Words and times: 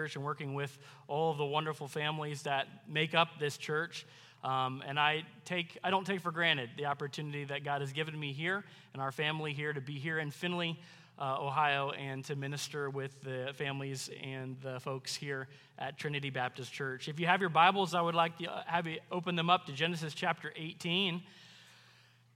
church 0.00 0.16
and 0.16 0.24
working 0.24 0.54
with 0.54 0.78
all 1.08 1.30
of 1.30 1.36
the 1.36 1.44
wonderful 1.44 1.86
families 1.86 2.42
that 2.42 2.66
make 2.88 3.14
up 3.14 3.38
this 3.38 3.58
church. 3.58 4.06
Um, 4.42 4.82
and 4.86 4.98
I 4.98 5.24
take 5.44 5.76
I 5.84 5.90
don't 5.90 6.06
take 6.06 6.20
for 6.22 6.30
granted 6.30 6.70
the 6.78 6.86
opportunity 6.86 7.44
that 7.44 7.64
God 7.64 7.82
has 7.82 7.92
given 7.92 8.18
me 8.18 8.32
here 8.32 8.64
and 8.94 9.02
our 9.02 9.12
family 9.12 9.52
here 9.52 9.74
to 9.74 9.80
be 9.82 9.98
here 9.98 10.18
in 10.18 10.30
Findlay, 10.30 10.78
uh, 11.18 11.36
Ohio, 11.38 11.90
and 11.90 12.24
to 12.24 12.34
minister 12.34 12.88
with 12.88 13.20
the 13.20 13.52
families 13.54 14.08
and 14.22 14.56
the 14.62 14.80
folks 14.80 15.14
here 15.14 15.48
at 15.78 15.98
Trinity 15.98 16.30
Baptist 16.30 16.72
Church. 16.72 17.06
If 17.06 17.20
you 17.20 17.26
have 17.26 17.42
your 17.42 17.50
Bibles, 17.50 17.94
I 17.94 18.00
would 18.00 18.14
like 18.14 18.38
to 18.38 18.64
have 18.66 18.86
you 18.86 19.00
open 19.12 19.36
them 19.36 19.50
up 19.50 19.66
to 19.66 19.72
Genesis 19.72 20.14
chapter 20.14 20.50
18. 20.56 21.22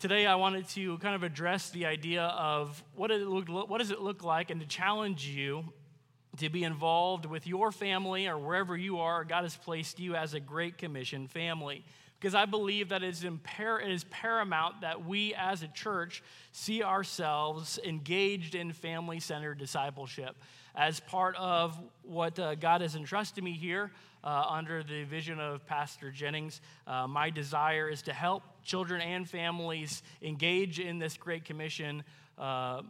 Today, 0.00 0.26
I 0.26 0.34
wanted 0.34 0.68
to 0.70 0.98
kind 0.98 1.14
of 1.14 1.22
address 1.22 1.70
the 1.70 1.86
idea 1.86 2.24
of 2.24 2.84
what, 2.94 3.10
it 3.10 3.26
look, 3.26 3.70
what 3.70 3.78
does 3.78 3.90
it 3.90 4.02
look 4.02 4.22
like 4.22 4.50
and 4.50 4.60
to 4.60 4.66
challenge 4.66 5.26
you 5.26 5.64
to 6.38 6.48
be 6.48 6.64
involved 6.64 7.26
with 7.26 7.46
your 7.46 7.72
family 7.72 8.26
or 8.26 8.38
wherever 8.38 8.76
you 8.76 8.98
are. 8.98 9.24
God 9.24 9.42
has 9.42 9.56
placed 9.56 10.00
you 10.00 10.14
as 10.14 10.34
a 10.34 10.40
Great 10.40 10.78
Commission 10.78 11.28
family. 11.28 11.84
Because 12.18 12.34
I 12.34 12.46
believe 12.46 12.88
that 12.88 13.02
it 13.02 13.08
is, 13.08 13.22
impar- 13.22 13.82
it 13.84 13.90
is 13.90 14.04
paramount 14.04 14.80
that 14.80 15.04
we 15.04 15.34
as 15.34 15.62
a 15.62 15.68
church 15.68 16.22
see 16.52 16.82
ourselves 16.82 17.78
engaged 17.84 18.54
in 18.54 18.72
family 18.72 19.20
centered 19.20 19.58
discipleship 19.58 20.34
as 20.74 21.00
part 21.00 21.36
of 21.36 21.78
what 22.02 22.38
uh, 22.38 22.54
God 22.54 22.80
has 22.80 22.96
entrusted 22.96 23.44
me 23.44 23.52
here 23.52 23.92
uh, 24.24 24.46
under 24.48 24.82
the 24.82 25.04
vision 25.04 25.38
of 25.38 25.66
Pastor 25.66 26.10
Jennings. 26.10 26.60
Uh, 26.86 27.06
my 27.06 27.30
desire 27.30 27.90
is 27.90 28.02
to 28.02 28.12
help 28.12 28.42
children 28.64 29.00
and 29.00 29.28
families 29.28 30.02
engage 30.22 30.80
in 30.80 30.98
this 30.98 31.16
Great 31.16 31.44
Commission, 31.44 32.02
uh, 32.38 32.80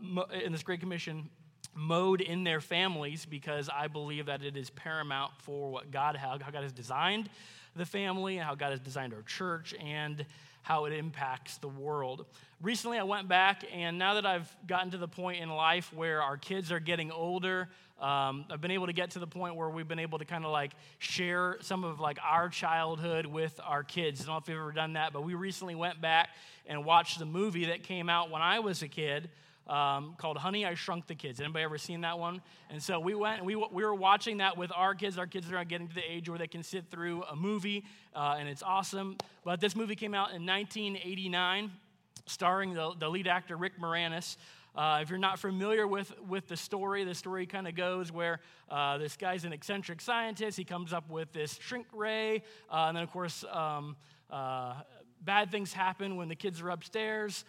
in 0.44 0.52
this 0.52 0.62
Great 0.62 0.80
Commission 0.80 1.28
mode 1.74 2.20
in 2.20 2.44
their 2.44 2.60
families 2.60 3.26
because 3.26 3.68
I 3.68 3.88
believe 3.88 4.26
that 4.26 4.42
it 4.42 4.56
is 4.56 4.70
paramount 4.70 5.32
for 5.38 5.70
what 5.70 5.90
God, 5.90 6.16
how 6.16 6.36
God 6.36 6.62
has 6.62 6.72
designed 6.72 7.28
the 7.76 7.86
family 7.86 8.38
and 8.38 8.46
how 8.46 8.54
God 8.54 8.70
has 8.70 8.80
designed 8.80 9.14
our 9.14 9.22
church 9.22 9.74
and 9.74 10.24
how 10.62 10.86
it 10.86 10.92
impacts 10.94 11.58
the 11.58 11.68
world. 11.68 12.24
Recently, 12.62 12.98
I 12.98 13.02
went 13.02 13.28
back, 13.28 13.64
and 13.72 13.98
now 13.98 14.14
that 14.14 14.24
I've 14.24 14.50
gotten 14.66 14.90
to 14.92 14.98
the 14.98 15.08
point 15.08 15.42
in 15.42 15.50
life 15.50 15.92
where 15.92 16.22
our 16.22 16.38
kids 16.38 16.72
are 16.72 16.80
getting 16.80 17.12
older, 17.12 17.68
um, 18.00 18.46
I've 18.50 18.60
been 18.60 18.70
able 18.70 18.86
to 18.86 18.94
get 18.94 19.10
to 19.10 19.18
the 19.18 19.26
point 19.26 19.56
where 19.56 19.68
we've 19.68 19.86
been 19.86 19.98
able 19.98 20.18
to 20.18 20.24
kind 20.24 20.44
of 20.44 20.50
like 20.50 20.72
share 20.98 21.58
some 21.60 21.84
of 21.84 22.00
like 22.00 22.18
our 22.22 22.48
childhood 22.48 23.26
with 23.26 23.60
our 23.62 23.84
kids. 23.84 24.22
I 24.22 24.24
don't 24.24 24.34
know 24.34 24.38
if 24.38 24.48
you've 24.48 24.58
ever 24.58 24.72
done 24.72 24.94
that, 24.94 25.12
but 25.12 25.22
we 25.22 25.34
recently 25.34 25.74
went 25.74 26.00
back 26.00 26.30
and 26.66 26.84
watched 26.84 27.18
the 27.18 27.26
movie 27.26 27.66
that 27.66 27.82
came 27.82 28.08
out 28.08 28.30
when 28.30 28.40
I 28.40 28.60
was 28.60 28.82
a 28.82 28.88
kid 28.88 29.28
um, 29.66 30.14
called 30.18 30.36
Honey, 30.36 30.66
I 30.66 30.74
Shrunk 30.74 31.06
the 31.06 31.14
Kids. 31.14 31.40
Anybody 31.40 31.64
ever 31.64 31.78
seen 31.78 32.02
that 32.02 32.18
one? 32.18 32.42
And 32.70 32.82
so 32.82 33.00
we 33.00 33.14
went 33.14 33.38
and 33.38 33.46
we, 33.46 33.56
we 33.56 33.84
were 33.84 33.94
watching 33.94 34.38
that 34.38 34.56
with 34.56 34.70
our 34.74 34.94
kids. 34.94 35.18
Our 35.18 35.26
kids 35.26 35.50
are 35.50 35.64
getting 35.64 35.88
to 35.88 35.94
the 35.94 36.02
age 36.08 36.28
where 36.28 36.38
they 36.38 36.46
can 36.46 36.62
sit 36.62 36.90
through 36.90 37.22
a 37.24 37.36
movie, 37.36 37.84
uh, 38.14 38.36
and 38.38 38.48
it's 38.48 38.62
awesome. 38.62 39.16
But 39.44 39.60
this 39.60 39.74
movie 39.74 39.96
came 39.96 40.14
out 40.14 40.32
in 40.32 40.44
1989, 40.46 41.70
starring 42.26 42.74
the, 42.74 42.92
the 42.98 43.08
lead 43.08 43.26
actor 43.26 43.56
Rick 43.56 43.80
Moranis. 43.80 44.36
Uh, 44.74 44.98
if 45.00 45.08
you're 45.08 45.18
not 45.18 45.38
familiar 45.38 45.86
with, 45.86 46.12
with 46.28 46.48
the 46.48 46.56
story, 46.56 47.04
the 47.04 47.14
story 47.14 47.46
kind 47.46 47.68
of 47.68 47.76
goes 47.76 48.10
where 48.10 48.40
uh, 48.68 48.98
this 48.98 49.16
guy's 49.16 49.44
an 49.44 49.52
eccentric 49.52 50.00
scientist. 50.00 50.58
He 50.58 50.64
comes 50.64 50.92
up 50.92 51.08
with 51.08 51.32
this 51.32 51.58
shrink 51.62 51.86
ray. 51.92 52.42
Uh, 52.68 52.86
and 52.88 52.96
then, 52.96 53.04
of 53.04 53.12
course, 53.12 53.44
um, 53.52 53.94
uh, 54.30 54.74
bad 55.22 55.52
things 55.52 55.72
happen 55.72 56.16
when 56.16 56.28
the 56.28 56.34
kids 56.34 56.60
are 56.60 56.70
upstairs. 56.70 57.44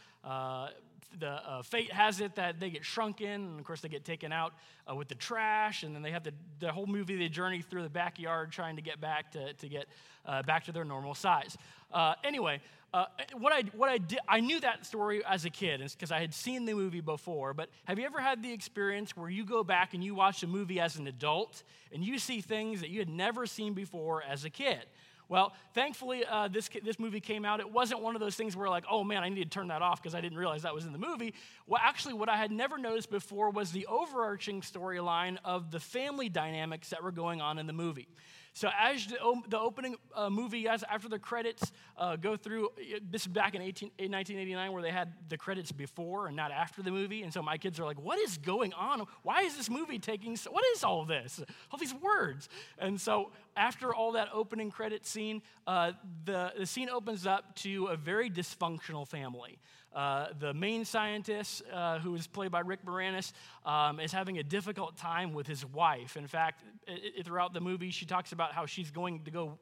The 1.20 1.30
uh, 1.30 1.62
fate 1.62 1.92
has 1.92 2.20
it 2.20 2.36
that 2.36 2.60
they 2.60 2.70
get 2.70 2.84
shrunken, 2.84 3.28
and 3.28 3.60
of 3.60 3.66
course 3.66 3.82
they 3.82 3.90
get 3.90 4.06
taken 4.06 4.32
out 4.32 4.54
uh, 4.90 4.96
with 4.96 5.08
the 5.08 5.16
trash, 5.16 5.84
and 5.84 5.96
then 5.96 6.02
they 6.02 6.12
have 6.12 6.24
the, 6.24 6.34
the 6.60 6.72
whole 6.72 6.88
movie 6.88 7.16
they 7.16 7.30
journey 7.30 7.62
through 7.62 7.84
the 7.84 7.90
backyard 7.90 8.52
trying 8.52 8.76
to 8.76 8.82
get 8.82 9.00
back 9.00 9.32
to, 9.32 9.54
to 9.54 9.70
get 9.70 9.88
uh, 10.26 10.44
back 10.44 10.66
to 10.66 10.72
their 10.72 10.86
normal 10.86 11.16
size. 11.16 11.58
Uh, 11.92 12.16
anyway, 12.24 12.60
uh, 12.94 13.06
what 13.38 13.52
I 13.52 13.64
what 13.76 13.90
I 13.90 13.98
did 13.98 14.20
I 14.28 14.40
knew 14.40 14.60
that 14.62 14.86
story 14.86 15.24
as 15.26 15.46
a 15.46 15.50
kid, 15.50 15.82
because 15.82 16.12
I 16.12 16.20
had 16.20 16.34
seen 16.34 16.66
the 16.66 16.74
movie 16.74 17.02
before. 17.02 17.54
But 17.54 17.70
have 17.86 18.00
you 18.00 18.06
ever 18.06 18.22
had 18.22 18.42
the 18.42 18.54
experience 18.54 19.18
where 19.18 19.30
you 19.30 19.46
go 19.46 19.64
back 19.64 19.94
and 19.94 20.04
you 20.04 20.16
watch 20.16 20.44
a 20.44 20.48
movie 20.48 20.80
as 20.80 20.96
an 20.96 21.08
adult 21.08 21.64
and 21.92 22.04
you 22.04 22.18
see 22.20 22.42
things 22.42 22.80
that 22.82 22.90
you 22.90 23.00
had 23.00 23.10
never 23.10 23.46
seen 23.46 23.74
before 23.74 24.24
as 24.24 24.46
a 24.46 24.50
kid? 24.50 24.86
Well, 25.28 25.54
thankfully, 25.74 26.24
uh, 26.26 26.48
this, 26.48 26.70
this 26.84 27.00
movie 27.00 27.20
came 27.20 27.46
out. 27.46 27.60
It 27.60 27.72
wasn't 27.72 28.02
one 28.02 28.16
of 28.16 28.22
those 28.22 28.36
things 28.36 28.56
where, 28.56 28.70
like, 28.70 28.86
oh 28.90 29.04
man, 29.04 29.24
I 29.24 29.30
need 29.30 29.44
to 29.44 29.50
turn 29.50 29.70
that 29.70 29.82
off 29.82 30.02
because 30.02 30.14
I 30.14 30.22
didn't 30.22 30.38
realize 30.38 30.62
that 30.62 30.74
was 30.76 30.86
in 30.86 30.94
the 30.94 31.00
movie. 31.00 31.34
Well, 31.68 31.82
actually, 31.84 32.14
what 32.14 32.30
I 32.30 32.38
had 32.38 32.52
never 32.52 32.78
noticed 32.78 33.10
before 33.10 33.50
was 33.50 33.72
the 33.72 33.86
overarching 33.88 34.62
storyline 34.62 35.38
of 35.44 35.72
the 35.72 35.80
family 35.80 36.30
dynamics 36.30 36.90
that 36.90 37.04
were 37.04 37.12
going 37.12 37.42
on 37.42 37.58
in 37.58 37.66
the 37.66 37.74
movie. 37.74 38.08
So 38.56 38.70
as 38.80 39.06
the, 39.06 39.18
the 39.50 39.60
opening 39.60 39.98
uh, 40.16 40.30
movie, 40.30 40.70
as 40.70 40.82
after 40.84 41.10
the 41.10 41.20
credits 41.20 41.74
uh, 41.98 42.16
go 42.16 42.38
through, 42.38 42.70
this 43.12 43.24
is 43.24 43.28
back 43.28 43.54
in 43.54 43.62
18, 43.62 43.90
1989 43.90 44.72
where 44.72 44.82
they 44.82 44.92
had 44.92 45.12
the 45.28 45.38
credits 45.38 45.74
before 45.74 46.28
and 46.28 46.38
not 46.38 46.52
after 46.52 46.82
the 46.82 46.90
movie. 46.90 47.24
And 47.24 47.34
so 47.34 47.42
my 47.42 47.58
kids 47.58 47.82
are 47.82 47.84
like, 47.84 48.02
what 48.02 48.18
is 48.18 48.38
going 48.38 48.72
on? 48.72 49.06
Why 49.24 49.42
is 49.42 49.58
this 49.58 49.70
movie 49.70 50.00
taking, 50.00 50.38
so, 50.38 50.52
what 50.52 50.64
is 50.74 50.86
all 50.86 51.04
this? 51.04 51.44
All 51.70 51.78
these 51.78 51.94
words. 51.96 52.48
And 52.80 53.00
so 53.00 53.32
after 53.58 53.94
all 53.94 54.14
that 54.14 54.30
opening 54.32 54.72
credit 54.72 55.06
scene, 55.06 55.42
uh, 55.68 55.92
the, 56.24 56.54
the 56.58 56.66
scene 56.66 56.88
opens 56.88 57.28
up 57.28 57.58
to 57.58 57.88
a 57.88 57.98
very 57.98 58.30
dysfunctional 58.30 59.06
family. 59.06 59.60
Uh, 59.96 60.28
the 60.40 60.54
main 60.54 60.84
scientist, 60.84 61.64
uh, 61.72 62.00
who 62.00 62.16
is 62.16 62.28
played 62.28 62.52
by 62.52 62.60
Rick 62.60 62.86
Moranis, 62.86 63.32
um, 63.66 64.02
is 64.02 64.12
having 64.12 64.38
a 64.40 64.44
difficult 64.44 64.98
time 64.98 65.34
with 65.34 65.48
his 65.48 65.66
wife. 65.66 66.18
In 66.18 66.28
fact, 66.28 66.64
it, 66.86 67.14
it, 67.20 67.26
throughout 67.26 67.54
the 67.54 67.62
movie, 67.62 67.92
she 67.92 68.06
talks 68.06 68.34
about 68.34 68.52
how 68.52 68.66
she's 68.66 68.92
going 68.92 69.24
to 69.24 69.32
go, 69.32 69.58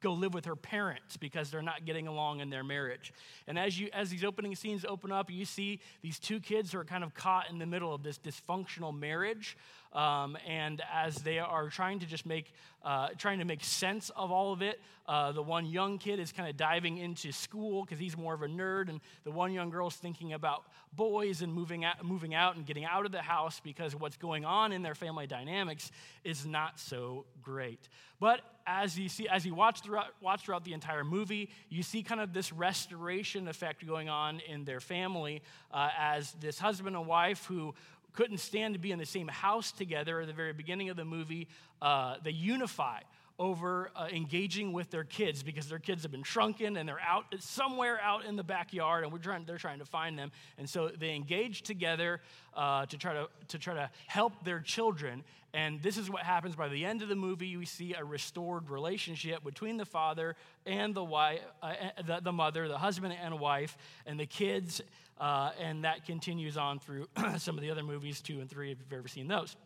go 0.00 0.12
live 0.12 0.34
with 0.34 0.44
her 0.44 0.54
parents 0.54 1.16
because 1.16 1.50
they're 1.50 1.62
not 1.62 1.84
getting 1.84 2.06
along 2.06 2.38
in 2.38 2.48
their 2.48 2.62
marriage. 2.62 3.12
And 3.48 3.58
as, 3.58 3.76
you, 3.76 3.88
as 3.92 4.08
these 4.08 4.22
opening 4.22 4.54
scenes 4.54 4.84
open 4.88 5.10
up, 5.10 5.32
you 5.32 5.44
see 5.44 5.80
these 6.00 6.20
two 6.20 6.38
kids 6.38 6.70
who 6.70 6.78
are 6.78 6.84
kind 6.84 7.02
of 7.02 7.12
caught 7.14 7.50
in 7.50 7.58
the 7.58 7.66
middle 7.66 7.92
of 7.92 8.04
this 8.04 8.18
dysfunctional 8.18 8.96
marriage. 8.96 9.56
Um, 9.92 10.38
and 10.46 10.82
as 10.92 11.16
they 11.16 11.38
are 11.38 11.68
trying 11.68 11.98
to 11.98 12.06
just 12.06 12.24
make, 12.24 12.52
uh, 12.82 13.08
trying 13.18 13.40
to 13.40 13.44
make 13.44 13.62
sense 13.62 14.10
of 14.16 14.30
all 14.30 14.52
of 14.52 14.62
it, 14.62 14.80
uh, 15.06 15.32
the 15.32 15.42
one 15.42 15.66
young 15.66 15.98
kid 15.98 16.18
is 16.18 16.32
kind 16.32 16.48
of 16.48 16.56
diving 16.56 16.98
into 16.98 17.32
school 17.32 17.84
because 17.84 17.98
he's 17.98 18.16
more 18.16 18.34
of 18.34 18.42
a 18.42 18.46
nerd, 18.46 18.88
and 18.88 19.00
the 19.24 19.30
one 19.30 19.52
young 19.52 19.68
girl 19.68 19.88
is 19.88 19.94
thinking 19.94 20.32
about 20.32 20.64
boys 20.94 21.42
and 21.42 21.52
moving 21.52 21.84
out, 21.84 22.04
moving 22.04 22.34
out 22.34 22.56
and 22.56 22.64
getting 22.64 22.84
out 22.84 23.04
of 23.04 23.12
the 23.12 23.20
house 23.20 23.60
because 23.60 23.94
what's 23.94 24.16
going 24.16 24.44
on 24.44 24.72
in 24.72 24.82
their 24.82 24.94
family 24.94 25.26
dynamics 25.26 25.90
is 26.24 26.46
not 26.46 26.78
so 26.78 27.24
great. 27.42 27.88
But 28.20 28.40
as 28.66 28.98
you 28.98 29.08
see, 29.08 29.28
as 29.28 29.44
you 29.44 29.54
watch 29.54 29.80
throughout, 29.80 30.14
watch 30.20 30.44
throughout 30.44 30.64
the 30.64 30.72
entire 30.72 31.02
movie, 31.04 31.50
you 31.68 31.82
see 31.82 32.02
kind 32.02 32.20
of 32.20 32.32
this 32.32 32.52
restoration 32.52 33.48
effect 33.48 33.84
going 33.86 34.08
on 34.08 34.40
in 34.48 34.64
their 34.64 34.80
family 34.80 35.42
uh, 35.72 35.90
as 35.98 36.32
this 36.40 36.58
husband 36.58 36.94
and 36.94 37.06
wife 37.06 37.44
who 37.46 37.74
couldn't 38.12 38.38
stand 38.38 38.74
to 38.74 38.80
be 38.80 38.92
in 38.92 38.98
the 38.98 39.06
same 39.06 39.28
house 39.28 39.72
together 39.72 40.20
at 40.20 40.26
the 40.26 40.32
very 40.32 40.52
beginning 40.52 40.90
of 40.90 40.96
the 40.96 41.04
movie, 41.04 41.48
uh, 41.80 42.16
they 42.22 42.30
unify 42.30 43.00
over 43.38 43.90
uh, 43.96 44.08
engaging 44.12 44.72
with 44.72 44.90
their 44.90 45.04
kids 45.04 45.42
because 45.42 45.68
their 45.68 45.78
kids 45.78 46.02
have 46.02 46.12
been 46.12 46.22
shrunken 46.22 46.76
and 46.76 46.88
they're 46.88 47.00
out 47.00 47.24
somewhere 47.40 48.00
out 48.00 48.24
in 48.24 48.36
the 48.36 48.42
backyard 48.42 49.04
and 49.04 49.12
we're 49.12 49.18
trying, 49.18 49.44
they're 49.44 49.58
trying 49.58 49.78
to 49.78 49.84
find 49.84 50.18
them. 50.18 50.30
And 50.58 50.68
so 50.68 50.88
they 50.88 51.14
engage 51.14 51.62
together 51.62 52.20
uh, 52.54 52.86
to, 52.86 52.98
try 52.98 53.14
to, 53.14 53.28
to 53.48 53.58
try 53.58 53.74
to 53.74 53.90
help 54.06 54.44
their 54.44 54.60
children. 54.60 55.24
And 55.54 55.82
this 55.82 55.96
is 55.96 56.08
what 56.08 56.22
happens 56.22 56.56
by 56.56 56.68
the 56.68 56.84
end 56.84 57.02
of 57.02 57.08
the 57.08 57.16
movie. 57.16 57.56
We 57.56 57.66
see 57.66 57.94
a 57.94 58.04
restored 58.04 58.70
relationship 58.70 59.44
between 59.44 59.76
the 59.76 59.84
father 59.84 60.36
and 60.64 60.94
the, 60.94 61.04
wife, 61.04 61.40
uh, 61.62 61.74
the, 62.06 62.20
the 62.20 62.32
mother, 62.32 62.68
the 62.68 62.78
husband 62.78 63.14
and 63.22 63.38
wife, 63.38 63.76
and 64.06 64.18
the 64.18 64.26
kids. 64.26 64.80
Uh, 65.20 65.50
and 65.60 65.84
that 65.84 66.06
continues 66.06 66.56
on 66.56 66.78
through 66.78 67.06
some 67.38 67.56
of 67.56 67.62
the 67.62 67.70
other 67.70 67.82
movies, 67.82 68.20
two 68.20 68.40
and 68.40 68.48
three, 68.48 68.72
if 68.72 68.78
you've 68.78 68.98
ever 68.98 69.08
seen 69.08 69.28
those. 69.28 69.56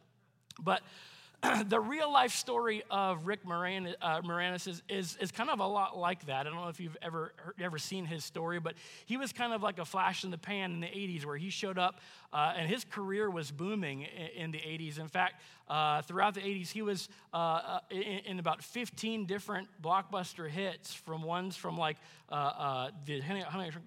But 0.59 0.83
the 1.69 1.81
real 1.81 2.11
life 2.11 2.33
story 2.33 2.83
of 2.91 3.27
Rick 3.27 3.45
Moran, 3.45 3.95
uh, 4.01 4.21
Moranis 4.23 4.67
is, 4.69 4.83
is, 4.89 5.17
is, 5.21 5.31
kind 5.31 5.51
of 5.51 5.61
a 5.61 5.67
lot 5.67 5.97
like 5.97 6.27
that. 6.27 6.47
I 6.47 6.51
don't 6.51 6.57
know 6.57 6.69
if 6.69 6.81
you've 6.81 6.97
ever, 7.03 7.33
ever 7.61 7.79
seen 7.79 8.05
his 8.05 8.25
story, 8.25 8.59
but 8.59 8.75
he 9.07 9.17
was 9.17 9.33
kind 9.33 9.53
of 9.53 9.63
like 9.63 9.79
a 9.79 9.85
flash 9.85 10.25
in 10.25 10.31
the 10.31 10.39
pan 10.39 10.73
in 10.73 10.81
the 10.81 10.87
80s 10.87 11.25
where 11.25 11.37
he 11.37 11.51
showed 11.51 11.79
up 11.79 12.01
uh, 12.33 12.53
and 12.57 12.69
his 12.69 12.85
career 12.85 13.31
was 13.31 13.51
booming 13.51 14.03
in, 14.03 14.45
in 14.45 14.51
the 14.51 14.59
80s. 14.59 14.99
In 14.99 15.09
fact, 15.09 15.41
uh, 15.69 16.03
throughout 16.03 16.35
the 16.35 16.41
80s, 16.41 16.69
he 16.69 16.83
was 16.83 17.09
uh, 17.35 17.37
uh, 17.37 17.81
in, 17.91 18.01
in, 18.01 18.39
about 18.39 18.63
15 18.63 19.27
different 19.27 19.69
blockbuster 19.83 20.49
hits 20.49 20.95
from 20.95 21.23
ones 21.23 21.57
from 21.57 21.77
like 21.77 21.97
uh, 22.29 22.91
the 23.05 23.21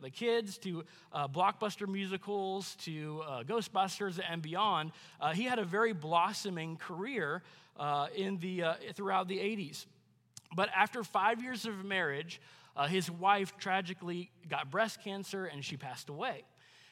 the 0.01 0.09
Kids 0.09 0.57
to 0.57 0.83
blockbuster 1.13 1.87
musicals 1.87 2.75
to 2.81 3.21
Ghostbusters 3.47 4.19
and 4.29 4.41
beyond. 4.41 4.91
he 5.33 5.43
had 5.43 5.59
a 5.59 5.63
very 5.63 5.93
blossoming 5.93 6.75
career 6.75 7.43
in 8.15 8.37
the, 8.39 8.63
throughout 8.93 9.27
the 9.27 9.37
80s. 9.37 9.85
But 10.55 10.69
after 10.75 11.03
five 11.03 11.41
years 11.41 11.65
of 11.65 11.85
marriage, 11.85 12.41
uh, 12.75 12.87
his 12.87 13.09
wife 13.09 13.57
tragically 13.57 14.31
got 14.47 14.71
breast 14.71 15.03
cancer 15.03 15.45
and 15.45 15.63
she 15.63 15.77
passed 15.77 16.09
away. 16.09 16.43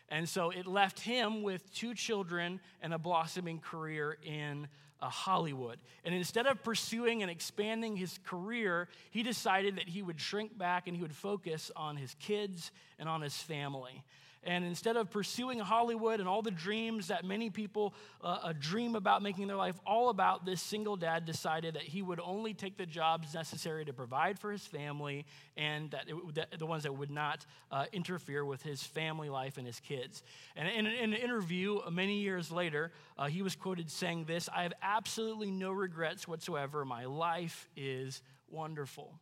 And 0.09 0.27
so 0.27 0.51
it 0.51 0.67
left 0.67 0.99
him 0.99 1.43
with 1.43 1.73
two 1.73 1.93
children 1.93 2.59
and 2.81 2.93
a 2.93 2.97
blossoming 2.97 3.59
career 3.59 4.17
in 4.23 4.67
uh, 5.01 5.09
Hollywood. 5.09 5.79
And 6.03 6.15
instead 6.15 6.47
of 6.47 6.63
pursuing 6.63 7.21
and 7.21 7.29
expanding 7.29 7.95
his 7.95 8.19
career, 8.25 8.87
he 9.11 9.21
decided 9.21 9.75
that 9.77 9.87
he 9.87 10.01
would 10.01 10.19
shrink 10.19 10.57
back 10.57 10.87
and 10.87 10.95
he 10.95 11.01
would 11.01 11.15
focus 11.15 11.71
on 11.75 11.97
his 11.97 12.15
kids 12.19 12.71
and 12.97 13.09
on 13.09 13.21
his 13.21 13.35
family. 13.35 14.03
And 14.43 14.63
instead 14.63 14.95
of 14.95 15.11
pursuing 15.11 15.59
Hollywood 15.59 16.19
and 16.19 16.29
all 16.29 16.41
the 16.41 16.51
dreams 16.51 17.07
that 17.07 17.25
many 17.25 17.49
people 17.49 17.93
uh, 18.23 18.39
uh, 18.43 18.53
dream 18.57 18.95
about 18.95 19.21
making 19.21 19.47
their 19.47 19.57
life 19.57 19.75
all 19.85 20.09
about, 20.09 20.45
this 20.45 20.61
single 20.61 20.95
dad 20.95 21.25
decided 21.25 21.75
that 21.75 21.83
he 21.83 22.01
would 22.01 22.19
only 22.19 22.53
take 22.53 22.77
the 22.77 22.85
jobs 22.85 23.33
necessary 23.33 23.83
to 23.85 23.93
provide 23.93 24.39
for 24.39 24.51
his 24.51 24.65
family 24.65 25.25
and 25.57 25.91
that, 25.91 26.05
it, 26.07 26.35
that 26.35 26.59
the 26.59 26.65
ones 26.65 26.83
that 26.83 26.93
would 26.95 27.11
not 27.11 27.45
uh, 27.71 27.85
interfere 27.91 28.45
with 28.45 28.61
his 28.61 28.81
family 28.83 29.29
life 29.29 29.57
and 29.57 29.67
his 29.67 29.79
kids. 29.79 30.23
And 30.55 30.67
in, 30.67 30.85
in 30.85 31.13
an 31.13 31.19
interview 31.19 31.79
many 31.91 32.19
years 32.21 32.51
later, 32.51 32.91
uh, 33.17 33.27
he 33.27 33.41
was 33.41 33.55
quoted 33.55 33.91
saying 33.91 34.25
this 34.25 34.49
I 34.55 34.63
have 34.63 34.73
absolutely 34.81 35.51
no 35.51 35.71
regrets 35.71 36.27
whatsoever. 36.27 36.85
My 36.85 37.05
life 37.05 37.67
is 37.75 38.21
wonderful. 38.49 39.13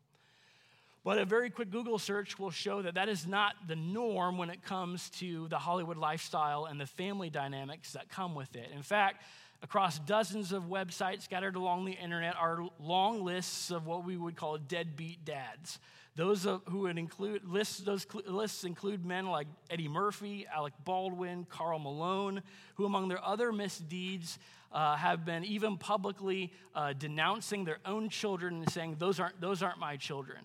But 1.05 1.19
a 1.19 1.25
very 1.25 1.51
quick 1.51 1.69
Google 1.69 1.99
search 1.99 2.39
will 2.39 2.49
show 2.49 2.81
that 2.81 2.95
that 2.95 3.09
is 3.09 3.27
not 3.27 3.53
the 3.67 3.75
norm 3.75 4.39
when 4.39 4.49
it 4.49 4.63
comes 4.63 5.11
to 5.19 5.47
the 5.49 5.59
Hollywood 5.59 5.97
lifestyle 5.97 6.65
and 6.65 6.81
the 6.81 6.87
family 6.87 7.29
dynamics 7.29 7.93
that 7.93 8.09
come 8.09 8.33
with 8.33 8.55
it. 8.55 8.71
In 8.75 8.81
fact, 8.81 9.21
across 9.61 9.99
dozens 9.99 10.51
of 10.51 10.63
websites 10.63 11.21
scattered 11.21 11.57
along 11.57 11.85
the 11.85 11.91
internet 11.91 12.35
are 12.35 12.67
long 12.79 13.23
lists 13.23 13.69
of 13.69 13.85
what 13.85 14.03
we 14.03 14.17
would 14.17 14.35
call 14.35 14.57
deadbeat 14.57 15.23
dads. 15.23 15.77
Those 16.15 16.43
who 16.43 16.79
would 16.79 16.97
include 16.97 17.45
lists, 17.45 17.81
those 17.81 18.07
lists 18.25 18.63
include 18.63 19.05
men 19.05 19.27
like 19.27 19.45
Eddie 19.69 19.87
Murphy, 19.87 20.47
Alec 20.51 20.73
Baldwin, 20.85 21.45
Karl 21.51 21.77
Malone, 21.77 22.41
who, 22.75 22.85
among 22.85 23.09
their 23.09 23.23
other 23.23 23.51
misdeeds, 23.51 24.39
uh, 24.71 24.95
have 24.95 25.23
been 25.23 25.45
even 25.45 25.77
publicly 25.77 26.51
uh, 26.73 26.93
denouncing 26.93 27.63
their 27.63 27.77
own 27.85 28.09
children 28.09 28.55
and 28.55 28.71
saying, 28.71 28.95
"Those 28.97 29.19
aren't 29.19 29.39
those 29.39 29.61
aren't 29.61 29.77
my 29.77 29.97
children." 29.97 30.39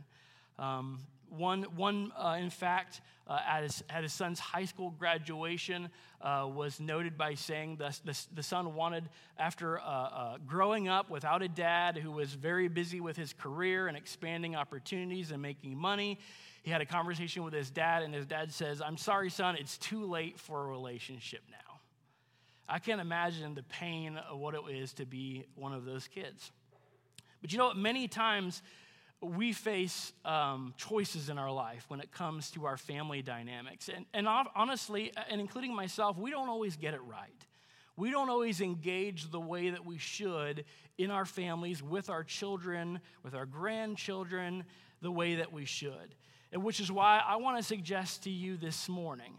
Um, 0.61 1.01
one, 1.31 1.62
one 1.75 2.12
uh, 2.17 2.37
in 2.39 2.51
fact, 2.51 3.01
uh, 3.27 3.39
at, 3.47 3.62
his, 3.62 3.83
at 3.89 4.03
his 4.03 4.12
son's 4.12 4.39
high 4.39 4.65
school 4.65 4.91
graduation, 4.91 5.89
uh, 6.21 6.47
was 6.53 6.81
noted 6.81 7.17
by 7.17 7.35
saying 7.35 7.77
the, 7.77 7.97
the, 8.05 8.19
the 8.35 8.43
son 8.43 8.75
wanted, 8.75 9.09
after 9.39 9.79
uh, 9.79 9.83
uh, 9.83 10.37
growing 10.47 10.89
up 10.89 11.09
without 11.09 11.43
a 11.43 11.49
dad 11.49 11.97
who 11.97 12.11
was 12.11 12.35
very 12.35 12.69
busy 12.69 13.01
with 13.01 13.17
his 13.17 13.33
career 13.33 13.89
and 13.89 13.97
expanding 13.97 14.55
opportunities 14.55 15.31
and 15.31 15.41
making 15.41 15.79
money, 15.79 16.19
he 16.62 16.71
had 16.71 16.83
a 16.83 16.87
conversation 16.87 17.43
with 17.43 17.55
his 17.55 17.71
dad, 17.71 18.03
and 18.03 18.12
his 18.12 18.27
dad 18.27 18.53
says, 18.53 18.83
I'm 18.83 18.99
sorry, 18.99 19.31
son, 19.31 19.57
it's 19.57 19.79
too 19.79 20.05
late 20.05 20.39
for 20.39 20.65
a 20.65 20.67
relationship 20.67 21.41
now. 21.51 21.81
I 22.69 22.79
can't 22.79 23.01
imagine 23.01 23.55
the 23.55 23.62
pain 23.62 24.17
of 24.17 24.39
what 24.39 24.55
it 24.55 24.61
is 24.71 24.93
to 24.95 25.07
be 25.07 25.47
one 25.55 25.73
of 25.73 25.85
those 25.85 26.07
kids. 26.07 26.53
But 27.41 27.51
you 27.51 27.59
know 27.59 27.69
what? 27.69 27.79
Many 27.79 28.07
times, 28.09 28.62
we 29.22 29.52
face 29.52 30.12
um, 30.25 30.72
choices 30.76 31.28
in 31.28 31.38
our 31.38 31.52
life 31.52 31.84
when 31.88 32.00
it 32.00 32.11
comes 32.11 32.50
to 32.52 32.64
our 32.67 32.76
family 32.76 33.20
dynamics. 33.20 33.90
And, 33.94 34.06
and 34.14 34.26
honestly, 34.26 35.12
and 35.28 35.40
including 35.40 35.75
myself, 35.75 36.17
we 36.17 36.31
don't 36.31 36.49
always 36.49 36.76
get 36.76 36.94
it 36.94 37.02
right. 37.02 37.28
We 37.96 38.11
don't 38.11 38.31
always 38.31 38.62
engage 38.62 39.31
the 39.31 39.40
way 39.40 39.70
that 39.70 39.84
we 39.84 39.99
should 39.99 40.64
in 40.96 41.11
our 41.11 41.26
families, 41.26 41.82
with 41.82 42.08
our 42.08 42.25
children, 42.25 43.00
with 43.22 43.34
our 43.34 43.44
grandchildren, 43.44 44.64
the 45.02 45.11
way 45.11 45.34
that 45.37 45.52
we 45.52 45.66
should. 45.66 46.14
And 46.52 46.64
which 46.64 46.81
is 46.81 46.90
why 46.90 47.23
I 47.25 47.37
want 47.37 47.58
to 47.58 47.62
suggest 47.62 48.25
to 48.25 48.31
you 48.31 48.56
this 48.56 48.88
morning 48.88 49.34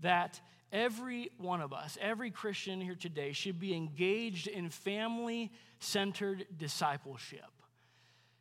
that 0.00 0.40
every 0.72 1.30
one 1.36 1.60
of 1.60 1.74
us, 1.74 1.98
every 2.00 2.30
Christian 2.30 2.80
here 2.80 2.94
today, 2.94 3.32
should 3.32 3.60
be 3.60 3.74
engaged 3.74 4.46
in 4.46 4.70
family 4.70 5.52
centered 5.78 6.46
discipleship. 6.56 7.44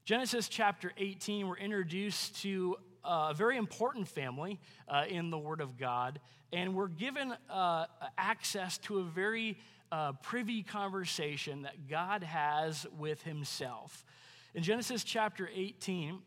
Genesis 0.05 0.47
chapter 0.47 0.91
18, 0.97 1.47
we're 1.47 1.57
introduced 1.57 2.39
to 2.43 2.77
a 3.03 3.33
very 3.33 3.57
important 3.57 4.07
family 4.07 4.59
uh, 4.87 5.05
in 5.09 5.31
the 5.31 5.37
Word 5.39 5.61
of 5.61 5.79
God, 5.79 6.19
and 6.53 6.75
we're 6.75 6.89
given 6.89 7.33
uh, 7.49 7.87
access 8.15 8.77
to 8.77 8.99
a 8.99 9.03
very 9.03 9.57
uh, 9.91 10.11
privy 10.21 10.61
conversation 10.61 11.63
that 11.63 11.89
God 11.89 12.21
has 12.21 12.85
with 12.99 13.23
Himself. 13.23 14.05
In 14.53 14.61
Genesis 14.61 15.03
chapter 15.03 15.49
18, 15.51 16.19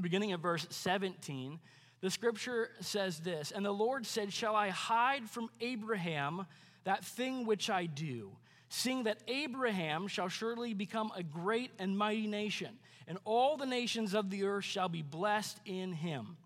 beginning 0.00 0.32
at 0.32 0.40
verse 0.40 0.66
17, 0.70 1.60
the 2.00 2.10
scripture 2.10 2.70
says 2.80 3.20
this 3.20 3.50
And 3.50 3.66
the 3.66 3.70
Lord 3.70 4.06
said, 4.06 4.32
Shall 4.32 4.56
I 4.56 4.70
hide 4.70 5.28
from 5.28 5.50
Abraham 5.60 6.46
that 6.84 7.04
thing 7.04 7.44
which 7.44 7.68
I 7.68 7.84
do? 7.84 8.32
seeing 8.68 9.04
that 9.04 9.22
Abraham 9.28 10.08
shall 10.08 10.28
surely 10.28 10.74
become 10.74 11.12
a 11.14 11.22
great 11.22 11.70
and 11.78 11.96
mighty 11.96 12.26
nation, 12.26 12.78
and 13.08 13.18
all 13.24 13.56
the 13.56 13.66
nations 13.66 14.14
of 14.14 14.30
the 14.30 14.44
earth 14.44 14.64
shall 14.64 14.88
be 14.88 15.02
blessed 15.02 15.58
in 15.64 15.92
him. 15.92 16.36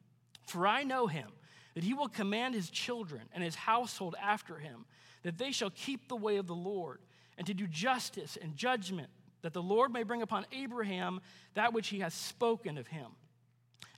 For 0.46 0.66
I 0.66 0.82
know 0.82 1.06
him, 1.06 1.28
that 1.74 1.84
he 1.84 1.94
will 1.94 2.08
command 2.08 2.54
his 2.54 2.70
children 2.70 3.22
and 3.32 3.42
his 3.42 3.54
household 3.54 4.16
after 4.20 4.58
him, 4.58 4.84
that 5.22 5.38
they 5.38 5.52
shall 5.52 5.70
keep 5.70 6.08
the 6.08 6.16
way 6.16 6.36
of 6.36 6.46
the 6.46 6.54
Lord, 6.54 6.98
and 7.38 7.46
to 7.46 7.54
do 7.54 7.66
justice 7.66 8.36
and 8.40 8.56
judgment, 8.56 9.08
that 9.42 9.52
the 9.52 9.62
Lord 9.62 9.92
may 9.92 10.02
bring 10.02 10.22
upon 10.22 10.46
Abraham 10.52 11.20
that 11.54 11.72
which 11.72 11.88
he 11.88 12.00
has 12.00 12.12
spoken 12.12 12.76
of 12.76 12.86
him. 12.88 13.06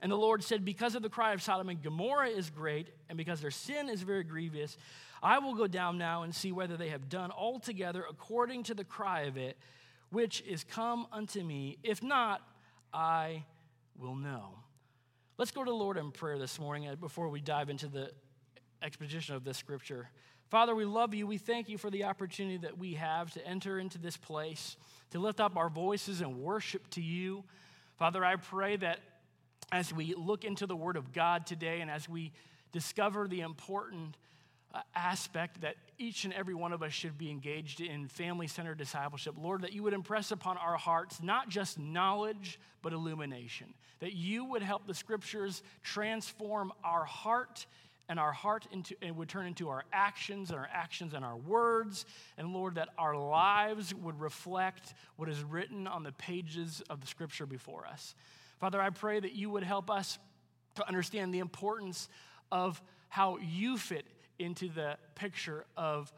And 0.00 0.10
the 0.10 0.16
Lord 0.16 0.42
said, 0.42 0.64
Because 0.64 0.94
of 0.94 1.02
the 1.02 1.08
cry 1.08 1.32
of 1.32 1.42
Sodom 1.42 1.68
and 1.68 1.82
Gomorrah 1.82 2.28
is 2.28 2.50
great, 2.50 2.88
and 3.08 3.16
because 3.16 3.40
their 3.40 3.50
sin 3.52 3.88
is 3.88 4.02
very 4.02 4.24
grievous, 4.24 4.76
I 5.22 5.38
will 5.38 5.54
go 5.54 5.68
down 5.68 5.96
now 5.96 6.24
and 6.24 6.34
see 6.34 6.50
whether 6.50 6.76
they 6.76 6.88
have 6.88 7.08
done 7.08 7.30
altogether 7.30 8.04
according 8.08 8.64
to 8.64 8.74
the 8.74 8.84
cry 8.84 9.22
of 9.22 9.36
it, 9.36 9.56
which 10.10 10.42
is 10.42 10.64
come 10.64 11.06
unto 11.12 11.42
me. 11.42 11.78
If 11.84 12.02
not, 12.02 12.42
I 12.92 13.44
will 13.98 14.14
know. 14.14 14.58
Let's 15.38 15.50
go 15.50 15.64
to 15.64 15.70
the 15.70 15.76
Lord 15.76 15.96
in 15.96 16.10
prayer 16.10 16.38
this 16.38 16.58
morning 16.60 16.88
uh, 16.88 16.94
before 16.94 17.28
we 17.28 17.40
dive 17.40 17.70
into 17.70 17.88
the 17.88 18.10
exposition 18.82 19.34
of 19.34 19.44
this 19.44 19.56
scripture. 19.56 20.10
Father, 20.50 20.74
we 20.74 20.84
love 20.84 21.14
you. 21.14 21.26
We 21.26 21.38
thank 21.38 21.70
you 21.70 21.78
for 21.78 21.90
the 21.90 22.04
opportunity 22.04 22.58
that 22.58 22.76
we 22.76 22.94
have 22.94 23.32
to 23.32 23.46
enter 23.46 23.78
into 23.78 23.96
this 23.96 24.18
place, 24.18 24.76
to 25.10 25.18
lift 25.18 25.40
up 25.40 25.56
our 25.56 25.70
voices 25.70 26.20
and 26.20 26.36
worship 26.36 26.88
to 26.90 27.00
you. 27.00 27.44
Father, 27.96 28.22
I 28.22 28.36
pray 28.36 28.76
that 28.76 29.00
as 29.70 29.94
we 29.94 30.14
look 30.14 30.44
into 30.44 30.66
the 30.66 30.76
Word 30.76 30.96
of 30.96 31.12
God 31.12 31.46
today 31.46 31.80
and 31.80 31.90
as 31.90 32.08
we 32.08 32.32
discover 32.72 33.26
the 33.26 33.40
important 33.40 34.16
aspect 34.94 35.60
that 35.60 35.76
each 35.98 36.24
and 36.24 36.32
every 36.32 36.54
one 36.54 36.72
of 36.72 36.82
us 36.82 36.92
should 36.92 37.18
be 37.18 37.30
engaged 37.30 37.80
in 37.80 38.08
family 38.08 38.46
centered 38.46 38.78
discipleship. 38.78 39.34
Lord, 39.38 39.62
that 39.62 39.72
you 39.72 39.82
would 39.82 39.92
impress 39.92 40.30
upon 40.30 40.56
our 40.56 40.76
hearts 40.76 41.22
not 41.22 41.48
just 41.48 41.78
knowledge, 41.78 42.58
but 42.82 42.92
illumination. 42.92 43.74
That 44.00 44.14
you 44.14 44.44
would 44.46 44.62
help 44.62 44.86
the 44.86 44.94
scriptures 44.94 45.62
transform 45.82 46.72
our 46.82 47.04
heart 47.04 47.66
and 48.08 48.18
our 48.18 48.32
heart 48.32 48.66
into, 48.72 48.94
it 49.00 49.14
would 49.14 49.28
turn 49.28 49.46
into 49.46 49.68
our 49.68 49.84
actions 49.92 50.50
and 50.50 50.58
our 50.58 50.68
actions 50.72 51.14
and 51.14 51.24
our 51.24 51.36
words. 51.36 52.04
And 52.36 52.52
Lord, 52.52 52.74
that 52.74 52.88
our 52.98 53.16
lives 53.16 53.94
would 53.94 54.20
reflect 54.20 54.94
what 55.16 55.28
is 55.28 55.42
written 55.42 55.86
on 55.86 56.02
the 56.02 56.12
pages 56.12 56.82
of 56.90 57.00
the 57.00 57.06
scripture 57.06 57.46
before 57.46 57.86
us. 57.86 58.14
Father, 58.58 58.80
I 58.80 58.90
pray 58.90 59.20
that 59.20 59.32
you 59.32 59.50
would 59.50 59.62
help 59.62 59.90
us 59.90 60.18
to 60.74 60.86
understand 60.86 61.32
the 61.32 61.38
importance 61.38 62.08
of 62.50 62.82
how 63.08 63.38
you 63.38 63.76
fit 63.76 64.04
into 64.38 64.68
the 64.68 64.96
picture 65.14 65.64
of 65.76 66.12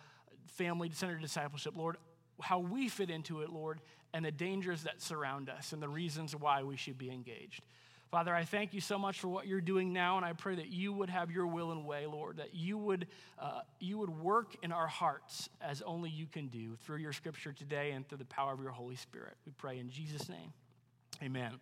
family 0.46 0.90
centered 0.92 1.20
discipleship, 1.20 1.74
Lord, 1.76 1.96
how 2.40 2.58
we 2.58 2.88
fit 2.88 3.10
into 3.10 3.42
it, 3.42 3.50
Lord, 3.50 3.80
and 4.12 4.24
the 4.24 4.30
dangers 4.30 4.84
that 4.84 5.02
surround 5.02 5.48
us 5.48 5.72
and 5.72 5.82
the 5.82 5.88
reasons 5.88 6.34
why 6.34 6.62
we 6.62 6.76
should 6.76 6.98
be 6.98 7.10
engaged. 7.10 7.64
Father, 8.10 8.32
I 8.32 8.44
thank 8.44 8.74
you 8.74 8.80
so 8.80 8.96
much 8.96 9.18
for 9.18 9.26
what 9.26 9.48
you're 9.48 9.60
doing 9.60 9.92
now, 9.92 10.16
and 10.16 10.24
I 10.24 10.34
pray 10.34 10.54
that 10.54 10.68
you 10.68 10.92
would 10.92 11.10
have 11.10 11.32
your 11.32 11.48
will 11.48 11.72
and 11.72 11.84
way, 11.84 12.06
Lord, 12.06 12.36
that 12.36 12.54
you 12.54 12.78
would, 12.78 13.08
uh, 13.40 13.62
you 13.80 13.98
would 13.98 14.10
work 14.10 14.54
in 14.62 14.70
our 14.70 14.86
hearts 14.86 15.48
as 15.60 15.82
only 15.82 16.10
you 16.10 16.26
can 16.26 16.46
do 16.46 16.76
through 16.84 16.98
your 16.98 17.12
scripture 17.12 17.52
today 17.52 17.90
and 17.90 18.08
through 18.08 18.18
the 18.18 18.24
power 18.26 18.52
of 18.52 18.60
your 18.60 18.70
Holy 18.70 18.94
Spirit. 18.94 19.34
We 19.44 19.52
pray 19.56 19.80
in 19.80 19.90
Jesus' 19.90 20.28
name. 20.28 20.52
Amen. 21.24 21.54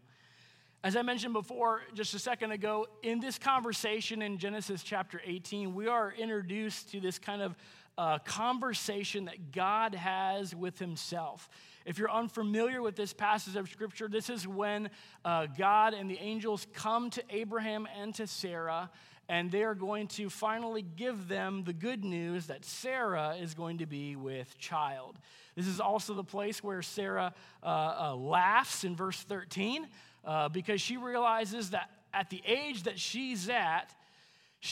As 0.84 0.96
I 0.96 1.02
mentioned 1.02 1.32
before, 1.32 1.82
just 1.94 2.12
a 2.14 2.18
second 2.18 2.50
ago, 2.50 2.88
in 3.04 3.20
this 3.20 3.38
conversation 3.38 4.20
in 4.20 4.36
Genesis 4.36 4.82
chapter 4.82 5.22
18, 5.24 5.76
we 5.76 5.86
are 5.86 6.12
introduced 6.18 6.90
to 6.90 6.98
this 6.98 7.20
kind 7.20 7.40
of 7.40 7.54
uh, 7.96 8.18
conversation 8.24 9.26
that 9.26 9.52
God 9.52 9.94
has 9.94 10.56
with 10.56 10.80
himself. 10.80 11.48
If 11.86 11.98
you're 11.98 12.10
unfamiliar 12.10 12.82
with 12.82 12.96
this 12.96 13.12
passage 13.12 13.54
of 13.54 13.68
scripture, 13.68 14.08
this 14.08 14.28
is 14.28 14.48
when 14.48 14.90
uh, 15.24 15.46
God 15.56 15.94
and 15.94 16.10
the 16.10 16.18
angels 16.18 16.66
come 16.72 17.10
to 17.10 17.22
Abraham 17.30 17.86
and 17.96 18.12
to 18.16 18.26
Sarah, 18.26 18.90
and 19.28 19.52
they 19.52 19.62
are 19.62 19.76
going 19.76 20.08
to 20.08 20.28
finally 20.28 20.82
give 20.82 21.28
them 21.28 21.62
the 21.62 21.72
good 21.72 22.04
news 22.04 22.48
that 22.48 22.64
Sarah 22.64 23.36
is 23.40 23.54
going 23.54 23.78
to 23.78 23.86
be 23.86 24.16
with 24.16 24.58
child. 24.58 25.16
This 25.54 25.68
is 25.68 25.78
also 25.78 26.14
the 26.14 26.24
place 26.24 26.60
where 26.60 26.82
Sarah 26.82 27.34
uh, 27.62 27.66
uh 27.66 28.16
laughs 28.16 28.82
in 28.82 28.96
verse 28.96 29.22
13 29.22 29.86
uh, 30.24 30.48
because 30.48 30.80
she 30.80 30.96
realizes 30.96 31.70
that 31.70 31.90
at 32.14 32.30
the 32.30 32.42
age 32.46 32.84
that 32.84 32.98
she's 32.98 33.48
at, 33.48 33.94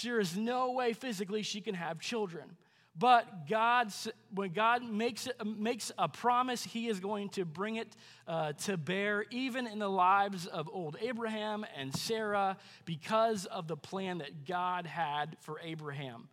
there 0.02 0.20
is 0.20 0.36
no 0.36 0.72
way 0.72 0.92
physically 0.92 1.42
she 1.42 1.60
can 1.60 1.74
have 1.74 2.00
children. 2.00 2.56
But 2.96 3.48
God, 3.48 3.92
when 4.34 4.52
God 4.52 4.82
makes, 4.82 5.28
makes 5.44 5.92
a 5.96 6.08
promise, 6.08 6.64
He 6.64 6.88
is 6.88 7.00
going 7.00 7.30
to 7.30 7.44
bring 7.44 7.76
it 7.76 7.96
uh, 8.26 8.52
to 8.64 8.76
bear, 8.76 9.24
even 9.30 9.66
in 9.66 9.78
the 9.78 9.88
lives 9.88 10.46
of 10.46 10.68
old 10.72 10.96
Abraham 11.00 11.64
and 11.76 11.94
Sarah, 11.94 12.56
because 12.84 13.46
of 13.46 13.68
the 13.68 13.76
plan 13.76 14.18
that 14.18 14.44
God 14.44 14.86
had 14.86 15.36
for 15.40 15.60
Abraham. 15.62 16.28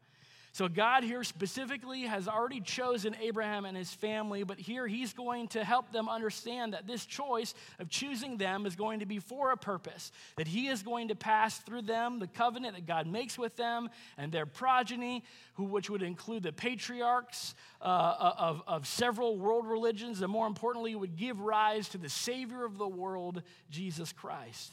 So, 0.57 0.67
God 0.67 1.03
here 1.03 1.23
specifically 1.23 2.01
has 2.01 2.27
already 2.27 2.61
chosen 2.61 3.15
Abraham 3.21 3.65
and 3.65 3.77
his 3.77 3.93
family, 3.93 4.41
but 4.41 4.57
here 4.57 4.87
he's 4.87 5.13
going 5.13 5.49
to 5.49 5.63
help 5.63 5.91
them 5.91 6.09
understand 6.09 6.73
that 6.73 6.87
this 6.87 7.05
choice 7.05 7.53
of 7.77 7.89
choosing 7.89 8.37
them 8.37 8.65
is 8.65 8.75
going 8.75 9.01
to 9.01 9.05
be 9.05 9.19
for 9.19 9.51
a 9.51 9.55
purpose, 9.55 10.11
that 10.35 10.47
he 10.47 10.67
is 10.67 10.81
going 10.81 11.09
to 11.09 11.15
pass 11.15 11.59
through 11.59 11.83
them 11.83 12.17
the 12.17 12.25
covenant 12.25 12.73
that 12.73 12.87
God 12.87 13.05
makes 13.05 13.37
with 13.37 13.55
them 13.55 13.91
and 14.17 14.31
their 14.31 14.47
progeny, 14.47 15.23
who, 15.53 15.65
which 15.65 15.91
would 15.91 16.01
include 16.01 16.41
the 16.41 16.51
patriarchs 16.51 17.53
uh, 17.79 18.33
of, 18.39 18.63
of 18.65 18.87
several 18.87 19.37
world 19.37 19.67
religions, 19.67 20.23
and 20.23 20.31
more 20.31 20.47
importantly, 20.47 20.95
would 20.95 21.17
give 21.17 21.39
rise 21.39 21.87
to 21.89 21.99
the 21.99 22.09
Savior 22.09 22.65
of 22.65 22.79
the 22.79 22.87
world, 22.87 23.43
Jesus 23.69 24.11
Christ. 24.11 24.71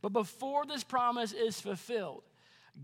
But 0.00 0.14
before 0.14 0.64
this 0.64 0.84
promise 0.84 1.34
is 1.34 1.60
fulfilled, 1.60 2.22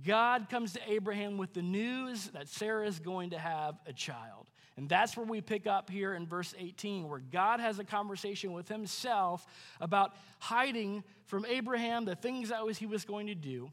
God 0.03 0.49
comes 0.49 0.73
to 0.73 0.81
Abraham 0.91 1.37
with 1.37 1.55
the 1.55 1.63
news 1.63 2.29
that 2.29 2.49
Sarah 2.49 2.87
is 2.87 2.99
going 2.99 3.31
to 3.31 3.39
have 3.39 3.77
a 3.87 3.93
child. 3.93 4.49
And 4.77 4.89
that's 4.89 5.17
where 5.17 5.27
we 5.27 5.41
pick 5.41 5.67
up 5.67 5.89
here 5.89 6.15
in 6.15 6.27
verse 6.27 6.53
18, 6.59 7.09
where 7.09 7.21
God 7.21 7.61
has 7.61 7.79
a 7.79 7.85
conversation 7.85 8.53
with 8.53 8.69
himself 8.69 9.47
about 9.81 10.17
hiding 10.41 11.05
from 11.27 11.47
Abraham 11.47 12.05
the 12.05 12.17
things 12.17 12.49
that 12.49 12.65
was, 12.65 12.77
he 12.77 12.87
was 12.87 13.05
going 13.05 13.29
to 13.29 13.37
do. 13.37 13.71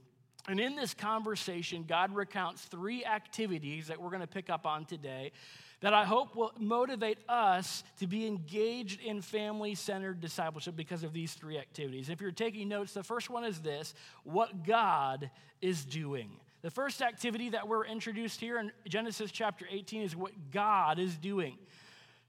And 0.48 0.60
in 0.60 0.76
this 0.76 0.94
conversation, 0.94 1.86
God 1.88 2.16
recounts 2.16 2.64
three 2.66 3.04
activities 3.04 3.88
that 3.88 4.00
we're 4.00 4.10
going 4.10 4.22
to 4.22 4.28
pick 4.28 4.50
up 4.50 4.66
on 4.66 4.86
today 4.86 5.32
that 5.82 5.94
I 5.94 6.06
hope 6.06 6.36
will 6.36 6.54
motivate 6.60 7.18
us 7.28 7.84
to 8.00 8.08
be 8.08 8.28
engaged 8.28 9.02
in 9.02 9.22
family 9.22 9.76
centered 9.76 10.22
discipleship 10.22 10.76
because 10.76 11.04
of 11.04 11.12
these 11.12 11.34
three 11.34 11.58
activities. 11.58 12.10
If 12.10 12.22
you're 12.22 12.32
taking 12.32 12.70
notes, 12.70 12.94
the 12.94 13.04
first 13.04 13.30
one 13.30 13.44
is 13.44 13.60
this 13.60 13.94
what 14.24 14.64
God 14.64 15.30
is 15.62 15.84
doing. 15.84 16.30
The 16.62 16.70
first 16.70 17.02
activity 17.02 17.50
that 17.50 17.68
we're 17.68 17.86
introduced 17.86 18.40
here 18.40 18.60
in 18.60 18.72
Genesis 18.88 19.32
chapter 19.32 19.66
18 19.70 20.04
is 20.04 20.16
what 20.16 20.32
God 20.52 21.00
is 21.00 21.18
doing. 21.18 21.58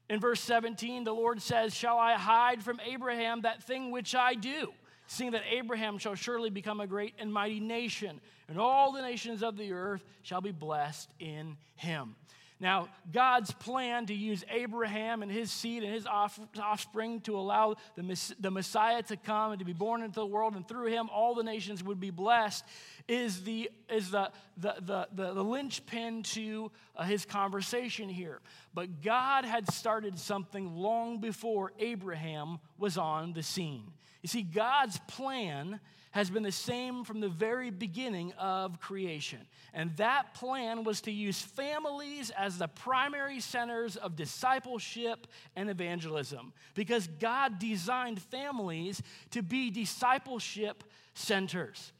In 0.09 0.19
verse 0.19 0.41
17, 0.41 1.03
the 1.03 1.13
Lord 1.13 1.41
says, 1.41 1.75
Shall 1.75 1.97
I 1.97 2.13
hide 2.13 2.63
from 2.63 2.79
Abraham 2.85 3.41
that 3.41 3.63
thing 3.63 3.91
which 3.91 4.15
I 4.15 4.33
do? 4.33 4.73
Seeing 5.05 5.31
that 5.31 5.43
Abraham 5.49 5.99
shall 5.99 6.15
surely 6.15 6.49
become 6.49 6.79
a 6.79 6.87
great 6.87 7.13
and 7.19 7.31
mighty 7.31 7.59
nation, 7.59 8.19
and 8.47 8.57
all 8.57 8.91
the 8.91 9.01
nations 9.01 9.43
of 9.43 9.57
the 9.57 9.71
earth 9.71 10.03
shall 10.23 10.41
be 10.41 10.51
blessed 10.51 11.09
in 11.19 11.57
him. 11.75 12.15
Now, 12.63 12.87
God's 13.11 13.51
plan 13.51 14.05
to 14.05 14.13
use 14.13 14.45
Abraham 14.49 15.21
and 15.21 15.29
his 15.29 15.51
seed 15.51 15.83
and 15.83 15.93
his 15.93 16.07
offspring 16.07 17.19
to 17.21 17.35
allow 17.35 17.75
the 17.97 18.51
Messiah 18.51 19.03
to 19.03 19.17
come 19.17 19.51
and 19.51 19.59
to 19.59 19.65
be 19.65 19.73
born 19.73 20.01
into 20.01 20.21
the 20.21 20.25
world, 20.25 20.55
and 20.55 20.65
through 20.65 20.85
him 20.85 21.09
all 21.13 21.35
the 21.35 21.43
nations 21.43 21.83
would 21.83 21.99
be 21.99 22.09
blessed, 22.09 22.63
is 23.09 23.43
the, 23.43 23.69
is 23.89 24.11
the, 24.11 24.31
the, 24.55 24.75
the, 24.79 25.07
the, 25.13 25.33
the 25.33 25.43
linchpin 25.43 26.23
to 26.23 26.71
uh, 26.95 27.03
his 27.03 27.25
conversation 27.25 28.07
here. 28.07 28.39
But 28.73 29.01
God 29.01 29.43
had 29.43 29.69
started 29.69 30.17
something 30.17 30.73
long 30.73 31.19
before 31.19 31.73
Abraham 31.79 32.59
was 32.77 32.97
on 32.97 33.33
the 33.33 33.43
scene. 33.43 33.91
You 34.21 34.29
see, 34.29 34.41
God's 34.41 34.97
plan 35.09 35.81
has 36.13 36.29
been 36.29 36.43
the 36.43 36.51
same 36.51 37.03
from 37.03 37.19
the 37.19 37.27
very 37.27 37.71
beginning 37.71 38.31
of 38.33 38.79
creation. 38.79 39.39
And 39.73 39.97
that 39.97 40.35
plan 40.35 40.83
was 40.83 41.01
to 41.01 41.11
use 41.11 41.41
families 41.41 42.29
as 42.37 42.59
the 42.59 42.67
primary 42.67 43.39
centers 43.39 43.95
of 43.95 44.15
discipleship 44.15 45.25
and 45.55 45.71
evangelism 45.71 46.53
because 46.75 47.07
God 47.19 47.57
designed 47.57 48.21
families 48.21 49.01
to 49.31 49.41
be 49.41 49.71
discipleship 49.71 50.83
centers. 51.15 51.91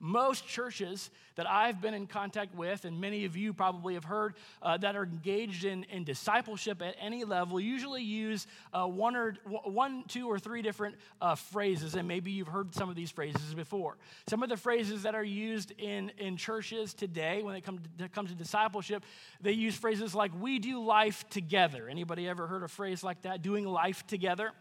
Most 0.00 0.46
churches 0.46 1.10
that 1.34 1.48
I've 1.48 1.80
been 1.80 1.94
in 1.94 2.06
contact 2.06 2.54
with, 2.54 2.84
and 2.84 3.00
many 3.00 3.24
of 3.24 3.36
you 3.36 3.52
probably 3.52 3.94
have 3.94 4.04
heard 4.04 4.34
uh, 4.62 4.76
that 4.78 4.94
are 4.94 5.04
engaged 5.04 5.64
in, 5.64 5.84
in 5.84 6.04
discipleship 6.04 6.82
at 6.82 6.94
any 7.00 7.24
level, 7.24 7.60
usually 7.60 8.02
use 8.02 8.46
uh, 8.72 8.86
one 8.86 9.16
or 9.16 9.36
one, 9.44 10.04
two, 10.08 10.28
or 10.28 10.38
three 10.38 10.62
different 10.62 10.96
uh, 11.20 11.34
phrases, 11.34 11.94
and 11.94 12.06
maybe 12.06 12.30
you've 12.30 12.48
heard 12.48 12.74
some 12.74 12.88
of 12.88 12.96
these 12.96 13.10
phrases 13.10 13.54
before. 13.54 13.96
Some 14.28 14.42
of 14.42 14.48
the 14.48 14.56
phrases 14.56 15.02
that 15.02 15.14
are 15.14 15.24
used 15.24 15.72
in, 15.78 16.12
in 16.18 16.36
churches 16.36 16.94
today, 16.94 17.42
when 17.42 17.56
it 17.56 17.64
comes 17.64 17.80
to, 17.98 18.08
comes 18.08 18.30
to 18.30 18.36
discipleship, 18.36 19.04
they 19.40 19.52
use 19.52 19.76
phrases 19.76 20.14
like 20.14 20.32
"we 20.40 20.58
do 20.58 20.80
life 20.80 21.28
together." 21.28 21.88
Anybody 21.88 22.28
ever 22.28 22.46
heard 22.46 22.62
a 22.62 22.68
phrase 22.68 23.02
like 23.02 23.22
that? 23.22 23.42
Doing 23.42 23.64
life 23.64 24.06
together. 24.06 24.52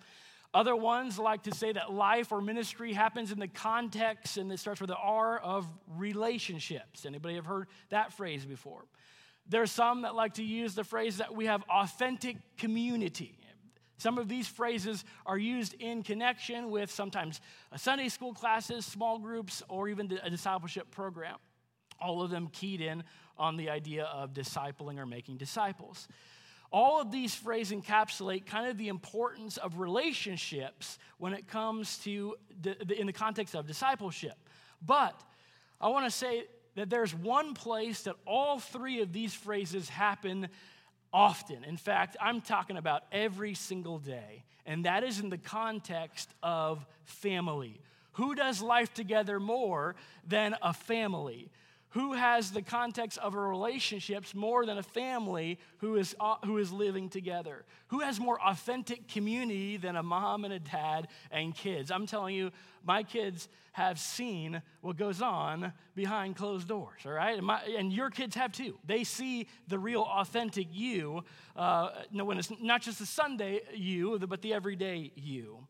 Other 0.57 0.75
ones 0.75 1.19
like 1.19 1.43
to 1.43 1.53
say 1.53 1.71
that 1.71 1.93
life 1.93 2.31
or 2.31 2.41
ministry 2.41 2.91
happens 2.91 3.31
in 3.31 3.37
the 3.37 3.47
context, 3.47 4.37
and 4.37 4.51
it 4.51 4.57
starts 4.57 4.81
with 4.81 4.87
the 4.87 4.97
R 4.97 5.37
of 5.37 5.67
relationships. 5.95 7.05
Anybody 7.05 7.35
have 7.35 7.45
heard 7.45 7.67
that 7.89 8.11
phrase 8.11 8.43
before? 8.43 8.85
There's 9.47 9.69
some 9.69 10.01
that 10.01 10.15
like 10.15 10.33
to 10.33 10.43
use 10.43 10.73
the 10.73 10.83
phrase 10.83 11.17
that 11.17 11.35
we 11.35 11.45
have 11.45 11.61
authentic 11.69 12.37
community. 12.57 13.37
Some 13.99 14.17
of 14.17 14.27
these 14.27 14.47
phrases 14.47 15.05
are 15.27 15.37
used 15.37 15.75
in 15.75 16.01
connection 16.01 16.71
with 16.71 16.89
sometimes 16.89 17.39
Sunday 17.75 18.09
school 18.09 18.33
classes, 18.33 18.83
small 18.83 19.19
groups, 19.19 19.61
or 19.69 19.89
even 19.89 20.11
a 20.23 20.29
discipleship 20.31 20.89
program. 20.89 21.35
All 22.01 22.23
of 22.23 22.31
them 22.31 22.47
keyed 22.47 22.81
in 22.81 23.03
on 23.37 23.57
the 23.57 23.69
idea 23.69 24.05
of 24.05 24.33
discipling 24.33 24.97
or 24.97 25.05
making 25.05 25.37
disciples. 25.37 26.07
All 26.71 26.99
of 27.01 27.11
these 27.11 27.33
phrases 27.33 27.73
encapsulate 27.73 28.45
kind 28.45 28.67
of 28.67 28.77
the 28.77 28.89
importance 28.89 29.57
of 29.57 29.79
relationships 29.79 30.99
when 31.17 31.33
it 31.33 31.47
comes 31.47 31.97
to, 31.99 32.35
in 32.97 33.07
the 33.07 33.13
context 33.13 33.55
of 33.55 33.67
discipleship. 33.67 34.35
But 34.85 35.19
I 35.79 35.89
want 35.89 36.05
to 36.05 36.11
say 36.11 36.45
that 36.75 36.89
there's 36.89 37.13
one 37.15 37.53
place 37.53 38.03
that 38.03 38.15
all 38.25 38.59
three 38.59 39.01
of 39.01 39.13
these 39.13 39.33
phrases 39.33 39.89
happen 39.89 40.49
often. 41.13 41.63
In 41.63 41.77
fact, 41.77 42.17
I'm 42.21 42.41
talking 42.41 42.77
about 42.77 43.03
every 43.11 43.53
single 43.53 43.97
day, 43.97 44.43
and 44.65 44.85
that 44.85 45.03
is 45.03 45.19
in 45.19 45.29
the 45.29 45.37
context 45.37 46.29
of 46.43 46.85
family. 47.05 47.81
Who 48.13 48.35
does 48.35 48.61
life 48.61 48.93
together 48.93 49.39
more 49.39 49.95
than 50.27 50.55
a 50.61 50.73
family? 50.73 51.51
Who 51.91 52.13
has 52.13 52.51
the 52.51 52.61
context 52.61 53.17
of 53.19 53.33
a 53.33 53.39
relationships 53.39 54.35
more 54.35 54.65
than 54.65 54.77
a 54.77 54.83
family 54.83 55.57
who 55.77 55.95
is, 55.95 56.15
uh, 56.19 56.35
who 56.45 56.57
is 56.57 56.71
living 56.71 57.09
together? 57.09 57.65
Who 57.87 58.01
has 58.01 58.19
more 58.19 58.39
authentic 58.41 59.07
community 59.07 59.77
than 59.77 59.95
a 59.95 60.03
mom 60.03 60.43
and 60.43 60.53
a 60.53 60.59
dad 60.59 61.07
and 61.31 61.55
kids? 61.55 61.89
I'm 61.89 62.05
telling 62.05 62.35
you, 62.35 62.51
my 62.83 63.03
kids 63.03 63.47
have 63.71 63.99
seen 63.99 64.61
what 64.81 64.97
goes 64.97 65.21
on 65.21 65.71
behind 65.95 66.35
closed 66.35 66.67
doors, 66.67 67.01
all 67.05 67.13
right? 67.13 67.37
And, 67.37 67.45
my, 67.45 67.61
and 67.63 67.93
your 67.93 68.09
kids 68.09 68.35
have 68.35 68.51
too. 68.51 68.77
They 68.85 69.03
see 69.03 69.47
the 69.67 69.79
real 69.79 70.01
authentic 70.01 70.67
you, 70.71 71.23
uh, 71.55 71.89
when 72.11 72.37
it's 72.37 72.51
not 72.61 72.81
just 72.81 72.99
the 72.99 73.05
Sunday 73.05 73.61
you, 73.73 74.19
but 74.27 74.41
the 74.41 74.53
everyday 74.53 75.11
you. 75.15 75.67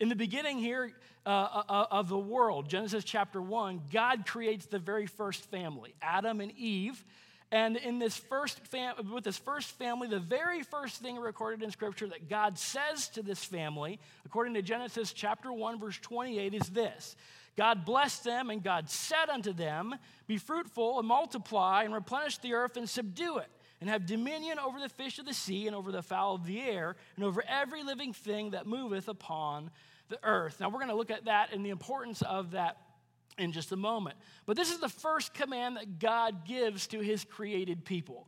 In 0.00 0.08
the 0.08 0.16
beginning 0.16 0.58
here 0.58 0.92
uh, 1.24 1.28
uh, 1.28 1.62
uh, 1.68 1.86
of 1.90 2.08
the 2.08 2.18
world, 2.18 2.68
Genesis 2.68 3.04
chapter 3.04 3.40
1, 3.40 3.82
God 3.92 4.26
creates 4.26 4.66
the 4.66 4.80
very 4.80 5.06
first 5.06 5.48
family, 5.50 5.94
Adam 6.02 6.40
and 6.40 6.50
Eve. 6.52 7.04
And 7.52 7.76
in 7.76 8.00
this 8.00 8.16
first 8.16 8.58
fam- 8.66 9.12
with 9.12 9.22
this 9.22 9.38
first 9.38 9.70
family, 9.78 10.08
the 10.08 10.18
very 10.18 10.62
first 10.62 11.00
thing 11.00 11.16
recorded 11.16 11.62
in 11.62 11.70
Scripture 11.70 12.08
that 12.08 12.28
God 12.28 12.58
says 12.58 13.08
to 13.10 13.22
this 13.22 13.44
family, 13.44 14.00
according 14.26 14.54
to 14.54 14.62
Genesis 14.62 15.12
chapter 15.12 15.52
1, 15.52 15.78
verse 15.78 15.98
28, 15.98 16.54
is 16.54 16.68
this 16.70 17.14
God 17.56 17.84
blessed 17.84 18.24
them, 18.24 18.50
and 18.50 18.64
God 18.64 18.90
said 18.90 19.28
unto 19.28 19.52
them, 19.52 19.94
Be 20.26 20.38
fruitful 20.38 20.98
and 20.98 21.06
multiply, 21.06 21.84
and 21.84 21.94
replenish 21.94 22.38
the 22.38 22.54
earth 22.54 22.76
and 22.76 22.90
subdue 22.90 23.38
it 23.38 23.48
and 23.84 23.90
have 23.90 24.06
dominion 24.06 24.58
over 24.58 24.80
the 24.80 24.88
fish 24.88 25.18
of 25.18 25.26
the 25.26 25.34
sea 25.34 25.66
and 25.66 25.76
over 25.76 25.92
the 25.92 26.00
fowl 26.00 26.34
of 26.34 26.46
the 26.46 26.58
air 26.58 26.96
and 27.16 27.24
over 27.26 27.44
every 27.46 27.82
living 27.82 28.14
thing 28.14 28.52
that 28.52 28.66
moveth 28.66 29.08
upon 29.08 29.70
the 30.08 30.18
earth. 30.24 30.58
Now, 30.58 30.70
we're 30.70 30.78
going 30.78 30.88
to 30.88 30.94
look 30.94 31.10
at 31.10 31.26
that 31.26 31.52
and 31.52 31.62
the 31.62 31.68
importance 31.68 32.22
of 32.22 32.52
that 32.52 32.78
in 33.36 33.52
just 33.52 33.72
a 33.72 33.76
moment. 33.76 34.16
But 34.46 34.56
this 34.56 34.70
is 34.70 34.78
the 34.78 34.88
first 34.88 35.34
command 35.34 35.76
that 35.76 35.98
God 35.98 36.46
gives 36.46 36.86
to 36.86 37.00
his 37.00 37.24
created 37.24 37.84
people. 37.84 38.26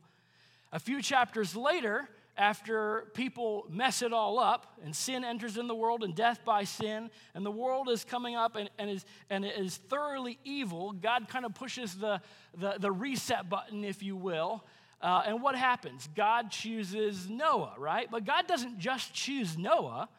A 0.71 0.77
few 0.77 1.01
chapters 1.01 1.55
later, 1.55 2.07
after 2.37 3.07
people 3.15 3.65
mess 3.67 4.03
it 4.03 4.13
all 4.13 4.37
up 4.37 4.77
and 4.83 4.95
sin 4.95 5.23
enters 5.23 5.57
in 5.57 5.65
the 5.65 5.73
world 5.73 6.03
and 6.03 6.13
death 6.13 6.45
by 6.45 6.65
sin 6.65 7.09
and 7.33 7.43
the 7.43 7.49
world 7.49 7.89
is 7.89 8.03
coming 8.03 8.35
up 8.35 8.55
and, 8.55 8.69
and, 8.77 8.91
is, 8.91 9.05
and 9.31 9.43
is 9.43 9.77
thoroughly 9.77 10.37
evil 10.43 10.91
god 10.91 11.27
kind 11.27 11.45
of 11.45 11.55
pushes 11.55 11.95
the, 11.95 12.21
the, 12.55 12.75
the 12.77 12.91
reset 12.91 13.49
button 13.49 13.83
if 13.83 14.03
you 14.03 14.15
will 14.15 14.63
uh, 15.01 15.23
and 15.25 15.41
what 15.41 15.55
happens? 15.55 16.09
God 16.15 16.51
chooses 16.51 17.29
Noah, 17.29 17.75
right? 17.77 18.09
But 18.09 18.25
God 18.25 18.47
doesn't 18.47 18.79
just 18.79 19.13
choose 19.13 19.57
Noah, 19.57 20.09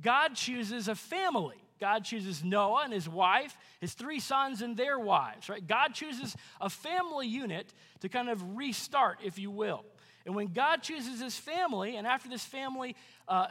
God 0.00 0.34
chooses 0.34 0.88
a 0.88 0.94
family. 0.94 1.56
God 1.80 2.04
chooses 2.04 2.42
Noah 2.42 2.82
and 2.84 2.92
his 2.92 3.08
wife, 3.08 3.56
his 3.80 3.94
three 3.94 4.18
sons 4.18 4.62
and 4.62 4.76
their 4.76 4.98
wives, 4.98 5.48
right? 5.48 5.64
God 5.64 5.94
chooses 5.94 6.36
a 6.60 6.68
family 6.68 7.28
unit 7.28 7.72
to 8.00 8.08
kind 8.08 8.28
of 8.28 8.56
restart, 8.56 9.20
if 9.22 9.38
you 9.38 9.50
will. 9.50 9.84
And 10.26 10.34
when 10.34 10.48
God 10.48 10.82
chooses 10.82 11.20
his 11.20 11.38
family, 11.38 11.96
and 11.96 12.06
after 12.06 12.28
this 12.28 12.44
family 12.44 12.96
uh, 13.28 13.46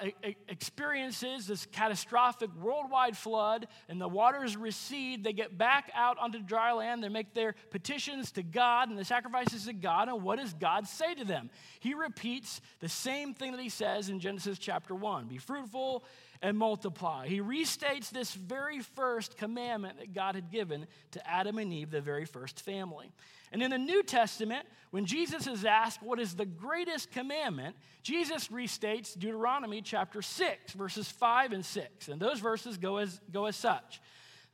experiences 0.48 1.48
this 1.48 1.68
catastrophic 1.68 2.50
worldwide 2.56 3.16
flood 3.16 3.68
and 3.88 4.02
the 4.02 4.08
waters 4.08 4.58
recede, 4.58 5.24
they 5.24 5.34
get 5.34 5.58
back 5.58 5.92
out 5.94 6.18
onto 6.18 6.40
dry 6.40 6.74
land. 6.74 7.04
They 7.04 7.10
make 7.10 7.34
their 7.34 7.54
petitions 7.70 8.32
to 8.34 8.44
God 8.44 8.90
and 8.90 8.98
the 8.98 9.06
sacrifices 9.06 9.66
to 9.66 9.74
God. 9.74 10.10
And 10.10 10.24
what 10.24 10.40
does 10.40 10.54
God 10.54 10.88
say 10.88 11.14
to 11.16 11.24
them? 11.24 11.52
He 11.80 11.94
repeats 11.94 12.60
the 12.80 12.90
same 12.90 13.34
thing 13.34 13.52
that 13.52 13.62
he 13.62 13.70
says 13.70 14.10
in 14.10 14.20
Genesis 14.20 14.58
chapter 14.58 14.96
1 14.96 15.28
Be 15.28 15.38
fruitful 15.38 16.04
and 16.42 16.58
multiply. 16.58 17.28
He 17.28 17.40
restates 17.40 18.10
this 18.10 18.34
very 18.34 18.80
first 18.80 19.38
commandment 19.38 20.00
that 20.00 20.14
God 20.14 20.36
had 20.36 20.52
given 20.52 20.88
to 21.12 21.30
Adam 21.30 21.58
and 21.58 21.72
Eve, 21.72 21.92
the 21.92 22.02
very 22.02 22.26
first 22.26 22.62
family. 22.62 23.12
And 23.52 23.64
in 23.64 23.72
the 23.72 23.78
New 23.78 24.04
Testament, 24.04 24.66
when 24.92 25.06
Jesus 25.06 25.48
is 25.48 25.66
asked 25.66 26.02
what 26.02 26.20
is 26.20 26.36
the 26.36 26.46
greatest 26.46 27.12
commandment, 27.12 27.76
Jesus 28.04 28.48
restates 28.50 29.18
Deuteronomy 29.18 29.82
chapter 29.82 30.22
6, 30.22 30.74
verses 30.74 31.10
5 31.10 31.54
and 31.54 31.66
6. 31.66 32.08
And 32.08 32.22
those 32.22 32.40
verses 32.40 32.78
go 32.78 32.98
as, 32.98 33.20
go 33.32 33.46
as 33.46 33.56
such 33.56 34.02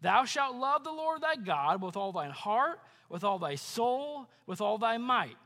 Thou 0.01 0.25
shalt 0.25 0.57
love 0.57 0.83
the 0.83 0.91
Lord 0.91 1.21
thy 1.21 1.37
God 1.37 1.81
with 1.81 1.95
all 1.95 2.11
thine 2.11 2.31
heart, 2.31 2.81
with 3.09 3.23
all 3.23 3.39
thy 3.39 3.55
soul, 3.55 4.27
with 4.45 4.59
all 4.59 4.77
thy 4.77 4.97
might. 4.97 5.37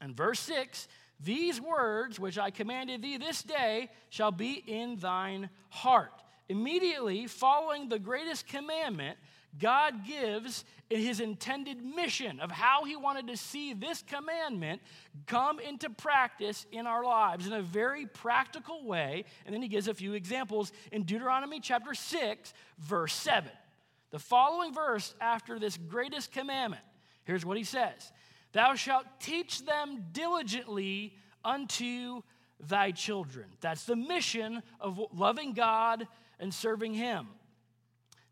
And 0.00 0.16
verse 0.16 0.38
6 0.40 0.86
These 1.18 1.60
words 1.60 2.20
which 2.20 2.38
I 2.38 2.50
commanded 2.50 3.02
thee 3.02 3.16
this 3.16 3.42
day 3.42 3.90
shall 4.08 4.30
be 4.30 4.62
in 4.66 4.96
thine 4.96 5.50
heart. 5.70 6.12
Immediately 6.48 7.26
following 7.26 7.88
the 7.88 7.98
greatest 7.98 8.46
commandment, 8.46 9.18
God 9.58 10.06
gives 10.06 10.64
in 10.90 11.00
his 11.00 11.20
intended 11.20 11.82
mission 11.82 12.40
of 12.40 12.50
how 12.50 12.84
he 12.84 12.96
wanted 12.96 13.26
to 13.28 13.36
see 13.36 13.72
this 13.72 14.02
commandment 14.02 14.80
come 15.26 15.58
into 15.58 15.90
practice 15.90 16.66
in 16.72 16.86
our 16.86 17.04
lives 17.04 17.46
in 17.46 17.52
a 17.52 17.62
very 17.62 18.06
practical 18.06 18.84
way. 18.84 19.24
And 19.44 19.54
then 19.54 19.62
he 19.62 19.68
gives 19.68 19.88
a 19.88 19.94
few 19.94 20.14
examples 20.14 20.72
in 20.92 21.02
Deuteronomy 21.02 21.60
chapter 21.60 21.94
6, 21.94 22.52
verse 22.78 23.14
7. 23.14 23.50
The 24.10 24.18
following 24.18 24.72
verse 24.72 25.14
after 25.20 25.58
this 25.58 25.76
greatest 25.76 26.32
commandment, 26.32 26.82
here's 27.24 27.44
what 27.44 27.56
he 27.56 27.64
says 27.64 28.12
Thou 28.52 28.74
shalt 28.74 29.06
teach 29.20 29.64
them 29.64 30.06
diligently 30.12 31.14
unto 31.44 32.22
thy 32.58 32.90
children. 32.90 33.46
That's 33.60 33.84
the 33.84 33.96
mission 33.96 34.62
of 34.80 35.00
loving 35.14 35.52
God 35.52 36.06
and 36.38 36.52
serving 36.52 36.94
him. 36.94 37.28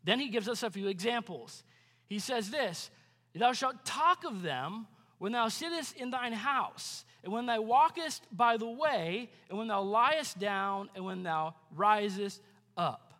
Then 0.09 0.19
he 0.19 0.29
gives 0.29 0.49
us 0.49 0.63
a 0.63 0.71
few 0.71 0.87
examples. 0.87 1.63
He 2.07 2.17
says 2.17 2.49
this 2.49 2.89
Thou 3.35 3.53
shalt 3.53 3.85
talk 3.85 4.23
of 4.23 4.41
them 4.41 4.87
when 5.19 5.33
thou 5.33 5.49
sittest 5.49 5.95
in 5.97 6.09
thine 6.09 6.33
house, 6.33 7.05
and 7.23 7.31
when 7.31 7.45
thou 7.45 7.61
walkest 7.61 8.23
by 8.31 8.57
the 8.57 8.67
way, 8.67 9.29
and 9.49 9.59
when 9.59 9.67
thou 9.67 9.83
liest 9.83 10.39
down, 10.39 10.89
and 10.95 11.05
when 11.05 11.21
thou 11.21 11.53
risest 11.75 12.41
up. 12.75 13.13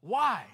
Why? 0.00 0.46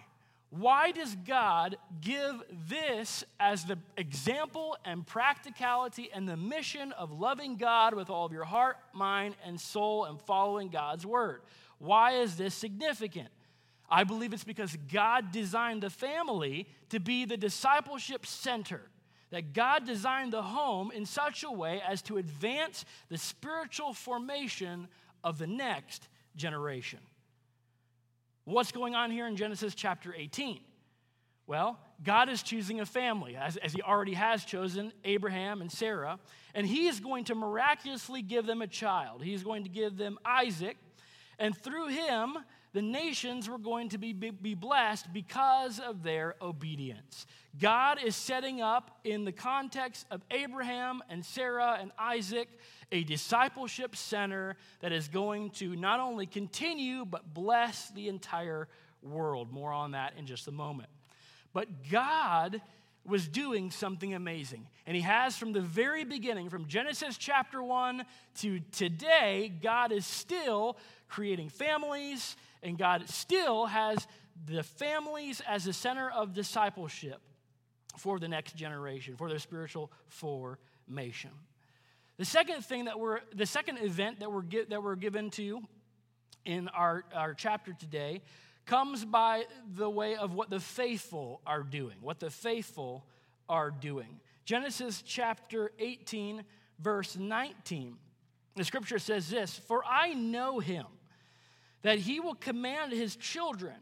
Why 0.50 0.90
does 0.90 1.14
God 1.24 1.76
give 2.00 2.42
this 2.68 3.22
as 3.38 3.64
the 3.64 3.78
example 3.96 4.76
and 4.84 5.06
practicality 5.06 6.10
and 6.12 6.28
the 6.28 6.36
mission 6.36 6.90
of 6.90 7.12
loving 7.12 7.58
God 7.58 7.94
with 7.94 8.10
all 8.10 8.26
of 8.26 8.32
your 8.32 8.44
heart, 8.44 8.76
mind, 8.92 9.36
and 9.46 9.60
soul 9.60 10.06
and 10.06 10.20
following 10.20 10.68
God's 10.68 11.06
word? 11.06 11.42
Why 11.78 12.14
is 12.14 12.36
this 12.36 12.56
significant? 12.56 13.28
I 13.88 14.04
believe 14.04 14.32
it's 14.32 14.44
because 14.44 14.76
God 14.92 15.30
designed 15.32 15.82
the 15.82 15.90
family 15.90 16.66
to 16.90 17.00
be 17.00 17.24
the 17.24 17.36
discipleship 17.36 18.26
center. 18.26 18.80
That 19.30 19.52
God 19.52 19.84
designed 19.84 20.32
the 20.32 20.42
home 20.42 20.92
in 20.92 21.06
such 21.06 21.42
a 21.42 21.50
way 21.50 21.82
as 21.86 22.02
to 22.02 22.18
advance 22.18 22.84
the 23.08 23.18
spiritual 23.18 23.92
formation 23.92 24.86
of 25.24 25.38
the 25.38 25.46
next 25.46 26.08
generation. 26.36 27.00
What's 28.44 28.72
going 28.72 28.94
on 28.94 29.10
here 29.10 29.26
in 29.26 29.36
Genesis 29.36 29.74
chapter 29.74 30.14
18? 30.16 30.60
Well, 31.46 31.78
God 32.02 32.28
is 32.28 32.42
choosing 32.42 32.80
a 32.80 32.86
family, 32.86 33.36
as, 33.36 33.56
as, 33.58 33.72
He 33.72 33.82
already 33.82 34.14
has 34.14 34.44
chosen 34.44 34.92
Abraham 35.04 35.60
and 35.60 35.70
Sarah, 35.70 36.18
and 36.54 36.66
He 36.66 36.86
is 36.86 37.00
going 37.00 37.24
to 37.24 37.34
miraculously 37.34 38.22
give 38.22 38.46
them 38.46 38.62
a 38.62 38.66
child. 38.66 39.22
He's 39.22 39.42
going 39.42 39.64
to 39.64 39.68
give 39.68 39.96
them 39.96 40.18
Isaac, 40.24 40.76
and 41.38 41.56
through 41.56 41.88
him, 41.88 42.36
the 42.74 42.82
nations 42.82 43.48
were 43.48 43.58
going 43.58 43.88
to 43.90 43.98
be, 43.98 44.12
be, 44.12 44.54
blessed 44.54 45.12
because 45.12 45.78
of 45.78 46.02
their 46.02 46.34
obedience. 46.42 47.24
God 47.58 47.98
is 48.04 48.16
setting 48.16 48.60
up, 48.60 48.98
in 49.04 49.24
the 49.24 49.32
context 49.32 50.06
of 50.10 50.22
Abraham 50.32 51.00
and 51.08 51.24
Sarah 51.24 51.78
and 51.80 51.92
Isaac, 51.96 52.48
a 52.90 53.04
discipleship 53.04 53.94
center 53.94 54.56
that 54.80 54.90
is 54.90 55.06
going 55.06 55.50
to 55.50 55.76
not 55.76 56.00
only 56.00 56.26
continue, 56.26 57.04
but 57.04 57.32
bless 57.32 57.90
the 57.90 58.08
entire 58.08 58.66
world. 59.02 59.52
More 59.52 59.72
on 59.72 59.92
that 59.92 60.14
in 60.18 60.26
just 60.26 60.48
a 60.48 60.52
moment. 60.52 60.88
But 61.52 61.88
God 61.90 62.60
was 63.06 63.28
doing 63.28 63.70
something 63.70 64.14
amazing. 64.14 64.66
And 64.86 64.96
he 64.96 65.02
has 65.02 65.36
from 65.36 65.52
the 65.52 65.60
very 65.60 66.04
beginning, 66.04 66.48
from 66.48 66.66
Genesis 66.66 67.18
chapter 67.18 67.62
1 67.62 68.04
to 68.40 68.60
today, 68.72 69.52
God 69.62 69.92
is 69.92 70.06
still 70.06 70.76
creating 71.14 71.48
families 71.48 72.34
and 72.64 72.76
God 72.76 73.08
still 73.08 73.66
has 73.66 74.08
the 74.46 74.64
families 74.64 75.40
as 75.46 75.64
the 75.64 75.72
center 75.72 76.10
of 76.10 76.34
discipleship 76.34 77.20
for 77.96 78.18
the 78.18 78.26
next 78.26 78.56
generation, 78.56 79.14
for 79.16 79.28
their 79.28 79.38
spiritual 79.38 79.92
formation. 80.08 81.30
The 82.16 82.24
second 82.24 82.64
thing 82.64 82.86
that 82.86 82.98
we're, 82.98 83.20
the 83.32 83.46
second 83.46 83.78
event 83.78 84.18
that 84.20 84.32
we're, 84.32 84.42
that 84.68 84.82
we're 84.82 84.96
given 84.96 85.30
to 85.32 85.62
in 86.44 86.66
our, 86.68 87.04
our 87.14 87.32
chapter 87.32 87.72
today 87.72 88.20
comes 88.66 89.04
by 89.04 89.44
the 89.76 89.88
way 89.88 90.16
of 90.16 90.34
what 90.34 90.50
the 90.50 90.58
faithful 90.58 91.40
are 91.46 91.62
doing, 91.62 91.94
what 92.00 92.18
the 92.18 92.30
faithful 92.30 93.06
are 93.48 93.70
doing. 93.70 94.18
Genesis 94.44 95.00
chapter 95.00 95.70
18, 95.78 96.42
verse 96.80 97.16
19. 97.16 97.98
The 98.56 98.64
scripture 98.64 98.98
says 98.98 99.30
this 99.30 99.56
For 99.56 99.84
I 99.84 100.14
know 100.14 100.58
him 100.58 100.86
that 101.84 101.98
he 101.98 102.18
will 102.18 102.34
command 102.34 102.92
his 102.92 103.14
children 103.14 103.76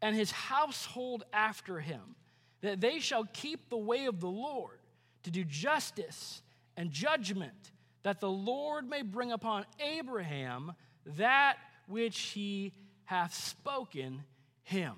and 0.00 0.14
his 0.16 0.30
household 0.30 1.24
after 1.32 1.80
him, 1.80 2.14
that 2.60 2.80
they 2.80 3.00
shall 3.00 3.24
keep 3.32 3.68
the 3.68 3.76
way 3.76 4.06
of 4.06 4.20
the 4.20 4.28
Lord 4.28 4.78
to 5.24 5.30
do 5.30 5.44
justice 5.44 6.40
and 6.76 6.92
judgment, 6.92 7.72
that 8.04 8.20
the 8.20 8.30
Lord 8.30 8.88
may 8.88 9.02
bring 9.02 9.32
upon 9.32 9.66
Abraham 9.80 10.72
that 11.04 11.56
which 11.88 12.18
he 12.20 12.72
hath 13.04 13.34
spoken 13.34 14.22
him. 14.62 14.94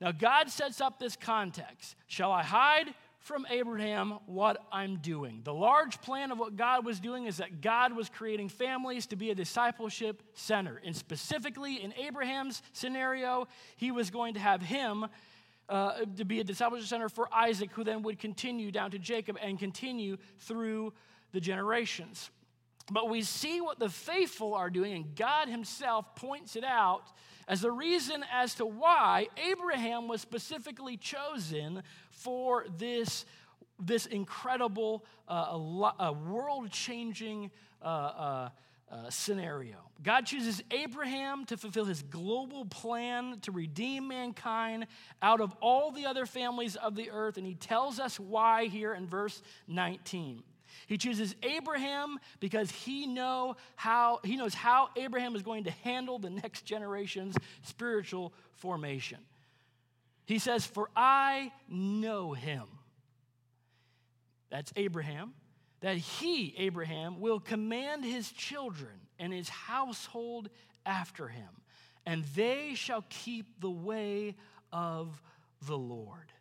Now, 0.00 0.12
God 0.12 0.50
sets 0.50 0.80
up 0.80 0.98
this 0.98 1.16
context. 1.16 1.96
Shall 2.06 2.32
I 2.32 2.42
hide 2.42 2.94
from 3.26 3.44
Abraham 3.50 4.20
what 4.26 4.64
I'm 4.70 4.98
doing. 4.98 5.40
The 5.42 5.52
large 5.52 6.00
plan 6.00 6.30
of 6.30 6.38
what 6.38 6.54
God 6.54 6.86
was 6.86 7.00
doing 7.00 7.26
is 7.26 7.38
that 7.38 7.60
God 7.60 7.92
was 7.92 8.08
creating 8.08 8.50
families 8.50 9.06
to 9.08 9.16
be 9.16 9.30
a 9.30 9.34
discipleship 9.34 10.22
center. 10.34 10.80
And 10.84 10.94
specifically 10.94 11.82
in 11.82 11.92
Abraham's 11.94 12.62
scenario, 12.72 13.48
he 13.74 13.90
was 13.90 14.10
going 14.10 14.34
to 14.34 14.40
have 14.40 14.62
him 14.62 15.06
uh, 15.68 16.04
to 16.16 16.24
be 16.24 16.38
a 16.38 16.44
discipleship 16.44 16.86
center 16.86 17.08
for 17.08 17.28
Isaac, 17.34 17.72
who 17.72 17.82
then 17.82 18.02
would 18.02 18.20
continue 18.20 18.70
down 18.70 18.92
to 18.92 18.98
Jacob 19.00 19.36
and 19.42 19.58
continue 19.58 20.18
through 20.38 20.92
the 21.32 21.40
generations. 21.40 22.30
But 22.92 23.10
we 23.10 23.22
see 23.22 23.60
what 23.60 23.80
the 23.80 23.88
faithful 23.88 24.54
are 24.54 24.70
doing, 24.70 24.92
and 24.92 25.16
God 25.16 25.48
Himself 25.48 26.14
points 26.14 26.54
it 26.54 26.62
out 26.62 27.10
as 27.48 27.60
the 27.60 27.70
reason 27.70 28.24
as 28.32 28.54
to 28.56 28.66
why 28.66 29.28
Abraham 29.50 30.08
was 30.08 30.20
specifically 30.20 30.96
chosen 30.96 31.82
for 32.26 32.66
this, 32.76 33.24
this 33.78 34.06
incredible, 34.06 35.04
uh, 35.28 36.12
world 36.26 36.72
changing 36.72 37.52
uh, 37.80 37.86
uh, 37.86 38.48
uh, 38.90 39.10
scenario. 39.10 39.76
God 40.02 40.26
chooses 40.26 40.60
Abraham 40.72 41.44
to 41.46 41.56
fulfill 41.56 41.84
his 41.84 42.02
global 42.02 42.64
plan 42.64 43.38
to 43.42 43.52
redeem 43.52 44.08
mankind 44.08 44.88
out 45.22 45.40
of 45.40 45.54
all 45.60 45.92
the 45.92 46.06
other 46.06 46.26
families 46.26 46.74
of 46.74 46.96
the 46.96 47.12
earth, 47.12 47.36
and 47.36 47.46
he 47.46 47.54
tells 47.54 48.00
us 48.00 48.18
why 48.18 48.66
here 48.66 48.92
in 48.92 49.06
verse 49.06 49.40
19. 49.68 50.42
He 50.88 50.98
chooses 50.98 51.36
Abraham 51.44 52.18
because 52.40 52.72
he 52.72 53.06
know 53.06 53.54
how 53.76 54.18
he 54.24 54.36
knows 54.36 54.52
how 54.52 54.90
Abraham 54.96 55.36
is 55.36 55.42
going 55.42 55.64
to 55.64 55.70
handle 55.70 56.18
the 56.18 56.30
next 56.30 56.64
generation's 56.64 57.36
spiritual 57.62 58.32
formation. 58.54 59.18
He 60.26 60.38
says, 60.38 60.66
"For 60.66 60.90
I 60.94 61.52
know 61.68 62.34
him." 62.34 62.66
That's 64.50 64.72
Abraham. 64.76 65.34
That 65.80 65.96
he, 65.96 66.54
Abraham, 66.56 67.20
will 67.20 67.40
command 67.40 68.04
his 68.04 68.30
children 68.32 69.08
and 69.18 69.32
his 69.32 69.48
household 69.48 70.50
after 70.84 71.28
him, 71.28 71.48
and 72.04 72.24
they 72.24 72.74
shall 72.74 73.04
keep 73.08 73.60
the 73.60 73.70
way 73.70 74.36
of 74.72 75.22
the 75.62 75.78
Lord. 75.78 76.32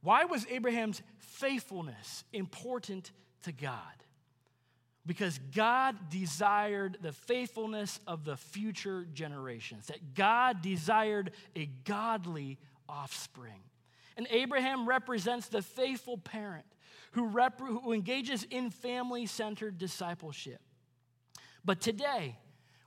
Why 0.00 0.24
was 0.24 0.46
Abraham's 0.46 1.02
faithfulness 1.18 2.24
important 2.32 3.12
to 3.42 3.52
God. 3.52 4.04
because 5.08 5.40
God 5.56 6.10
desired 6.10 6.98
the 7.00 7.12
faithfulness 7.12 7.98
of 8.06 8.26
the 8.26 8.36
future 8.36 9.06
generations, 9.14 9.86
that 9.86 10.14
God 10.14 10.60
desired 10.60 11.32
a 11.56 11.64
godly 11.84 12.58
offspring. 12.88 13.62
And 14.16 14.26
Abraham 14.30 14.88
represents 14.88 15.48
the 15.48 15.62
faithful 15.62 16.18
parent 16.18 16.66
who, 17.12 17.26
rep- 17.26 17.60
who 17.60 17.92
engages 17.92 18.44
in 18.50 18.70
family 18.70 19.26
centered 19.26 19.78
discipleship. 19.78 20.60
But 21.64 21.80
today, 21.80 22.36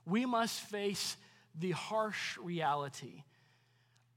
we 0.04 0.26
must 0.26 0.60
face 0.60 1.16
the 1.58 1.72
harsh 1.72 2.36
reality 2.38 3.24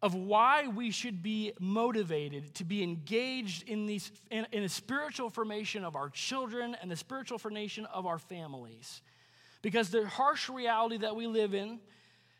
of 0.02 0.14
why 0.14 0.68
we 0.68 0.92
should 0.92 1.24
be 1.24 1.54
motivated 1.60 2.54
to 2.56 2.64
be 2.64 2.84
engaged 2.84 3.68
in, 3.68 3.86
these, 3.86 4.12
in, 4.30 4.46
in 4.52 4.64
a 4.64 4.70
spiritual 4.70 5.30
formation 5.30 5.84
of 5.84 5.96
our 5.96 6.10
children 6.10 6.76
and 6.82 6.92
the 6.92 6.96
spiritual 6.96 7.38
formation 7.38 7.86
of 7.88 8.06
our 8.06 8.20
families. 8.20 9.02
Because 9.62 9.90
the 9.90 10.08
harsh 10.08 10.48
reality 10.50 10.98
that 10.98 11.16
we 11.16 11.26
live 11.26 11.56
in 11.56 11.80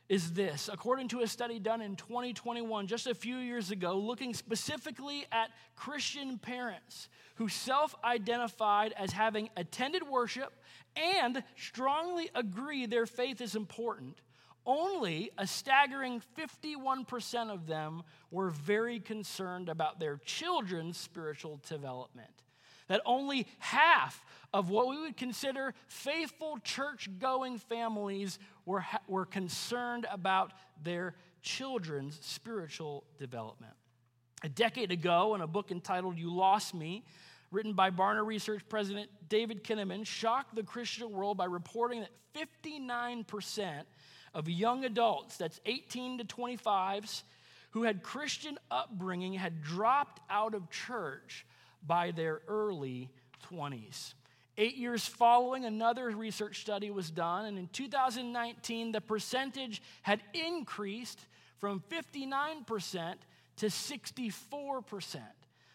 is 0.08 0.34
this 0.34 0.70
according 0.72 1.08
to 1.10 1.22
a 1.22 1.28
study 1.28 1.60
done 1.60 1.82
in 1.82 1.96
2021, 1.96 2.88
just 2.88 3.08
a 3.08 3.16
few 3.16 3.38
years 3.38 3.72
ago, 3.72 3.98
looking 3.98 4.34
specifically 4.34 5.26
at 5.32 5.50
Christian 5.76 6.38
parents 6.38 7.10
who 7.36 7.50
self 7.50 7.96
identified 8.04 8.94
as 8.98 9.12
having 9.12 9.50
attended 9.58 10.08
worship 10.08 10.54
and 10.96 11.44
strongly 11.56 12.30
agree 12.36 12.86
their 12.86 13.06
faith 13.06 13.42
is 13.42 13.56
important 13.56 14.22
only 14.66 15.32
a 15.38 15.46
staggering 15.46 16.22
51% 16.38 17.50
of 17.50 17.68
them 17.68 18.04
were 18.32 18.50
very 18.50 19.00
concerned 19.00 19.70
about 19.70 20.00
their 20.00 20.18
children's 20.26 20.98
spiritual 20.98 21.62
development. 21.68 22.30
That 22.88 23.02
only 23.06 23.48
half 23.60 24.24
of 24.54 24.70
what 24.70 24.88
we 24.88 25.00
would 25.02 25.18
consider 25.18 25.74
faithful 25.88 26.58
church 26.64 27.10
going 27.20 27.58
families 27.58 28.38
were, 28.66 28.86
were 29.08 29.26
concerned 29.26 30.06
about 30.12 30.52
their 30.84 31.16
children's 31.42 32.20
spiritual 32.22 33.04
development. 33.18 33.74
A 34.44 34.50
decade 34.50 34.92
ago, 34.92 35.36
in 35.36 35.42
a 35.42 35.48
book 35.48 35.72
entitled 35.72 36.18
You 36.18 36.34
Lost 36.34 36.74
Me, 36.74 37.04
written 37.52 37.74
by 37.74 37.92
Barna 37.92 38.26
Research 38.26 38.62
President 38.68 39.10
David 39.30 39.64
Kinnaman, 39.64 40.06
shocked 40.06 40.56
the 40.56 40.64
Christian 40.64 41.12
world 41.12 41.38
by 41.38 41.46
reporting 41.46 42.02
that 42.02 42.12
59% 42.36 43.84
of 44.34 44.50
young 44.50 44.84
adults, 44.84 45.38
that's 45.38 45.60
18 45.66 46.18
to 46.18 46.26
25s, 46.26 47.24
who 47.72 47.84
had 47.84 48.04
Christian 48.04 48.58
upbringing 48.70 49.34
had 49.34 49.62
dropped 49.62 50.22
out 50.30 50.54
of 50.54 50.70
church 50.70 51.46
by 51.86 52.12
their 52.12 52.42
early 52.48 53.10
20s. 53.52 54.14
Eight 54.58 54.78
years 54.78 55.06
following, 55.06 55.66
another 55.66 56.10
research 56.12 56.62
study 56.62 56.90
was 56.90 57.12
done, 57.12 57.46
and 57.46 57.58
in 57.58 57.68
2019, 57.68 58.94
the 58.94 59.02
percentage 59.02 59.82
had 60.02 60.22
increased 60.34 61.20
from 61.58 61.84
59% 61.90 63.16
to 63.58 63.66
64% 63.66 65.20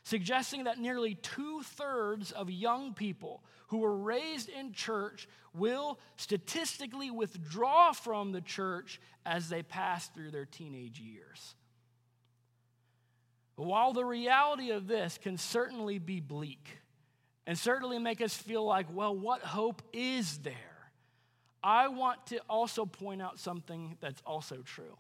suggesting 0.03 0.65
that 0.65 0.79
nearly 0.79 1.15
two 1.15 1.63
thirds 1.63 2.33
of 2.33 2.51
young 2.51 2.95
people 2.95 3.43
who 3.69 3.79
were 3.79 3.97
raised 3.97 4.49
in 4.49 4.73
church 4.73 5.29
will 5.55 5.99
statistically 6.17 7.11
withdraw 7.11 7.93
from 7.93 8.33
the 8.33 8.41
church 8.41 9.01
as 9.25 9.49
they 9.49 9.63
pass 9.63 10.09
through 10.09 10.31
their 10.31 10.47
teenage 10.47 10.99
years. 10.99 11.55
While 13.57 13.93
the 13.93 14.05
reality 14.05 14.71
of 14.71 14.89
this 14.89 15.19
can 15.19 15.37
certainly 15.37 15.99
be 15.99 16.21
bleak 16.21 16.80
and 17.47 17.59
certainly 17.59 17.99
make 17.99 18.21
us 18.21 18.35
feel 18.35 18.65
like, 18.65 18.87
well, 18.93 19.17
what 19.17 19.43
hope 19.43 19.83
is 19.93 20.39
there? 20.39 20.55
I 21.63 21.89
want 21.89 22.27
to 22.29 22.39
also 22.49 22.87
point 22.87 23.21
out 23.21 23.39
something 23.39 23.97
that's 24.01 24.23
also 24.25 24.63
true 24.63 24.97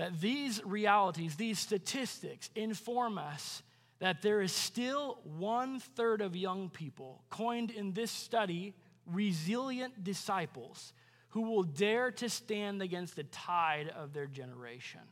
that 0.00 0.18
these 0.18 0.64
realities, 0.64 1.36
these 1.36 1.58
statistics 1.58 2.48
inform 2.54 3.18
us 3.18 3.62
that 3.98 4.22
there 4.22 4.40
is 4.40 4.50
still 4.50 5.18
one 5.24 5.78
third 5.78 6.22
of 6.22 6.34
young 6.34 6.70
people, 6.70 7.22
coined 7.28 7.70
in 7.70 7.92
this 7.92 8.10
study, 8.10 8.74
resilient 9.04 10.02
disciples, 10.02 10.94
who 11.30 11.42
will 11.42 11.62
dare 11.62 12.10
to 12.10 12.30
stand 12.30 12.80
against 12.80 13.14
the 13.14 13.24
tide 13.24 13.92
of 13.94 14.14
their 14.14 14.26
generation. 14.26 15.02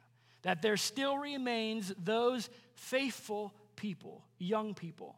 That 0.41 0.63
there 0.63 0.79
still 0.79 1.19
remains 1.19 1.93
those 2.03 2.49
faithful 2.75 3.53
people, 3.77 4.25
young 4.39 4.73
people, 4.73 5.17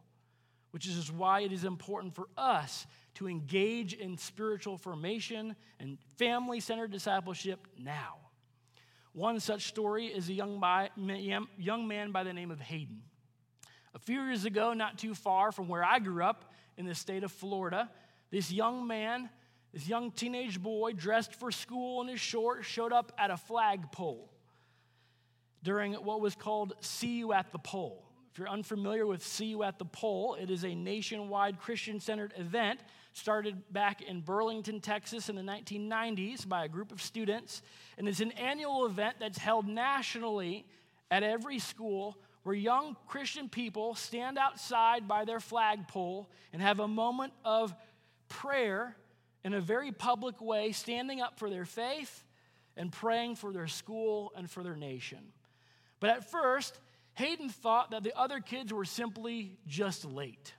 which 0.70 0.86
is 0.86 1.10
why 1.10 1.40
it 1.40 1.52
is 1.52 1.64
important 1.64 2.14
for 2.14 2.28
us 2.36 2.86
to 3.14 3.28
engage 3.28 3.94
in 3.94 4.16
spiritual 4.16 4.76
formation 4.76 5.56
and 5.78 5.98
family 6.16 6.60
centered 6.60 6.90
discipleship 6.90 7.66
now. 7.78 8.16
One 9.12 9.40
such 9.40 9.66
story 9.66 10.06
is 10.06 10.28
a 10.28 10.32
young, 10.32 10.60
by, 10.60 10.90
young 11.58 11.88
man 11.88 12.12
by 12.12 12.22
the 12.22 12.32
name 12.32 12.50
of 12.50 12.60
Hayden. 12.60 13.02
A 13.94 13.98
few 13.98 14.22
years 14.22 14.44
ago, 14.44 14.72
not 14.72 14.98
too 14.98 15.14
far 15.14 15.50
from 15.50 15.68
where 15.68 15.84
I 15.84 15.98
grew 15.98 16.22
up 16.22 16.52
in 16.76 16.86
the 16.86 16.94
state 16.94 17.24
of 17.24 17.32
Florida, 17.32 17.90
this 18.30 18.52
young 18.52 18.86
man, 18.86 19.28
this 19.72 19.88
young 19.88 20.12
teenage 20.12 20.62
boy 20.62 20.92
dressed 20.92 21.34
for 21.34 21.50
school 21.50 22.00
in 22.02 22.08
his 22.08 22.20
shorts, 22.20 22.66
showed 22.66 22.92
up 22.92 23.12
at 23.18 23.30
a 23.30 23.36
flagpole 23.36 24.30
during 25.62 25.94
what 25.94 26.20
was 26.20 26.36
called 26.36 26.74
See 26.80 27.18
You 27.18 27.32
at 27.32 27.50
the 27.50 27.58
Pole. 27.58 28.09
If 28.32 28.38
you're 28.38 28.48
unfamiliar 28.48 29.06
with 29.06 29.26
See 29.26 29.46
You 29.46 29.64
at 29.64 29.78
the 29.78 29.84
Pole, 29.84 30.36
it 30.40 30.50
is 30.50 30.64
a 30.64 30.74
nationwide 30.74 31.58
Christian 31.58 31.98
centered 31.98 32.32
event 32.36 32.80
started 33.12 33.60
back 33.72 34.02
in 34.02 34.20
Burleson, 34.20 34.80
Texas 34.80 35.28
in 35.28 35.34
the 35.34 35.42
1990s 35.42 36.48
by 36.48 36.64
a 36.64 36.68
group 36.68 36.92
of 36.92 37.02
students. 37.02 37.60
And 37.98 38.08
it's 38.08 38.20
an 38.20 38.30
annual 38.32 38.86
event 38.86 39.16
that's 39.18 39.38
held 39.38 39.66
nationally 39.66 40.64
at 41.10 41.24
every 41.24 41.58
school 41.58 42.18
where 42.44 42.54
young 42.54 42.96
Christian 43.08 43.48
people 43.48 43.96
stand 43.96 44.38
outside 44.38 45.08
by 45.08 45.24
their 45.24 45.40
flagpole 45.40 46.30
and 46.52 46.62
have 46.62 46.78
a 46.78 46.88
moment 46.88 47.32
of 47.44 47.74
prayer 48.28 48.96
in 49.42 49.54
a 49.54 49.60
very 49.60 49.90
public 49.90 50.40
way, 50.40 50.70
standing 50.70 51.20
up 51.20 51.38
for 51.38 51.50
their 51.50 51.64
faith 51.64 52.24
and 52.76 52.92
praying 52.92 53.34
for 53.34 53.52
their 53.52 53.66
school 53.66 54.32
and 54.36 54.48
for 54.48 54.62
their 54.62 54.76
nation. 54.76 55.18
But 55.98 56.10
at 56.10 56.30
first, 56.30 56.78
Hayden 57.20 57.50
thought 57.50 57.90
that 57.90 58.02
the 58.02 58.18
other 58.18 58.40
kids 58.40 58.72
were 58.72 58.86
simply 58.86 59.58
just 59.66 60.06
late, 60.06 60.54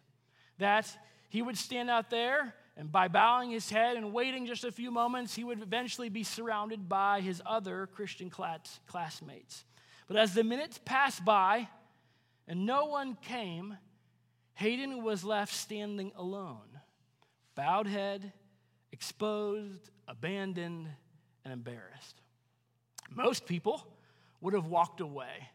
that 0.60 0.95
he 1.30 1.41
would 1.41 1.58
stand 1.58 1.89
out 1.89 2.12
there, 2.12 2.54
and 2.78 2.91
by 2.91 3.08
bowing 3.08 3.50
his 3.50 3.69
head 3.71 3.97
and 3.97 4.13
waiting 4.13 4.45
just 4.45 4.63
a 4.63 4.71
few 4.71 4.91
moments, 4.91 5.34
he 5.36 5.43
would 5.43 5.60
eventually 5.62 6.10
be 6.10 6.24
surrounded 6.24 6.88
by 6.88 7.21
his 7.21 7.41
other 7.47 7.88
Christian 7.88 8.30
class- 8.30 8.80
classmates. 8.86 9.65
But 10.08 10.17
as 10.17 10.36
the 10.36 10.43
minutes 10.43 10.80
passed 10.86 11.26
by 11.26 11.67
and 12.47 12.67
no 12.67 12.86
one 12.86 13.15
came, 13.15 13.78
Hayden 14.54 15.04
was 15.04 15.24
left 15.24 15.56
standing 15.56 16.12
alone, 16.15 16.80
bowed 17.56 17.88
head, 17.88 18.34
exposed, 18.91 19.89
abandoned, 20.08 20.89
and 21.43 21.54
embarrassed. 21.54 22.21
Most 23.10 23.47
people 23.47 23.88
would 24.41 24.54
have 24.54 24.67
walked 24.67 25.02
away, 25.02 25.50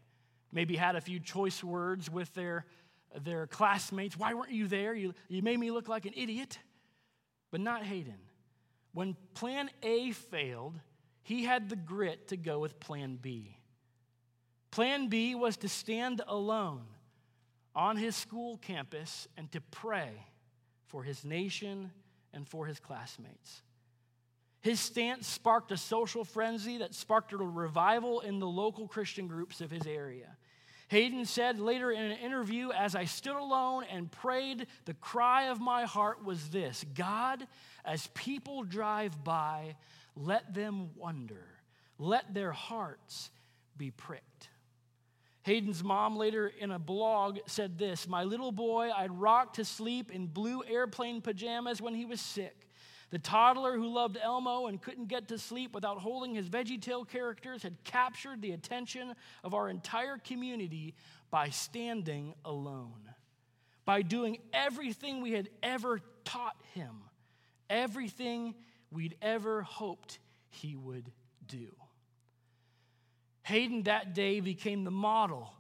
maybe 0.56 0.74
had 0.74 0.96
a 0.96 1.00
few 1.00 1.20
choice 1.20 1.62
words 1.62 2.10
with 2.10 2.34
their 2.34 2.64
their 3.22 3.46
classmates, 3.46 4.18
Why 4.18 4.34
weren't 4.34 4.50
you 4.50 4.66
there? 4.66 4.94
You, 4.94 5.14
you 5.28 5.42
made 5.42 5.58
me 5.58 5.70
look 5.70 5.88
like 5.88 6.06
an 6.06 6.12
idiot. 6.16 6.58
But 7.50 7.60
not 7.60 7.84
Hayden. 7.84 8.18
When 8.92 9.16
plan 9.34 9.70
A 9.82 10.10
failed, 10.12 10.80
he 11.22 11.44
had 11.44 11.68
the 11.68 11.76
grit 11.76 12.28
to 12.28 12.36
go 12.36 12.58
with 12.58 12.80
plan 12.80 13.18
B. 13.20 13.56
Plan 14.70 15.08
B 15.08 15.34
was 15.34 15.56
to 15.58 15.68
stand 15.68 16.22
alone 16.26 16.86
on 17.74 17.96
his 17.96 18.16
school 18.16 18.56
campus 18.58 19.28
and 19.36 19.50
to 19.52 19.60
pray 19.60 20.10
for 20.86 21.02
his 21.02 21.24
nation 21.24 21.92
and 22.32 22.48
for 22.48 22.66
his 22.66 22.80
classmates. 22.80 23.62
His 24.60 24.80
stance 24.80 25.28
sparked 25.28 25.70
a 25.70 25.76
social 25.76 26.24
frenzy 26.24 26.78
that 26.78 26.94
sparked 26.94 27.32
a 27.32 27.36
revival 27.36 28.20
in 28.20 28.40
the 28.40 28.48
local 28.48 28.88
Christian 28.88 29.28
groups 29.28 29.60
of 29.60 29.70
his 29.70 29.86
area. 29.86 30.36
Hayden 30.88 31.24
said 31.24 31.58
later 31.58 31.90
in 31.90 32.02
an 32.02 32.18
interview, 32.18 32.70
as 32.70 32.94
I 32.94 33.06
stood 33.06 33.34
alone 33.34 33.84
and 33.90 34.10
prayed, 34.10 34.66
the 34.84 34.94
cry 34.94 35.44
of 35.44 35.60
my 35.60 35.84
heart 35.84 36.24
was 36.24 36.50
this 36.50 36.84
God, 36.94 37.46
as 37.84 38.06
people 38.08 38.62
drive 38.62 39.24
by, 39.24 39.76
let 40.14 40.54
them 40.54 40.90
wonder, 40.96 41.44
let 41.98 42.32
their 42.34 42.52
hearts 42.52 43.30
be 43.76 43.90
pricked. 43.90 44.50
Hayden's 45.42 45.84
mom 45.84 46.16
later 46.16 46.48
in 46.48 46.72
a 46.72 46.78
blog 46.78 47.38
said 47.46 47.78
this 47.78 48.08
My 48.08 48.24
little 48.24 48.52
boy, 48.52 48.90
I'd 48.90 49.12
rock 49.12 49.54
to 49.54 49.64
sleep 49.64 50.10
in 50.10 50.26
blue 50.26 50.62
airplane 50.64 51.20
pajamas 51.20 51.80
when 51.80 51.94
he 51.94 52.04
was 52.04 52.20
sick. 52.20 52.65
The 53.10 53.18
toddler 53.18 53.76
who 53.76 53.92
loved 53.92 54.18
Elmo 54.20 54.66
and 54.66 54.82
couldn't 54.82 55.06
get 55.06 55.28
to 55.28 55.38
sleep 55.38 55.74
without 55.74 55.98
holding 55.98 56.34
his 56.34 56.48
VeggieTale 56.48 57.08
characters 57.08 57.62
had 57.62 57.82
captured 57.84 58.42
the 58.42 58.52
attention 58.52 59.14
of 59.44 59.54
our 59.54 59.68
entire 59.68 60.18
community 60.18 60.94
by 61.30 61.50
standing 61.50 62.34
alone, 62.44 63.10
by 63.84 64.02
doing 64.02 64.38
everything 64.52 65.22
we 65.22 65.32
had 65.32 65.48
ever 65.62 66.00
taught 66.24 66.56
him 66.74 67.02
everything 67.68 68.54
we'd 68.90 69.16
ever 69.20 69.62
hoped 69.62 70.18
he 70.48 70.76
would 70.76 71.10
do. 71.46 71.74
Hayden 73.42 73.84
that 73.84 74.14
day 74.14 74.40
became 74.40 74.84
the 74.84 74.90
model 74.90 75.52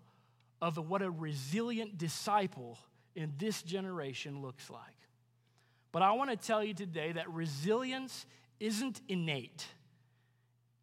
of 0.60 0.76
what 0.76 1.02
a 1.02 1.10
resilient 1.10 1.98
disciple 1.98 2.78
in 3.14 3.32
this 3.38 3.62
generation 3.62 4.42
looks 4.42 4.70
like. 4.70 4.95
But 5.96 6.02
I 6.02 6.12
want 6.12 6.28
to 6.28 6.36
tell 6.36 6.62
you 6.62 6.74
today 6.74 7.12
that 7.12 7.32
resilience 7.32 8.26
isn't 8.60 9.00
innate. 9.08 9.66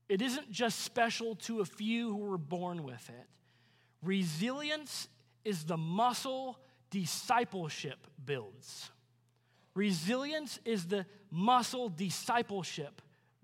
It 0.10 0.23
isn't 0.23 0.52
just 0.52 0.80
special 0.80 1.36
to 1.36 1.60
a 1.60 1.65
few 1.65 2.10
who 2.10 2.17
were 2.17 2.39
born 2.39 2.82
with 2.82 3.08
it. 3.10 3.28
Resilience 4.02 5.08
is 5.45 5.65
the 5.65 5.78
muscle 5.78 6.58
discipleship 6.89 8.08
builds. 8.26 8.89
Resilience 9.76 10.58
is 10.65 10.88
the 10.88 11.06
muscle 11.30 11.89
discipleship 11.89 12.99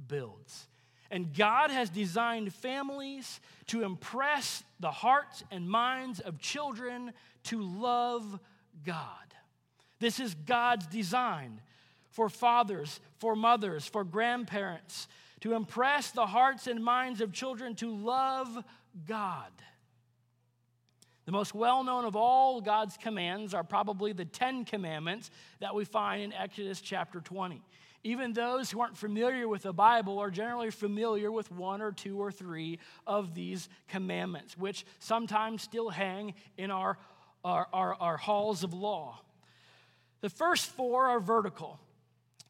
builds. 0.08 0.68
And 1.12 1.36
God 1.36 1.70
has 1.70 1.92
designed 1.92 2.52
families 2.52 3.40
to 3.68 3.84
impress 3.84 4.64
the 4.80 4.90
hearts 4.90 5.44
and 5.52 5.70
minds 5.70 6.20
of 6.20 6.40
children 6.40 7.14
to 7.44 7.62
love 7.62 8.40
God. 8.84 9.29
This 10.00 10.20
is 10.20 10.34
God's 10.34 10.88
design 10.88 11.62
for 12.10 12.30
fathers, 12.30 13.00
for 13.20 13.36
mothers, 13.36 13.86
for 13.86 14.04
grandparents, 14.04 15.08
to 15.42 15.54
impress 15.54 16.12
the 16.12 16.26
hearts 16.26 16.68
and 16.68 16.84
minds 16.84 17.22
of 17.22 17.32
children 17.32 17.76
to 17.76 17.94
love 17.94 18.64
God. 19.08 19.52
The 21.26 21.32
most 21.32 21.54
well 21.54 21.84
known 21.84 22.06
of 22.06 22.16
all 22.16 22.60
God's 22.60 22.98
commands 22.98 23.54
are 23.54 23.64
probably 23.64 24.14
the 24.14 24.26
Ten 24.26 24.66
Commandments 24.66 25.30
that 25.60 25.76
we 25.76 25.86
find 25.86 26.24
in 26.24 26.34
Exodus 26.34 26.82
chapter 26.82 27.22
20. 27.22 27.62
Even 28.04 28.34
those 28.34 28.72
who 28.72 28.80
aren't 28.80 28.98
familiar 28.98 29.48
with 29.48 29.64
the 29.64 29.74
Bible 29.74 30.20
are 30.20 30.32
generally 30.32 30.72
familiar 30.72 31.32
with 31.32 31.52
one 31.52 31.82
or 31.82 31.92
two 31.92 32.20
or 32.20 32.32
three 32.32 32.80
of 33.06 33.36
these 33.36 33.70
commandments, 33.90 34.58
which 34.58 34.86
sometimes 35.00 35.62
still 35.62 35.90
hang 35.90 36.34
in 36.58 36.72
our, 36.72 36.98
our, 37.44 37.68
our, 37.74 37.96
our 37.96 38.18
halls 38.18 38.64
of 38.64 38.74
law. 38.74 39.20
The 40.22 40.30
first 40.30 40.72
four 40.72 41.08
are 41.08 41.20
vertical. 41.20 41.80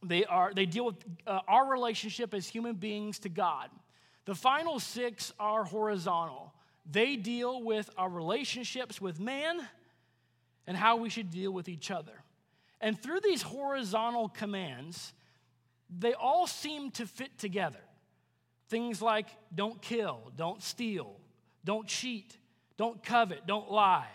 They, 0.02 0.26
are, 0.26 0.54
they 0.54 0.66
deal 0.66 0.86
with 0.86 0.96
uh, 1.28 1.42
our 1.48 1.70
relationship 1.70 2.34
as 2.34 2.48
human 2.48 2.76
beings 2.76 3.20
to 3.20 3.30
God. 3.30 3.70
The 4.26 4.36
final 4.36 4.80
six 4.80 5.34
are 5.40 5.64
horizontal. 5.64 6.54
They 6.90 7.16
deal 7.16 7.62
with 7.62 7.90
our 7.98 8.10
relationships 8.10 9.02
with 9.02 9.20
man 9.20 9.60
and 10.66 10.78
how 10.78 10.98
we 10.98 11.10
should 11.10 11.32
deal 11.32 11.52
with 11.52 11.68
each 11.68 11.92
other. 11.92 12.14
And 12.82 13.02
through 13.02 13.20
these 13.24 13.42
horizontal 13.42 14.30
commands, 14.30 15.14
they 15.90 16.14
all 16.14 16.48
seem 16.48 16.92
to 16.92 17.06
fit 17.06 17.38
together. 17.38 17.80
Things 18.70 19.02
like 19.02 19.28
don't 19.54 19.82
kill, 19.82 20.32
don't 20.36 20.62
steal, 20.62 21.16
don't 21.66 21.88
cheat, 21.88 22.38
don't 22.78 23.04
covet, 23.04 23.46
don't 23.48 23.72
lie. 23.72 24.08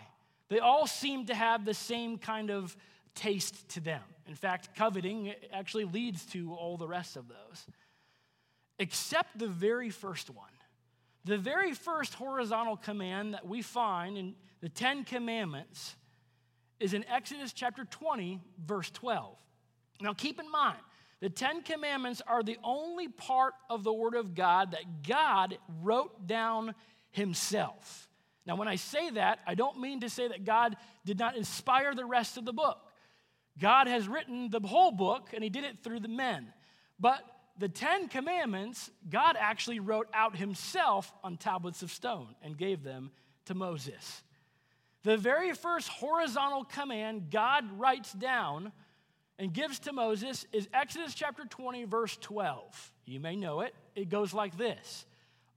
They 0.47 0.59
all 0.59 0.87
seem 0.87 1.25
to 1.25 1.35
have 1.35 1.65
the 1.65 1.73
same 1.73 2.17
kind 2.17 2.49
of 2.49 2.75
taste 3.15 3.69
to 3.69 3.79
them. 3.79 4.01
In 4.27 4.35
fact, 4.35 4.75
coveting 4.75 5.33
actually 5.53 5.85
leads 5.85 6.25
to 6.27 6.53
all 6.53 6.77
the 6.77 6.87
rest 6.87 7.15
of 7.15 7.27
those, 7.27 7.65
except 8.79 9.37
the 9.37 9.47
very 9.47 9.89
first 9.89 10.29
one. 10.29 10.49
The 11.25 11.37
very 11.37 11.73
first 11.73 12.13
horizontal 12.13 12.77
command 12.77 13.33
that 13.33 13.47
we 13.47 13.61
find 13.61 14.17
in 14.17 14.35
the 14.61 14.69
Ten 14.69 15.03
Commandments 15.03 15.95
is 16.79 16.93
in 16.93 17.03
Exodus 17.05 17.53
chapter 17.53 17.85
20, 17.85 18.39
verse 18.63 18.91
12. 18.91 19.35
Now, 20.01 20.13
keep 20.13 20.39
in 20.39 20.51
mind, 20.51 20.77
the 21.21 21.29
Ten 21.29 21.61
Commandments 21.63 22.21
are 22.27 22.43
the 22.43 22.57
only 22.63 23.07
part 23.07 23.53
of 23.69 23.83
the 23.83 23.93
Word 23.93 24.13
of 24.13 24.35
God 24.35 24.71
that 24.71 25.03
God 25.07 25.57
wrote 25.81 26.27
down 26.27 26.75
Himself. 27.11 28.09
Now, 28.45 28.55
when 28.55 28.67
I 28.67 28.75
say 28.75 29.09
that, 29.11 29.39
I 29.47 29.55
don't 29.55 29.79
mean 29.79 30.01
to 30.01 30.09
say 30.09 30.27
that 30.27 30.45
God 30.45 30.75
did 31.05 31.17
not 31.17 31.35
inspire 31.35 31.95
the 31.95 32.05
rest 32.05 32.37
of 32.37 32.45
the 32.45 32.53
book. 32.53 32.77
God 33.59 33.87
has 33.87 34.07
written 34.07 34.49
the 34.49 34.59
whole 34.59 34.91
book, 34.91 35.29
and 35.33 35.43
He 35.43 35.49
did 35.49 35.63
it 35.63 35.83
through 35.83 36.01
the 36.01 36.07
men. 36.07 36.47
But 36.99 37.21
the 37.57 37.69
Ten 37.69 38.07
Commandments, 38.07 38.91
God 39.09 39.37
actually 39.39 39.79
wrote 39.79 40.07
out 40.13 40.35
Himself 40.35 41.11
on 41.23 41.37
tablets 41.37 41.81
of 41.81 41.91
stone 41.91 42.35
and 42.41 42.57
gave 42.57 42.83
them 42.83 43.11
to 43.45 43.53
Moses. 43.53 44.23
The 45.03 45.17
very 45.17 45.53
first 45.53 45.87
horizontal 45.87 46.63
command 46.65 47.29
God 47.29 47.79
writes 47.79 48.11
down 48.11 48.71
and 49.37 49.53
gives 49.53 49.79
to 49.79 49.93
Moses 49.93 50.45
is 50.51 50.67
Exodus 50.73 51.13
chapter 51.13 51.45
20, 51.45 51.83
verse 51.85 52.17
12. 52.17 52.91
You 53.05 53.19
may 53.19 53.35
know 53.35 53.61
it. 53.61 53.75
It 53.95 54.09
goes 54.09 54.33
like 54.33 54.57
this 54.57 55.05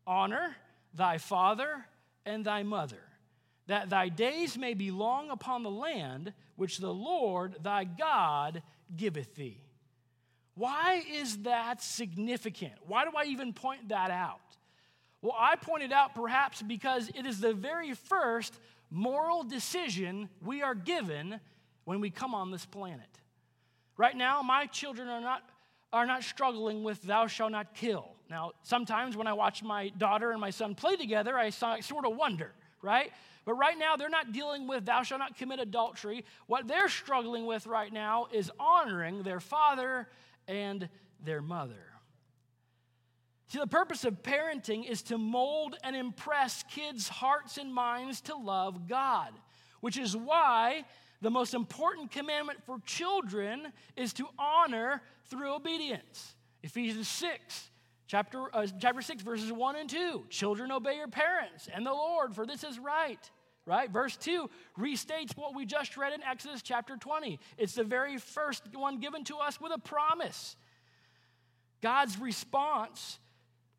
Honor 0.07 0.57
thy 0.95 1.19
father 1.19 1.87
and 2.27 2.45
thy 2.45 2.63
mother, 2.63 3.01
that 3.69 3.89
thy 3.89 4.09
days 4.09 4.59
may 4.59 4.75
be 4.75 4.91
long 4.91 5.31
upon 5.31 5.63
the 5.63 5.71
land 5.71 6.33
which 6.57 6.79
the 6.79 6.93
Lord 6.93 7.57
thy 7.63 7.85
God 7.85 8.63
giveth 8.97 9.35
thee. 9.37 9.63
Why 10.55 11.05
is 11.09 11.39
that 11.45 11.83
significant? 11.83 12.73
Why 12.87 13.05
do 13.05 13.13
I 13.17 13.25
even 13.25 13.53
point 13.53 13.91
that 13.91 14.11
out? 14.11 14.41
Well, 15.23 15.37
I 15.39 15.57
point 15.57 15.85
it 15.85 15.93
out 15.93 16.15
perhaps 16.15 16.63
because 16.63 17.11
it 17.15 17.27
is 17.27 17.41
the 17.41 17.53
very 17.53 17.95
first 17.95 18.55
moral 18.91 19.45
decision 19.45 20.29
we 20.43 20.63
are 20.63 20.75
given 20.75 21.39
when 21.85 22.01
we 22.01 22.11
come 22.11 22.35
on 22.35 22.51
this 22.51 22.67
planet. 22.67 23.07
Right 23.97 24.17
now, 24.17 24.43
my 24.43 24.67
children 24.67 25.09
are 25.09 25.21
not, 25.21 25.43
are 25.93 26.07
not 26.07 26.25
struggling 26.25 26.83
with 26.83 27.03
thou 27.03 27.27
shalt 27.27 27.53
not 27.53 27.75
kill. 27.75 28.09
Now, 28.31 28.53
sometimes 28.63 29.17
when 29.17 29.27
I 29.27 29.33
watch 29.33 29.63
my 29.63 29.89
daughter 29.91 30.31
and 30.31 30.41
my 30.41 30.51
son 30.51 30.75
play 30.75 30.97
together, 30.97 31.37
I 31.39 31.51
sort 31.51 32.05
of 32.05 32.17
wonder, 32.17 32.53
right? 32.83 33.13
But 33.49 33.55
right 33.55 33.79
now, 33.79 33.97
they're 33.97 34.11
not 34.11 34.33
dealing 34.33 34.69
with 34.69 34.85
thou 34.85 35.03
shalt 35.03 35.21
not 35.21 35.39
commit 35.39 35.59
adultery. 35.59 36.27
What 36.49 36.69
they're 36.69 36.91
struggling 36.91 37.47
with 37.47 37.67
right 37.67 37.91
now 37.91 38.27
is 38.31 38.51
honoring 38.61 39.23
their 39.23 39.41
father 39.41 40.07
and 40.47 40.87
their 41.25 41.41
mother. 41.41 41.95
See, 43.47 43.59
the 43.59 43.67
purpose 43.67 44.05
of 44.05 44.23
parenting 44.23 44.87
is 44.87 45.01
to 45.05 45.17
mold 45.17 45.77
and 45.83 45.97
impress 45.97 46.63
kids' 46.65 47.09
hearts 47.09 47.57
and 47.57 47.73
minds 47.73 48.21
to 48.21 48.37
love 48.37 48.87
God, 48.87 49.33
which 49.81 49.97
is 49.97 50.15
why 50.15 50.85
the 51.23 51.31
most 51.31 51.55
important 51.55 52.11
commandment 52.11 52.63
for 52.67 52.81
children 52.85 53.73
is 53.97 54.13
to 54.13 54.27
honor 54.39 55.01
through 55.31 55.55
obedience. 55.55 56.35
Ephesians 56.63 57.09
6, 57.09 57.71
chapter, 58.07 58.55
uh, 58.55 58.67
chapter 58.79 59.01
6, 59.01 59.23
verses 59.23 59.51
1 59.51 59.77
and 59.77 59.89
2. 59.89 60.27
Children, 60.29 60.71
obey 60.71 60.97
your 60.97 61.09
parents 61.09 61.67
and 61.73 61.87
the 61.87 61.95
Lord, 61.95 62.35
for 62.35 62.45
this 62.45 62.63
is 62.63 62.79
right. 62.79 63.31
Right? 63.69 63.91
Verse 63.91 64.17
2 64.17 64.49
restates 64.81 65.37
what 65.37 65.55
we 65.55 65.67
just 65.67 65.99
read 65.99 66.15
in 66.15 66.23
Exodus 66.23 66.63
chapter 66.63 66.97
20. 66.97 67.39
It's 67.59 67.75
the 67.75 67.85
very 67.85 68.17
first 68.17 68.63
one 68.73 68.99
given 68.99 69.25
to 69.25 69.37
us 69.37 69.61
with 69.61 69.73
a 69.75 69.79
promise. 69.79 70.57
God's 71.83 72.19
response, 72.19 73.19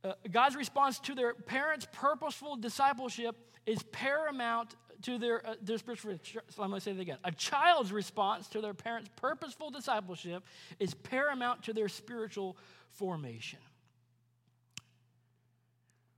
uh, 0.04 0.13
God's 0.32 0.56
response 0.56 0.99
to 0.99 1.15
their 1.15 1.34
parents' 1.34 1.88
purposeful 1.91 2.56
discipleship 2.56 3.36
is 3.65 3.82
paramount 3.91 4.75
to 5.02 5.17
their, 5.17 5.45
uh, 5.45 5.56
their 5.60 5.80
spiritual, 5.80 6.19
so 6.49 6.62
I'm 6.62 6.69
going 6.69 6.80
to 6.80 6.84
say 6.84 6.91
it 6.91 6.99
again. 6.99 7.17
A 7.23 7.32
child's 7.32 7.91
response 7.91 8.47
to 8.49 8.62
their 8.62 8.75
parents' 8.75 9.10
purposeful 9.15 9.71
discipleship 9.71 10.43
is 10.80 10.93
paramount 10.93 11.63
to 11.63 11.73
their 11.73 11.89
spiritual 11.89 12.58
formation. 12.91 13.60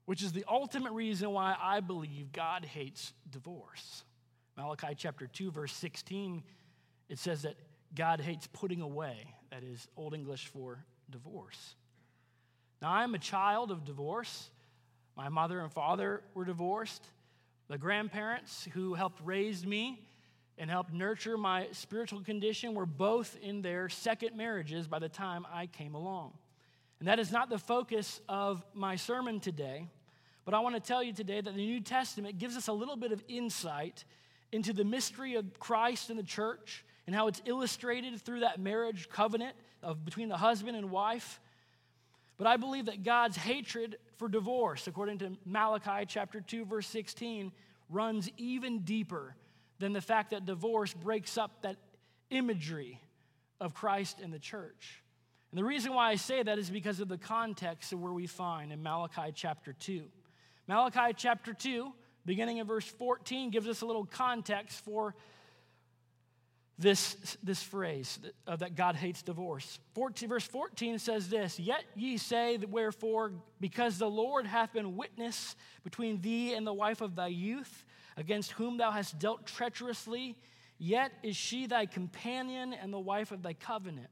Which 0.05 0.23
is 0.23 0.31
the 0.31 0.45
ultimate 0.49 0.91
reason 0.91 1.31
why 1.31 1.55
I 1.61 1.79
believe 1.79 2.31
God 2.31 2.65
hates 2.65 3.13
divorce. 3.29 4.03
Malachi 4.57 4.93
chapter 4.95 5.27
2, 5.27 5.51
verse 5.51 5.73
16, 5.73 6.43
it 7.09 7.19
says 7.19 7.43
that 7.43 7.55
God 7.95 8.21
hates 8.21 8.47
putting 8.47 8.81
away. 8.81 9.33
That 9.51 9.63
is 9.63 9.87
Old 9.95 10.13
English 10.13 10.47
for 10.47 10.83
divorce. 11.09 11.75
Now, 12.81 12.91
I'm 12.91 13.13
a 13.13 13.19
child 13.19 13.69
of 13.71 13.85
divorce. 13.85 14.49
My 15.15 15.29
mother 15.29 15.59
and 15.59 15.71
father 15.71 16.23
were 16.33 16.45
divorced. 16.45 17.05
The 17.67 17.77
grandparents 17.77 18.67
who 18.73 18.95
helped 18.95 19.21
raise 19.23 19.65
me 19.65 20.01
and 20.57 20.69
helped 20.69 20.93
nurture 20.93 21.37
my 21.37 21.67
spiritual 21.71 22.21
condition 22.21 22.73
were 22.73 22.85
both 22.85 23.37
in 23.41 23.61
their 23.61 23.89
second 23.89 24.35
marriages 24.35 24.87
by 24.87 24.99
the 24.99 25.09
time 25.09 25.45
I 25.51 25.67
came 25.67 25.95
along. 25.95 26.33
And 27.01 27.07
that 27.07 27.17
is 27.17 27.31
not 27.31 27.49
the 27.49 27.57
focus 27.57 28.21
of 28.29 28.63
my 28.75 28.95
sermon 28.95 29.39
today, 29.39 29.87
but 30.45 30.53
I 30.53 30.59
want 30.59 30.75
to 30.75 30.79
tell 30.79 31.01
you 31.01 31.13
today 31.13 31.41
that 31.41 31.55
the 31.55 31.65
New 31.65 31.79
Testament 31.79 32.37
gives 32.37 32.55
us 32.55 32.67
a 32.67 32.73
little 32.73 32.95
bit 32.95 33.11
of 33.11 33.23
insight 33.27 34.05
into 34.51 34.71
the 34.71 34.83
mystery 34.83 35.33
of 35.33 35.59
Christ 35.59 36.11
and 36.11 36.19
the 36.19 36.23
church 36.23 36.85
and 37.07 37.15
how 37.15 37.25
it's 37.25 37.41
illustrated 37.45 38.21
through 38.21 38.41
that 38.41 38.59
marriage 38.59 39.09
covenant 39.09 39.55
of 39.81 40.05
between 40.05 40.29
the 40.29 40.37
husband 40.37 40.77
and 40.77 40.91
wife. 40.91 41.39
But 42.37 42.45
I 42.45 42.57
believe 42.57 42.85
that 42.85 43.01
God's 43.01 43.35
hatred 43.35 43.97
for 44.17 44.29
divorce, 44.29 44.85
according 44.85 45.17
to 45.17 45.31
Malachi 45.43 46.05
chapter 46.07 46.39
2, 46.39 46.65
verse 46.65 46.85
16, 46.85 47.51
runs 47.89 48.29
even 48.37 48.81
deeper 48.81 49.35
than 49.79 49.93
the 49.93 50.01
fact 50.01 50.29
that 50.29 50.45
divorce 50.45 50.93
breaks 50.93 51.35
up 51.35 51.63
that 51.63 51.77
imagery 52.29 53.01
of 53.59 53.73
Christ 53.73 54.19
and 54.21 54.31
the 54.31 54.37
church. 54.37 55.01
And 55.51 55.57
the 55.57 55.65
reason 55.65 55.93
why 55.93 56.09
I 56.09 56.15
say 56.15 56.41
that 56.43 56.57
is 56.57 56.69
because 56.69 57.01
of 57.01 57.09
the 57.09 57.17
context 57.17 57.91
of 57.91 57.99
where 57.99 58.13
we 58.13 58.25
find 58.25 58.71
in 58.71 58.81
Malachi 58.81 59.31
chapter 59.33 59.73
2. 59.73 60.03
Malachi 60.67 61.13
chapter 61.15 61.53
2, 61.53 61.91
beginning 62.25 62.57
in 62.57 62.67
verse 62.67 62.85
14, 62.85 63.49
gives 63.49 63.67
us 63.67 63.81
a 63.81 63.85
little 63.85 64.05
context 64.05 64.83
for 64.85 65.13
this, 66.77 67.37
this 67.43 67.61
phrase 67.61 68.19
uh, 68.47 68.55
that 68.55 68.75
God 68.75 68.95
hates 68.95 69.21
divorce. 69.21 69.79
14, 69.93 70.29
verse 70.29 70.47
14 70.47 70.99
says 70.99 71.29
this 71.29 71.59
Yet 71.59 71.83
ye 71.95 72.17
say, 72.17 72.55
that 72.57 72.69
Wherefore, 72.69 73.33
because 73.59 73.97
the 73.97 74.09
Lord 74.09 74.47
hath 74.47 74.71
been 74.71 74.95
witness 74.95 75.57
between 75.83 76.21
thee 76.21 76.53
and 76.53 76.65
the 76.65 76.73
wife 76.73 77.01
of 77.01 77.15
thy 77.15 77.27
youth, 77.27 77.85
against 78.15 78.53
whom 78.53 78.77
thou 78.77 78.91
hast 78.91 79.19
dealt 79.19 79.45
treacherously, 79.45 80.37
yet 80.77 81.11
is 81.23 81.35
she 81.35 81.67
thy 81.67 81.85
companion 81.85 82.73
and 82.73 82.93
the 82.93 82.99
wife 82.99 83.31
of 83.31 83.43
thy 83.43 83.53
covenant. 83.53 84.09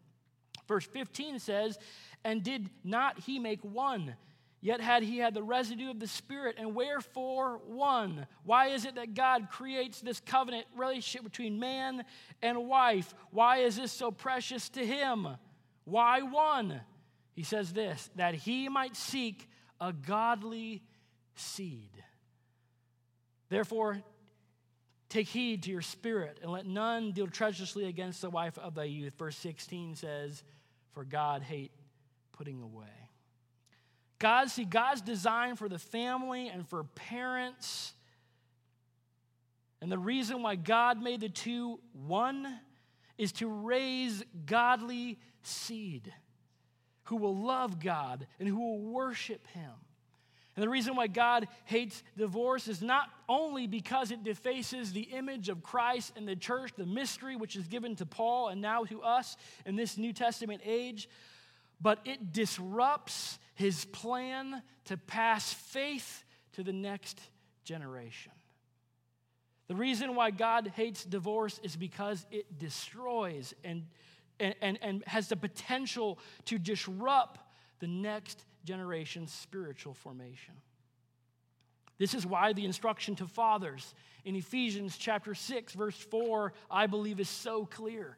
Verse 0.69 0.85
15 0.85 1.39
says, 1.39 1.77
And 2.23 2.41
did 2.41 2.69
not 2.85 3.19
he 3.19 3.39
make 3.39 3.61
one? 3.65 4.15
Yet 4.61 4.81
had 4.81 5.03
he 5.03 5.17
had 5.17 5.33
the 5.33 5.43
residue 5.43 5.89
of 5.89 5.99
the 5.99 6.07
Spirit, 6.07 6.55
and 6.57 6.75
wherefore 6.75 7.59
one? 7.65 8.27
Why 8.43 8.67
is 8.67 8.85
it 8.85 8.95
that 8.95 9.13
God 9.13 9.49
creates 9.49 9.99
this 9.99 10.19
covenant 10.19 10.65
relationship 10.77 11.23
between 11.23 11.59
man 11.59 12.03
and 12.41 12.67
wife? 12.67 13.13
Why 13.31 13.57
is 13.57 13.77
this 13.77 13.91
so 13.91 14.11
precious 14.11 14.69
to 14.69 14.85
him? 14.85 15.27
Why 15.85 16.21
one? 16.21 16.81
He 17.33 17.43
says 17.43 17.73
this 17.73 18.09
that 18.15 18.35
he 18.35 18.69
might 18.69 18.95
seek 18.95 19.49
a 19.79 19.93
godly 19.93 20.83
seed. 21.35 21.91
Therefore, 23.47 24.03
take 25.07 25.27
heed 25.27 25.63
to 25.63 25.71
your 25.71 25.81
spirit, 25.81 26.39
and 26.41 26.51
let 26.51 26.65
none 26.65 27.13
deal 27.13 27.27
treacherously 27.27 27.85
against 27.85 28.21
the 28.21 28.29
wife 28.29 28.57
of 28.57 28.75
thy 28.75 28.83
youth. 28.83 29.13
Verse 29.17 29.37
16 29.37 29.95
says, 29.95 30.43
For 30.99 31.05
God 31.05 31.43
hate 31.43 31.71
putting 32.33 32.61
away. 32.61 32.91
God, 34.19 34.49
see, 34.49 34.65
God's 34.65 34.99
design 34.99 35.55
for 35.55 35.69
the 35.69 35.79
family 35.79 36.49
and 36.49 36.67
for 36.67 36.83
parents. 36.83 37.93
And 39.79 39.89
the 39.89 39.97
reason 39.97 40.41
why 40.41 40.55
God 40.55 41.01
made 41.01 41.21
the 41.21 41.29
two 41.29 41.79
one 41.93 42.53
is 43.17 43.31
to 43.31 43.47
raise 43.47 44.25
godly 44.45 45.19
seed 45.41 46.11
who 47.03 47.15
will 47.15 47.37
love 47.37 47.79
God 47.79 48.27
and 48.37 48.49
who 48.49 48.59
will 48.59 48.81
worship 48.81 49.47
Him. 49.53 49.71
And 50.59 50.65
the 50.65 50.69
reason 50.69 50.97
why 50.97 51.07
God 51.07 51.47
hates 51.63 52.03
divorce 52.17 52.67
is 52.67 52.81
not 52.81 53.07
only 53.29 53.65
because 53.65 54.11
it 54.11 54.25
defaces 54.25 54.91
the 54.91 55.03
image 55.03 55.47
of 55.47 55.63
Christ 55.63 56.11
and 56.17 56.27
the 56.27 56.35
church, 56.35 56.73
the 56.77 56.85
mystery 56.85 57.37
which 57.37 57.55
is 57.55 57.65
given 57.69 57.95
to 57.95 58.05
Paul 58.05 58.49
and 58.49 58.59
now 58.59 58.83
to 58.83 59.01
us 59.01 59.37
in 59.65 59.77
this 59.77 59.97
New 59.97 60.11
Testament 60.11 60.61
age, 60.65 61.07
but 61.79 61.99
it 62.03 62.33
disrupts 62.33 63.39
his 63.53 63.85
plan 63.85 64.61
to 64.83 64.97
pass 64.97 65.53
faith 65.53 66.25
to 66.51 66.63
the 66.63 66.73
next 66.73 67.21
generation. 67.63 68.33
The 69.69 69.75
reason 69.75 70.13
why 70.13 70.29
God 70.29 70.73
hates 70.75 71.05
divorce 71.05 71.57
is 71.63 71.77
because 71.77 72.25
it 72.31 72.59
destroys 72.59 73.53
and, 73.63 73.85
and, 74.41 74.55
and, 74.61 74.77
and 74.81 75.03
has 75.07 75.29
the 75.29 75.37
potential 75.37 76.19
to 76.47 76.59
disrupt 76.59 77.39
the 77.79 77.87
next 77.87 78.43
generation's 78.63 79.31
spiritual 79.31 79.93
formation. 79.93 80.55
This 81.97 82.13
is 82.13 82.25
why 82.25 82.53
the 82.53 82.65
instruction 82.65 83.15
to 83.17 83.27
fathers 83.27 83.93
in 84.23 84.35
Ephesians 84.35 84.97
chapter 84.97 85.35
6, 85.35 85.73
verse 85.73 85.97
4, 85.97 86.53
I 86.71 86.87
believe 86.87 87.19
is 87.19 87.29
so 87.29 87.65
clear. 87.65 88.17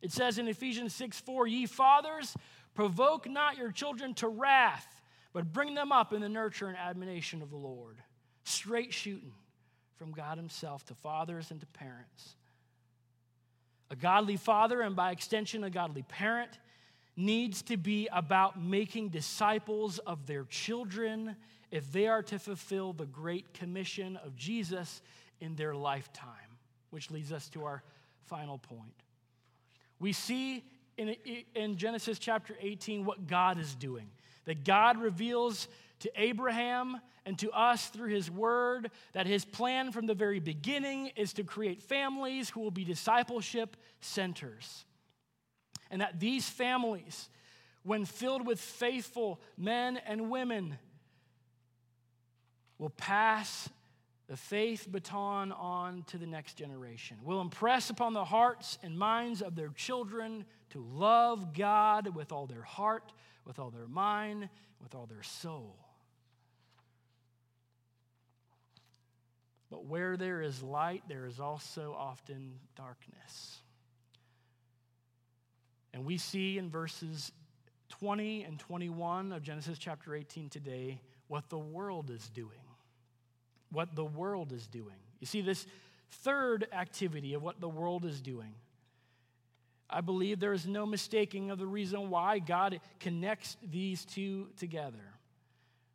It 0.00 0.12
says 0.12 0.38
in 0.38 0.46
Ephesians 0.46 0.94
6 0.94 1.20
4, 1.20 1.46
ye 1.46 1.66
fathers, 1.66 2.36
Provoke 2.74 3.28
not 3.28 3.56
your 3.56 3.72
children 3.72 4.14
to 4.14 4.28
wrath, 4.28 5.02
but 5.32 5.52
bring 5.52 5.74
them 5.74 5.90
up 5.90 6.12
in 6.12 6.20
the 6.20 6.28
nurture 6.28 6.68
and 6.68 6.76
admonition 6.76 7.42
of 7.42 7.50
the 7.50 7.56
Lord. 7.56 7.96
Straight 8.44 8.94
shooting 8.94 9.32
from 9.96 10.12
God 10.12 10.38
Himself 10.38 10.84
to 10.86 10.94
fathers 10.94 11.50
and 11.50 11.58
to 11.58 11.66
parents. 11.66 12.36
A 13.90 13.96
godly 13.96 14.36
father, 14.36 14.80
and 14.80 14.94
by 14.94 15.10
extension, 15.10 15.64
a 15.64 15.70
godly 15.70 16.02
parent, 16.02 16.60
needs 17.18 17.62
to 17.62 17.76
be 17.76 18.08
about 18.12 18.62
making 18.62 19.08
disciples 19.08 19.98
of 19.98 20.26
their 20.26 20.44
children 20.44 21.34
if 21.70 21.92
they 21.92 22.06
are 22.06 22.22
to 22.22 22.38
fulfill 22.38 22.92
the 22.92 23.06
great 23.06 23.52
commission 23.52 24.16
of 24.24 24.36
Jesus 24.36 25.02
in 25.40 25.56
their 25.56 25.74
lifetime, 25.74 26.28
which 26.90 27.10
leads 27.10 27.32
us 27.32 27.48
to 27.48 27.64
our 27.64 27.82
final 28.26 28.56
point. 28.56 28.94
We 29.98 30.12
see 30.12 30.64
in, 30.96 31.16
in 31.54 31.76
Genesis 31.76 32.20
chapter 32.20 32.56
18 32.60 33.04
what 33.04 33.26
God 33.26 33.58
is 33.58 33.74
doing. 33.74 34.08
That 34.44 34.64
God 34.64 34.98
reveals 34.98 35.68
to 36.00 36.10
Abraham 36.16 37.00
and 37.26 37.36
to 37.40 37.50
us 37.50 37.88
through 37.88 38.08
his 38.08 38.30
word 38.30 38.90
that 39.12 39.26
his 39.26 39.44
plan 39.44 39.90
from 39.90 40.06
the 40.06 40.14
very 40.14 40.38
beginning 40.38 41.08
is 41.16 41.32
to 41.34 41.44
create 41.44 41.82
families 41.82 42.48
who 42.48 42.60
will 42.60 42.70
be 42.70 42.84
discipleship 42.84 43.76
centers. 44.00 44.84
And 45.90 46.00
that 46.00 46.20
these 46.20 46.48
families, 46.48 47.28
when 47.82 48.04
filled 48.04 48.46
with 48.46 48.60
faithful 48.60 49.40
men 49.56 49.96
and 49.96 50.30
women, 50.30 50.78
will 52.78 52.90
pass 52.90 53.68
the 54.28 54.36
faith 54.36 54.86
baton 54.90 55.52
on 55.52 56.04
to 56.08 56.18
the 56.18 56.26
next 56.26 56.54
generation, 56.54 57.16
will 57.24 57.40
impress 57.40 57.88
upon 57.88 58.12
the 58.12 58.24
hearts 58.24 58.78
and 58.82 58.98
minds 58.98 59.40
of 59.40 59.56
their 59.56 59.70
children 59.70 60.44
to 60.70 60.80
love 60.92 61.54
God 61.54 62.14
with 62.14 62.30
all 62.30 62.46
their 62.46 62.62
heart, 62.62 63.12
with 63.46 63.58
all 63.58 63.70
their 63.70 63.86
mind, 63.88 64.50
with 64.82 64.94
all 64.94 65.06
their 65.06 65.22
soul. 65.22 65.76
But 69.70 69.86
where 69.86 70.16
there 70.16 70.42
is 70.42 70.62
light, 70.62 71.04
there 71.08 71.26
is 71.26 71.40
also 71.40 71.94
often 71.98 72.54
darkness. 72.76 73.60
And 75.92 76.04
we 76.04 76.18
see 76.18 76.58
in 76.58 76.70
verses 76.70 77.32
20 77.88 78.44
and 78.44 78.58
21 78.58 79.32
of 79.32 79.42
Genesis 79.42 79.78
chapter 79.78 80.14
18 80.14 80.48
today 80.48 81.00
what 81.28 81.48
the 81.48 81.58
world 81.58 82.10
is 82.10 82.28
doing. 82.28 82.50
What 83.70 83.94
the 83.94 84.04
world 84.04 84.52
is 84.52 84.66
doing. 84.66 84.96
You 85.20 85.26
see, 85.26 85.40
this 85.40 85.66
third 86.10 86.66
activity 86.72 87.34
of 87.34 87.42
what 87.42 87.60
the 87.60 87.68
world 87.68 88.04
is 88.04 88.20
doing 88.20 88.54
I 89.90 90.00
believe 90.02 90.38
there 90.38 90.52
is 90.52 90.66
no 90.66 90.84
mistaking 90.84 91.50
of 91.50 91.58
the 91.58 91.66
reason 91.66 92.10
why 92.10 92.40
God 92.40 92.80
connects 93.00 93.56
these 93.62 94.04
two 94.04 94.48
together. 94.58 95.14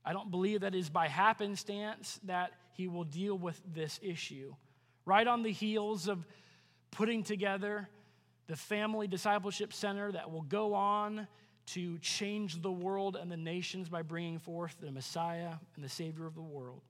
I 0.04 0.14
don't 0.14 0.32
believe 0.32 0.62
that 0.62 0.74
is 0.74 0.90
by 0.90 1.08
happenstance 1.08 2.20
that 2.24 2.52
he 2.74 2.88
will 2.88 3.04
deal 3.04 3.38
with 3.38 3.62
this 3.74 4.00
issue. 4.02 4.56
Right 5.06 5.28
on 5.28 5.44
the 5.44 5.52
heels 5.52 6.08
of 6.08 6.26
putting 6.92 7.24
together 7.24 7.88
the 8.48 8.56
family 8.56 9.08
discipleship 9.08 9.74
center 9.74 10.12
that 10.12 10.32
will 10.32 10.42
go 10.42 10.74
on 10.74 11.28
to 11.66 11.98
change 12.00 12.62
the 12.62 12.72
world 12.72 13.16
and 13.16 13.32
the 13.32 13.38
nations 13.38 13.88
by 13.88 14.02
bringing 14.02 14.40
forth 14.40 14.76
the 14.82 14.92
Messiah 14.92 15.54
and 15.76 15.84
the 15.84 15.90
Savior 15.90 16.26
of 16.26 16.36
the 16.36 16.42
world. 16.42 16.82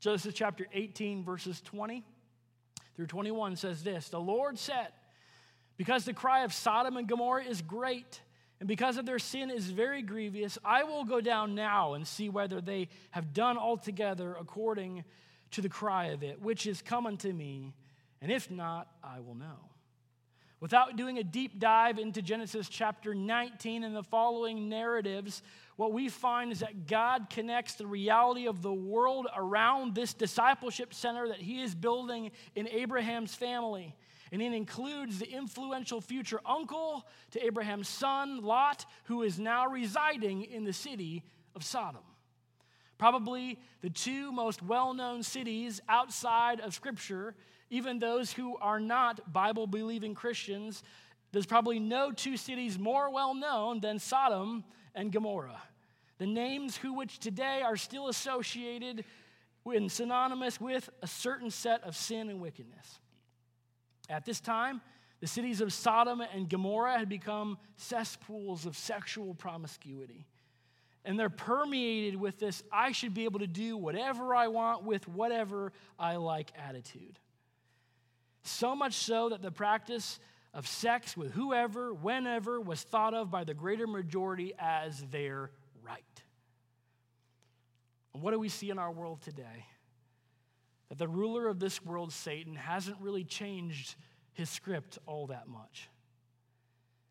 Genesis 0.00 0.34
chapter 0.34 0.66
18, 0.72 1.24
verses 1.24 1.60
20 1.60 2.02
through 2.96 3.06
21 3.06 3.56
says 3.56 3.82
this 3.82 4.08
The 4.08 4.20
Lord 4.20 4.58
said, 4.58 4.88
because 5.76 6.04
the 6.04 6.12
cry 6.12 6.44
of 6.44 6.52
Sodom 6.52 6.96
and 6.96 7.08
Gomorrah 7.08 7.44
is 7.44 7.62
great, 7.62 8.20
and 8.60 8.68
because 8.68 8.98
of 8.98 9.06
their 9.06 9.18
sin 9.18 9.50
is 9.50 9.70
very 9.70 10.02
grievous, 10.02 10.58
I 10.64 10.84
will 10.84 11.04
go 11.04 11.20
down 11.20 11.54
now 11.54 11.94
and 11.94 12.06
see 12.06 12.28
whether 12.28 12.60
they 12.60 12.88
have 13.10 13.32
done 13.32 13.58
altogether 13.58 14.36
according 14.38 15.04
to 15.52 15.60
the 15.60 15.68
cry 15.68 16.06
of 16.06 16.22
it, 16.22 16.40
which 16.40 16.66
is 16.66 16.82
come 16.82 17.06
unto 17.06 17.32
me, 17.32 17.74
and 18.20 18.30
if 18.30 18.50
not, 18.50 18.88
I 19.02 19.20
will 19.20 19.34
know. 19.34 19.71
Without 20.62 20.94
doing 20.94 21.18
a 21.18 21.24
deep 21.24 21.58
dive 21.58 21.98
into 21.98 22.22
Genesis 22.22 22.68
chapter 22.68 23.16
19 23.16 23.82
and 23.82 23.96
the 23.96 24.02
following 24.04 24.68
narratives, 24.68 25.42
what 25.74 25.92
we 25.92 26.08
find 26.08 26.52
is 26.52 26.60
that 26.60 26.86
God 26.86 27.28
connects 27.28 27.74
the 27.74 27.86
reality 27.88 28.46
of 28.46 28.62
the 28.62 28.72
world 28.72 29.26
around 29.36 29.96
this 29.96 30.14
discipleship 30.14 30.94
center 30.94 31.26
that 31.26 31.38
He 31.38 31.60
is 31.60 31.74
building 31.74 32.30
in 32.54 32.68
Abraham's 32.68 33.34
family 33.34 33.96
and 34.30 34.40
it 34.40 34.52
includes 34.52 35.18
the 35.18 35.28
influential 35.28 36.00
future 36.00 36.40
uncle 36.46 37.08
to 37.32 37.44
Abraham's 37.44 37.88
son, 37.88 38.40
Lot, 38.40 38.86
who 39.06 39.22
is 39.22 39.40
now 39.40 39.66
residing 39.66 40.44
in 40.44 40.62
the 40.62 40.72
city 40.72 41.24
of 41.56 41.64
Sodom. 41.64 42.04
Probably 42.98 43.58
the 43.80 43.90
two 43.90 44.30
most 44.30 44.62
well 44.62 44.94
known 44.94 45.24
cities 45.24 45.80
outside 45.88 46.60
of 46.60 46.72
Scripture, 46.72 47.34
even 47.72 47.98
those 47.98 48.30
who 48.32 48.56
are 48.58 48.78
not 48.78 49.32
Bible 49.32 49.66
believing 49.66 50.14
Christians, 50.14 50.82
there's 51.32 51.46
probably 51.46 51.80
no 51.80 52.12
two 52.12 52.36
cities 52.36 52.78
more 52.78 53.10
well 53.10 53.34
known 53.34 53.80
than 53.80 53.98
Sodom 53.98 54.62
and 54.94 55.10
Gomorrah. 55.10 55.62
The 56.18 56.26
names 56.26 56.76
who 56.76 56.92
which 56.92 57.18
today 57.18 57.62
are 57.62 57.78
still 57.78 58.08
associated 58.08 59.04
and 59.64 59.90
synonymous 59.90 60.60
with 60.60 60.90
a 61.00 61.06
certain 61.06 61.50
set 61.50 61.82
of 61.82 61.96
sin 61.96 62.28
and 62.28 62.40
wickedness. 62.42 63.00
At 64.10 64.26
this 64.26 64.40
time, 64.40 64.82
The 65.22 65.28
cities 65.28 65.60
of 65.60 65.72
Sodom 65.72 66.20
and 66.20 66.48
Gomorrah 66.48 66.98
had 66.98 67.08
become 67.08 67.56
cesspools 67.76 68.66
of 68.66 68.76
sexual 68.76 69.34
promiscuity. 69.34 70.26
And 71.04 71.18
they're 71.18 71.30
permeated 71.30 72.16
with 72.20 72.40
this 72.40 72.64
I 72.72 72.90
should 72.90 73.14
be 73.14 73.24
able 73.24 73.38
to 73.38 73.46
do 73.46 73.76
whatever 73.76 74.34
I 74.34 74.48
want 74.48 74.82
with 74.84 75.06
whatever 75.06 75.72
I 75.96 76.16
like 76.16 76.50
attitude. 76.58 77.20
So 78.42 78.74
much 78.74 78.94
so 78.94 79.28
that 79.28 79.42
the 79.42 79.50
practice 79.50 80.18
of 80.54 80.66
sex 80.66 81.16
with 81.16 81.32
whoever, 81.32 81.94
whenever, 81.94 82.60
was 82.60 82.82
thought 82.82 83.14
of 83.14 83.30
by 83.30 83.44
the 83.44 83.54
greater 83.54 83.86
majority 83.86 84.52
as 84.58 85.02
their 85.10 85.50
right. 85.82 86.02
What 88.12 88.32
do 88.32 88.38
we 88.38 88.48
see 88.48 88.70
in 88.70 88.78
our 88.78 88.92
world 88.92 89.22
today? 89.22 89.66
That 90.88 90.98
the 90.98 91.08
ruler 91.08 91.48
of 91.48 91.58
this 91.58 91.82
world, 91.84 92.12
Satan, 92.12 92.54
hasn't 92.54 92.98
really 93.00 93.24
changed 93.24 93.94
his 94.34 94.50
script 94.50 94.98
all 95.06 95.28
that 95.28 95.48
much. 95.48 95.88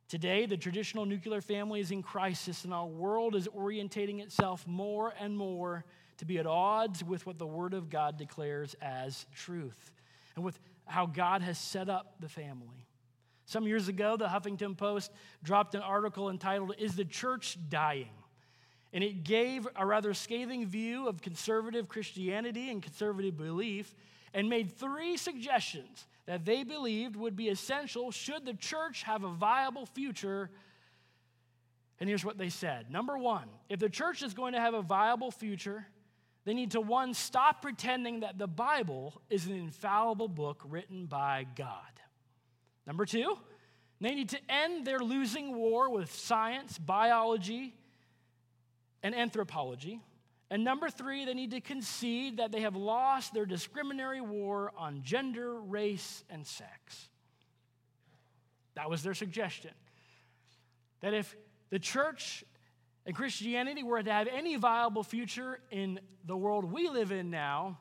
Today, 0.07 0.45
the 0.45 0.57
traditional 0.57 1.05
nuclear 1.05 1.41
family 1.41 1.79
is 1.79 1.89
in 1.89 2.03
crisis, 2.03 2.65
and 2.65 2.73
our 2.73 2.85
world 2.85 3.33
is 3.33 3.47
orientating 3.47 4.21
itself 4.21 4.67
more 4.67 5.13
and 5.19 5.37
more 5.37 5.85
to 6.17 6.25
be 6.25 6.37
at 6.37 6.45
odds 6.45 7.03
with 7.03 7.25
what 7.25 7.39
the 7.39 7.47
Word 7.47 7.73
of 7.73 7.89
God 7.89 8.17
declares 8.17 8.75
as 8.81 9.25
truth 9.33 9.91
and 10.35 10.43
with 10.43 10.59
how 10.85 11.05
God 11.05 11.41
has 11.41 11.57
set 11.57 11.89
up 11.89 12.15
the 12.19 12.29
family. 12.29 12.87
Some 13.45 13.67
years 13.67 13.87
ago, 13.87 14.15
the 14.17 14.27
Huffington 14.27 14.77
Post 14.77 15.11
dropped 15.43 15.75
an 15.75 15.81
article 15.81 16.29
entitled, 16.29 16.75
Is 16.77 16.95
the 16.95 17.05
Church 17.05 17.57
Dying? 17.69 18.07
And 18.93 19.03
it 19.03 19.23
gave 19.23 19.67
a 19.75 19.85
rather 19.85 20.13
scathing 20.13 20.65
view 20.65 21.07
of 21.07 21.21
conservative 21.21 21.87
Christianity 21.87 22.69
and 22.69 22.81
conservative 22.81 23.37
belief 23.37 23.95
and 24.33 24.49
made 24.49 24.71
three 24.71 25.17
suggestions 25.17 26.07
that 26.25 26.45
they 26.45 26.63
believed 26.63 27.15
would 27.15 27.35
be 27.35 27.49
essential 27.49 28.11
should 28.11 28.45
the 28.45 28.53
church 28.53 29.03
have 29.03 29.23
a 29.23 29.29
viable 29.29 29.85
future. 29.85 30.49
And 31.99 32.07
here's 32.07 32.25
what 32.25 32.37
they 32.37 32.49
said 32.49 32.89
Number 32.89 33.17
one, 33.17 33.49
if 33.69 33.79
the 33.79 33.89
church 33.89 34.23
is 34.23 34.33
going 34.33 34.53
to 34.53 34.59
have 34.59 34.73
a 34.73 34.81
viable 34.81 35.31
future, 35.31 35.85
they 36.43 36.53
need 36.53 36.71
to, 36.71 36.81
one, 36.81 37.13
stop 37.13 37.61
pretending 37.61 38.21
that 38.21 38.37
the 38.37 38.47
Bible 38.47 39.21
is 39.29 39.45
an 39.45 39.53
infallible 39.53 40.27
book 40.27 40.63
written 40.67 41.05
by 41.05 41.45
God. 41.55 41.69
Number 42.87 43.05
two, 43.05 43.37
they 43.99 44.15
need 44.15 44.29
to 44.29 44.39
end 44.49 44.85
their 44.85 44.99
losing 44.99 45.55
war 45.55 45.91
with 45.91 46.11
science, 46.11 46.79
biology, 46.79 47.75
and 49.03 49.13
anthropology. 49.13 50.01
And 50.49 50.63
number 50.63 50.89
three, 50.89 51.25
they 51.25 51.35
need 51.35 51.51
to 51.51 51.61
concede 51.61 52.37
that 52.37 52.51
they 52.51 52.61
have 52.61 52.75
lost 52.75 53.33
their 53.33 53.45
discriminatory 53.45 54.21
war 54.21 54.73
on 54.75 55.03
gender, 55.03 55.59
race, 55.59 56.23
and 56.29 56.45
sex. 56.45 57.09
That 58.73 58.89
was 58.89 59.03
their 59.03 59.13
suggestion. 59.13 59.71
That 61.01 61.13
if 61.13 61.35
the 61.69 61.79
church 61.79 62.43
and 63.05 63.15
Christianity 63.15 63.83
were 63.83 64.01
to 64.01 64.11
have 64.11 64.27
any 64.27 64.55
viable 64.57 65.03
future 65.03 65.59
in 65.71 65.99
the 66.25 66.37
world 66.37 66.71
we 66.71 66.87
live 66.87 67.11
in 67.11 67.31
now, 67.31 67.79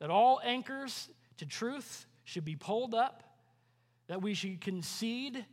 that 0.00 0.10
all 0.10 0.40
anchors 0.44 1.08
to 1.38 1.46
truth 1.46 2.06
should 2.24 2.44
be 2.44 2.56
pulled 2.56 2.94
up, 2.94 3.22
that 4.08 4.20
we 4.20 4.34
should 4.34 4.60
concede 4.60 5.44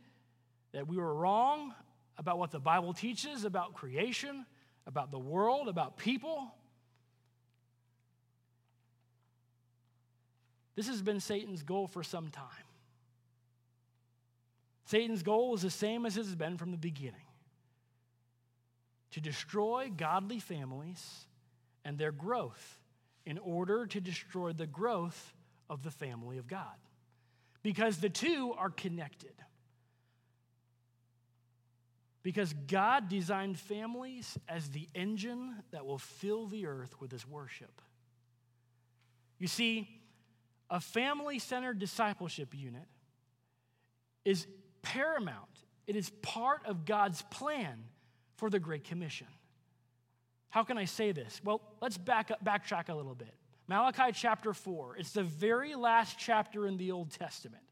that 0.72 0.88
we 0.88 0.96
were 0.96 1.14
wrong 1.14 1.72
about 2.18 2.38
what 2.38 2.50
the 2.50 2.58
Bible 2.58 2.92
teaches 2.92 3.44
about 3.44 3.74
creation, 3.74 4.44
about 4.86 5.10
the 5.12 5.18
world, 5.18 5.68
about 5.68 5.96
people. 5.96 6.52
This 10.74 10.88
has 10.88 11.00
been 11.00 11.20
Satan's 11.20 11.62
goal 11.62 11.86
for 11.86 12.02
some 12.02 12.28
time. 12.28 12.48
Satan's 14.86 15.22
goal 15.22 15.54
is 15.54 15.62
the 15.62 15.70
same 15.70 16.04
as 16.06 16.16
it 16.16 16.24
has 16.24 16.34
been 16.34 16.58
from 16.58 16.72
the 16.72 16.76
beginning 16.76 17.23
to 19.14 19.20
destroy 19.20 19.92
godly 19.96 20.40
families 20.40 21.26
and 21.84 21.96
their 21.96 22.10
growth 22.10 22.80
in 23.24 23.38
order 23.38 23.86
to 23.86 24.00
destroy 24.00 24.52
the 24.52 24.66
growth 24.66 25.32
of 25.70 25.84
the 25.84 25.90
family 25.92 26.38
of 26.38 26.48
God. 26.48 26.74
Because 27.62 27.98
the 27.98 28.08
two 28.08 28.52
are 28.58 28.70
connected. 28.70 29.30
Because 32.24 32.52
God 32.66 33.08
designed 33.08 33.56
families 33.56 34.36
as 34.48 34.70
the 34.70 34.88
engine 34.96 35.62
that 35.70 35.86
will 35.86 35.98
fill 35.98 36.48
the 36.48 36.66
earth 36.66 37.00
with 37.00 37.12
his 37.12 37.24
worship. 37.24 37.80
You 39.38 39.46
see, 39.46 39.88
a 40.68 40.80
family 40.80 41.38
centered 41.38 41.78
discipleship 41.78 42.52
unit 42.52 42.88
is 44.24 44.48
paramount, 44.82 45.64
it 45.86 45.94
is 45.94 46.10
part 46.20 46.66
of 46.66 46.84
God's 46.84 47.22
plan 47.30 47.84
for 48.36 48.50
the 48.50 48.58
Great 48.58 48.84
Commission. 48.84 49.26
How 50.50 50.62
can 50.62 50.78
I 50.78 50.84
say 50.84 51.12
this? 51.12 51.40
Well, 51.44 51.60
let's 51.80 51.98
back 51.98 52.30
up, 52.30 52.44
backtrack 52.44 52.88
a 52.88 52.94
little 52.94 53.14
bit. 53.14 53.34
Malachi 53.66 54.12
chapter 54.12 54.52
4, 54.52 54.96
it's 54.98 55.12
the 55.12 55.22
very 55.22 55.74
last 55.74 56.18
chapter 56.18 56.66
in 56.66 56.76
the 56.76 56.92
Old 56.92 57.10
Testament. 57.10 57.62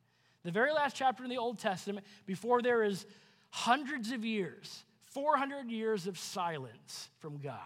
The 0.43 0.51
very 0.51 0.73
last 0.73 0.97
chapter 0.97 1.23
in 1.23 1.31
the 1.31 1.39
Old 1.39 1.59
Testament 1.59 2.07
before 2.27 2.63
there 2.63 2.83
is 2.83 3.07
hundreds 3.51 4.11
of 4.11 4.25
years, 4.25 4.83
400 5.13 5.71
years 5.71 6.07
of 6.07 6.19
silence 6.19 7.11
from 7.21 7.39
God. 7.39 7.61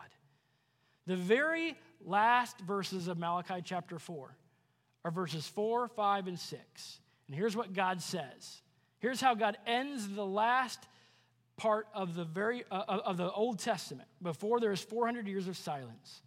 The 1.06 1.16
very 1.16 1.76
last 2.04 2.60
verses 2.60 3.08
of 3.08 3.16
Malachi 3.16 3.62
chapter 3.64 3.98
4 3.98 4.36
are 5.04 5.10
verses 5.10 5.46
4, 5.46 5.88
5, 5.88 6.26
and 6.26 6.38
6. 6.38 7.00
And 7.28 7.36
here's 7.36 7.56
what 7.56 7.72
God 7.72 8.02
says. 8.02 8.60
Here's 8.98 9.20
how 9.20 9.34
God 9.34 9.56
ends 9.66 10.08
the 10.08 10.26
last 10.26 10.80
part 11.56 11.88
of 11.94 12.14
the 12.14 12.24
very 12.24 12.64
uh, 12.70 13.00
of 13.04 13.16
the 13.16 13.30
Old 13.30 13.58
Testament 13.58 14.08
before 14.22 14.60
there 14.60 14.72
is 14.72 14.80
400 14.80 15.26
years 15.26 15.48
of 15.48 15.56
silence. 15.56 16.22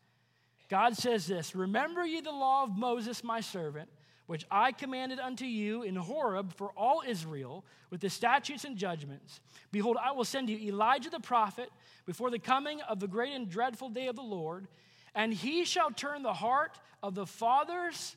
God 0.70 0.96
says 0.98 1.28
this, 1.28 1.56
"Remember 1.56 2.06
ye 2.06 2.22
the 2.22 2.32
law 2.32 2.64
of 2.64 2.78
Moses 2.78 3.24
my 3.24 3.42
servant, 3.42 3.90
which 4.26 4.46
I 4.52 4.72
commanded 4.72 5.20
unto 5.20 5.46
you 5.46 5.84
in 5.84 5.96
Horeb 5.96 6.54
for 6.54 6.72
all 6.78 7.02
Israel 7.06 7.66
with 7.90 8.02
the 8.02 8.10
statutes 8.10 8.64
and 8.64 8.78
judgments. 8.78 9.42
Behold, 9.72 9.98
I 10.00 10.12
will 10.12 10.26
send 10.26 10.50
you 10.50 10.58
Elijah 10.58 11.10
the 11.10 11.20
prophet 11.20 11.72
before 12.06 12.30
the 12.30 12.38
coming 12.38 12.82
of 12.82 13.00
the 13.00 13.08
great 13.08 13.34
and 13.34 13.50
dreadful 13.50 13.90
day 13.90 14.08
of 14.08 14.16
the 14.16 14.22
Lord, 14.22 14.68
and 15.16 15.34
he 15.34 15.66
shall 15.66 15.90
turn 15.90 16.22
the 16.22 16.34
heart 16.34 16.80
of 17.02 17.16
the 17.16 17.26
fathers 17.26 18.16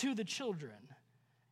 to 0.00 0.14
the 0.14 0.24
children, 0.24 0.72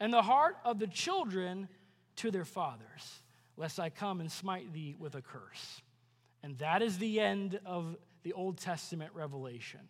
and 0.01 0.13
the 0.13 0.23
heart 0.23 0.57
of 0.65 0.81
the 0.81 0.89
children 0.89 1.69
to 2.17 2.31
their 2.31 2.45
fathers." 2.45 3.22
Lest 3.57 3.79
I 3.79 3.91
come 3.91 4.21
and 4.21 4.31
smite 4.31 4.73
thee 4.73 4.95
with 4.99 5.15
a 5.15 5.23
curse. 5.23 5.83
And 6.43 6.59
that 6.59 6.83
is 6.83 6.99
the 6.99 7.21
end 7.21 7.61
of 7.65 7.97
the 8.23 8.33
Old 8.33 8.59
Testament 8.59 9.13
revelation. 9.15 9.81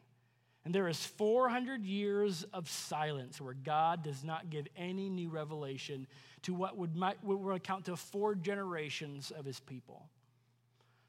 And 0.65 0.75
there 0.75 0.89
is 0.89 1.05
400 1.05 1.85
years 1.85 2.45
of 2.53 2.69
silence 2.69 3.41
where 3.41 3.55
God 3.55 4.05
does 4.05 4.23
not 4.23 4.51
give 4.51 4.67
any 4.77 5.09
new 5.09 5.29
revelation 5.29 6.07
to 6.43 6.55
what 6.55 6.77
would, 6.77 6.95
might, 6.95 7.23
would 7.25 7.55
account 7.55 7.87
to 7.87 7.97
four 7.97 8.35
generations 8.35 9.33
of 9.37 9.45
his 9.45 9.59
people. 9.59 10.09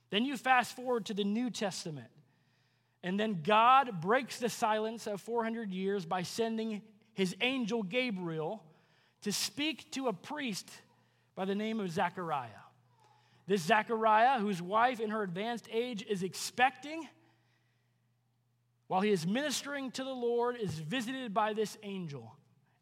Then 0.10 0.26
you 0.26 0.38
fast 0.38 0.76
forward 0.76 1.06
to 1.08 1.14
the 1.14 1.24
New 1.24 1.50
Testament. 1.50 2.10
And 3.04 3.20
then 3.20 3.42
God 3.44 4.02
breaks 4.02 4.40
the 4.40 4.50
silence 4.50 5.08
of 5.08 5.22
400 5.22 5.72
years 5.72 6.06
by 6.06 6.24
sending 6.24 6.82
his 7.14 7.36
angel 7.42 7.84
Gabriel 7.84 8.64
to 9.22 9.32
speak 9.32 9.92
to 9.92 10.08
a 10.08 10.14
priest 10.14 10.70
by 11.36 11.46
the 11.46 11.56
name 11.56 11.80
of 11.80 11.90
Zechariah. 11.90 12.50
This 13.48 13.62
Zechariah, 13.62 14.40
whose 14.40 14.62
wife 14.62 15.00
in 15.00 15.10
her 15.10 15.24
advanced 15.24 15.68
age 15.72 16.06
is 16.08 16.24
expecting, 16.24 17.08
while 18.88 19.02
he 19.02 19.12
is 19.12 19.28
ministering 19.28 19.92
to 19.92 20.04
the 20.04 20.14
Lord, 20.14 20.56
is 20.58 20.72
visited 20.72 21.34
by 21.34 21.54
this 21.54 21.78
angel. 21.84 22.36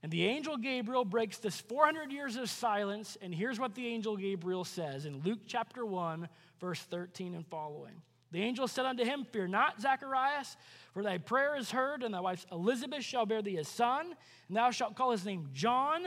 And 0.04 0.12
the 0.12 0.26
angel 0.26 0.58
Gabriel 0.58 1.06
breaks 1.06 1.38
this 1.38 1.60
400 1.62 2.12
years 2.12 2.36
of 2.36 2.49
silence. 2.49 3.18
And 3.22 3.34
here's 3.34 3.60
what 3.60 3.76
the 3.76 3.88
angel 3.88 4.18
Gabriel 4.18 4.64
says 4.64 5.06
in 5.06 5.22
Luke 5.22 5.41
chapter 5.45 5.86
1, 5.86 6.28
verse 6.60 6.82
13 6.82 7.36
and 7.36 7.45
following. 7.47 8.02
The 8.32 8.41
angel 8.41 8.68
said 8.68 8.86
unto 8.86 9.04
him, 9.04 9.26
Fear 9.32 9.49
not, 9.49 9.82
Zacharias, 9.82 10.56
for 10.93 11.04
thy 11.04 11.18
prayer 11.18 11.56
is 11.58 11.70
heard, 11.70 12.02
and 12.02 12.14
thy 12.14 12.22
wife 12.22 12.45
Elizabeth 12.52 13.04
shall 13.04 13.26
bear 13.26 13.41
thee 13.41 13.58
a 13.58 13.64
son, 13.64 14.16
and 14.47 14.58
thou 14.58 14.72
shalt 14.72 14.95
call 14.95 15.12
his 15.12 15.26
name 15.26 15.49
John. 15.54 16.04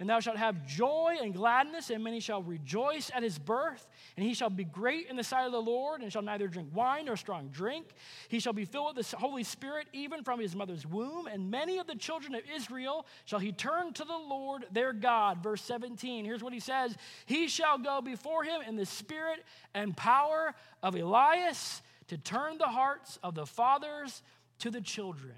And 0.00 0.08
thou 0.08 0.18
shalt 0.20 0.36
have 0.36 0.66
joy 0.66 1.16
and 1.22 1.32
gladness, 1.32 1.90
and 1.90 2.02
many 2.02 2.18
shall 2.18 2.42
rejoice 2.42 3.10
at 3.14 3.22
his 3.22 3.38
birth. 3.38 3.86
And 4.16 4.26
he 4.26 4.34
shall 4.34 4.50
be 4.50 4.64
great 4.64 5.08
in 5.08 5.16
the 5.16 5.22
sight 5.22 5.46
of 5.46 5.52
the 5.52 5.62
Lord, 5.62 6.02
and 6.02 6.12
shall 6.12 6.22
neither 6.22 6.48
drink 6.48 6.70
wine 6.74 7.04
nor 7.06 7.16
strong 7.16 7.48
drink. 7.48 7.86
He 8.28 8.40
shall 8.40 8.52
be 8.52 8.64
filled 8.64 8.96
with 8.96 9.10
the 9.10 9.16
Holy 9.16 9.44
Spirit 9.44 9.86
even 9.92 10.24
from 10.24 10.40
his 10.40 10.56
mother's 10.56 10.84
womb. 10.84 11.26
And 11.26 11.50
many 11.50 11.78
of 11.78 11.86
the 11.86 11.94
children 11.94 12.34
of 12.34 12.42
Israel 12.52 13.06
shall 13.24 13.38
he 13.38 13.52
turn 13.52 13.92
to 13.94 14.04
the 14.04 14.16
Lord 14.16 14.66
their 14.72 14.92
God. 14.92 15.42
Verse 15.42 15.62
17, 15.62 16.24
here's 16.24 16.42
what 16.42 16.52
he 16.52 16.60
says 16.60 16.96
He 17.26 17.46
shall 17.46 17.78
go 17.78 18.00
before 18.00 18.42
him 18.42 18.62
in 18.66 18.76
the 18.76 18.86
spirit 18.86 19.44
and 19.74 19.96
power 19.96 20.54
of 20.82 20.96
Elias 20.96 21.82
to 22.08 22.18
turn 22.18 22.58
the 22.58 22.66
hearts 22.66 23.18
of 23.22 23.34
the 23.34 23.46
fathers 23.46 24.22
to 24.58 24.70
the 24.70 24.80
children 24.80 25.34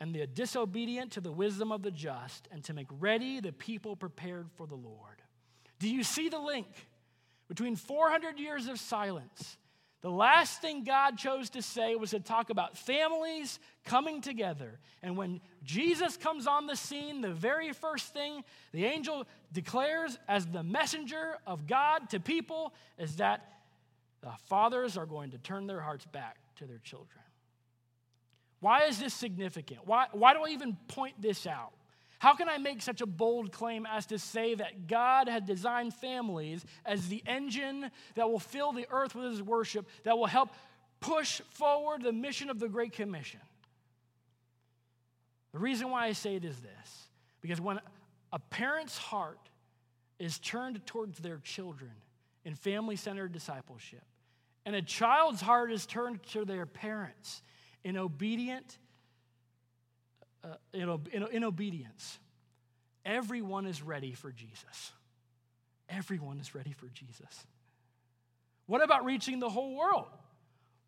and 0.00 0.14
the 0.14 0.26
disobedient 0.26 1.12
to 1.12 1.20
the 1.20 1.32
wisdom 1.32 1.72
of 1.72 1.82
the 1.82 1.90
just, 1.90 2.48
and 2.50 2.62
to 2.64 2.74
make 2.74 2.88
ready 2.98 3.40
the 3.40 3.52
people 3.52 3.96
prepared 3.96 4.50
for 4.56 4.66
the 4.66 4.74
Lord. 4.74 5.22
Do 5.78 5.88
you 5.88 6.02
see 6.02 6.28
the 6.28 6.38
link 6.38 6.66
between 7.48 7.76
400 7.76 8.38
years 8.38 8.68
of 8.68 8.78
silence? 8.78 9.56
The 10.04 10.10
last 10.10 10.60
thing 10.60 10.84
God 10.84 11.16
chose 11.16 11.48
to 11.50 11.62
say 11.62 11.94
was 11.94 12.10
to 12.10 12.20
talk 12.20 12.50
about 12.50 12.76
families 12.76 13.58
coming 13.86 14.20
together. 14.20 14.78
And 15.02 15.16
when 15.16 15.40
Jesus 15.62 16.18
comes 16.18 16.46
on 16.46 16.66
the 16.66 16.76
scene, 16.76 17.22
the 17.22 17.32
very 17.32 17.72
first 17.72 18.12
thing 18.12 18.44
the 18.72 18.84
angel 18.84 19.26
declares 19.50 20.18
as 20.28 20.44
the 20.44 20.62
messenger 20.62 21.38
of 21.46 21.66
God 21.66 22.10
to 22.10 22.20
people 22.20 22.74
is 22.98 23.16
that 23.16 23.50
the 24.20 24.32
fathers 24.46 24.98
are 24.98 25.06
going 25.06 25.30
to 25.30 25.38
turn 25.38 25.66
their 25.66 25.80
hearts 25.80 26.04
back 26.04 26.36
to 26.56 26.66
their 26.66 26.80
children. 26.84 27.23
Why 28.64 28.84
is 28.84 28.98
this 28.98 29.12
significant? 29.12 29.80
Why, 29.84 30.06
why 30.12 30.32
do 30.32 30.42
I 30.42 30.48
even 30.48 30.74
point 30.88 31.20
this 31.20 31.46
out? 31.46 31.74
How 32.18 32.32
can 32.32 32.48
I 32.48 32.56
make 32.56 32.80
such 32.80 33.02
a 33.02 33.06
bold 33.06 33.52
claim 33.52 33.84
as 33.84 34.06
to 34.06 34.18
say 34.18 34.54
that 34.54 34.86
God 34.86 35.28
had 35.28 35.44
designed 35.44 35.92
families 35.92 36.64
as 36.86 37.08
the 37.08 37.22
engine 37.26 37.90
that 38.14 38.26
will 38.26 38.38
fill 38.38 38.72
the 38.72 38.86
earth 38.90 39.14
with 39.14 39.32
his 39.32 39.42
worship, 39.42 39.86
that 40.04 40.16
will 40.16 40.24
help 40.24 40.48
push 41.00 41.42
forward 41.50 42.02
the 42.02 42.12
mission 42.14 42.48
of 42.48 42.58
the 42.58 42.66
Great 42.66 42.92
Commission? 42.92 43.40
The 45.52 45.58
reason 45.58 45.90
why 45.90 46.06
I 46.06 46.12
say 46.12 46.36
it 46.36 46.44
is 46.46 46.56
this 46.56 47.08
because 47.42 47.60
when 47.60 47.78
a 48.32 48.38
parent's 48.38 48.96
heart 48.96 49.50
is 50.18 50.38
turned 50.38 50.86
towards 50.86 51.18
their 51.18 51.36
children 51.36 51.90
in 52.46 52.54
family 52.54 52.96
centered 52.96 53.32
discipleship, 53.32 54.04
and 54.64 54.74
a 54.74 54.80
child's 54.80 55.42
heart 55.42 55.70
is 55.70 55.84
turned 55.84 56.22
to 56.28 56.46
their 56.46 56.64
parents 56.64 57.42
in 57.84 57.96
obedient 57.96 58.78
uh, 60.42 60.54
in, 60.72 60.88
in, 61.12 61.26
in 61.28 61.44
obedience 61.44 62.18
everyone 63.04 63.66
is 63.66 63.82
ready 63.82 64.12
for 64.12 64.32
jesus. 64.32 64.92
Everyone 65.88 66.38
is 66.38 66.54
ready 66.54 66.72
for 66.72 66.86
jesus. 66.86 67.46
What 68.66 68.82
about 68.82 69.04
reaching 69.04 69.40
the 69.40 69.50
whole 69.50 69.76
world? 69.76 70.06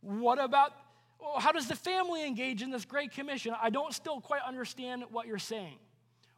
What 0.01 0.43
about 0.43 0.73
well, 1.21 1.39
how 1.39 1.53
does 1.53 1.67
the 1.67 1.77
family 1.77 2.27
engage 2.27 2.63
in 2.63 2.71
this 2.71 2.85
great 2.85 3.13
commission? 3.13 3.55
I 3.61 3.71
don't 3.71 3.93
still 3.93 4.21
quite 4.21 4.43
understand 4.47 5.05
what 5.11 5.27
you're 5.27 5.39
saying. 5.39 5.79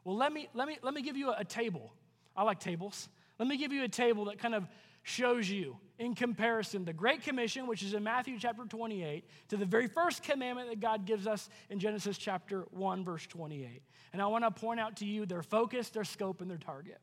Well 0.04 0.16
let 0.16 0.32
me 0.32 0.48
let 0.54 0.68
me 0.68 0.78
let 0.82 0.94
me 0.94 1.02
give 1.02 1.16
you 1.16 1.30
a, 1.30 1.38
a 1.38 1.44
table. 1.44 1.92
I 2.36 2.42
like 2.42 2.61
tables. 2.61 3.09
Let 3.38 3.48
me 3.48 3.56
give 3.56 3.72
you 3.72 3.84
a 3.84 3.88
table 3.88 4.26
that 4.26 4.38
kind 4.38 4.54
of 4.54 4.66
shows 5.03 5.49
you 5.49 5.76
in 5.99 6.14
comparison 6.14 6.84
the 6.84 6.92
Great 6.92 7.22
Commission, 7.22 7.66
which 7.66 7.82
is 7.82 7.94
in 7.94 8.05
Matthew 8.05 8.38
chapter 8.38 8.64
28, 8.64 9.24
to 9.49 9.57
the 9.57 9.64
very 9.64 9.88
first 9.88 10.22
commandment 10.22 10.68
that 10.68 10.80
God 10.80 11.05
gives 11.07 11.26
us 11.26 11.49
in 11.70 11.78
Genesis 11.78 12.16
chapter 12.18 12.66
1, 12.70 13.05
verse 13.05 13.26
28. 13.26 13.82
And 14.12 14.22
I 14.22 14.26
want 14.26 14.44
to 14.44 14.51
point 14.51 14.80
out 14.80 14.96
to 14.96 15.05
you 15.05 15.26
their 15.26 15.42
focus, 15.42 15.88
their 15.90 16.05
scope, 16.05 16.40
and 16.40 16.51
their 16.51 16.59
target. 16.59 16.99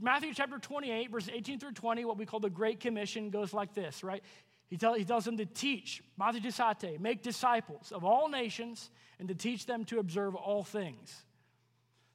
Matthew 0.00 0.34
chapter 0.34 0.58
28, 0.58 1.10
verses 1.10 1.30
18 1.32 1.60
through 1.60 1.72
20, 1.72 2.04
what 2.04 2.18
we 2.18 2.26
call 2.26 2.40
the 2.40 2.50
Great 2.50 2.80
Commission, 2.80 3.30
goes 3.30 3.52
like 3.52 3.74
this, 3.74 4.02
right? 4.02 4.22
He, 4.68 4.76
tell, 4.76 4.94
he 4.94 5.04
tells 5.04 5.24
them 5.24 5.36
to 5.36 5.46
teach, 5.46 6.02
Matthew 6.18 6.50
make 6.98 7.22
disciples 7.22 7.92
of 7.92 8.04
all 8.04 8.28
nations 8.28 8.90
and 9.18 9.28
to 9.28 9.34
teach 9.34 9.66
them 9.66 9.84
to 9.86 10.00
observe 10.00 10.34
all 10.34 10.64
things. 10.64 11.24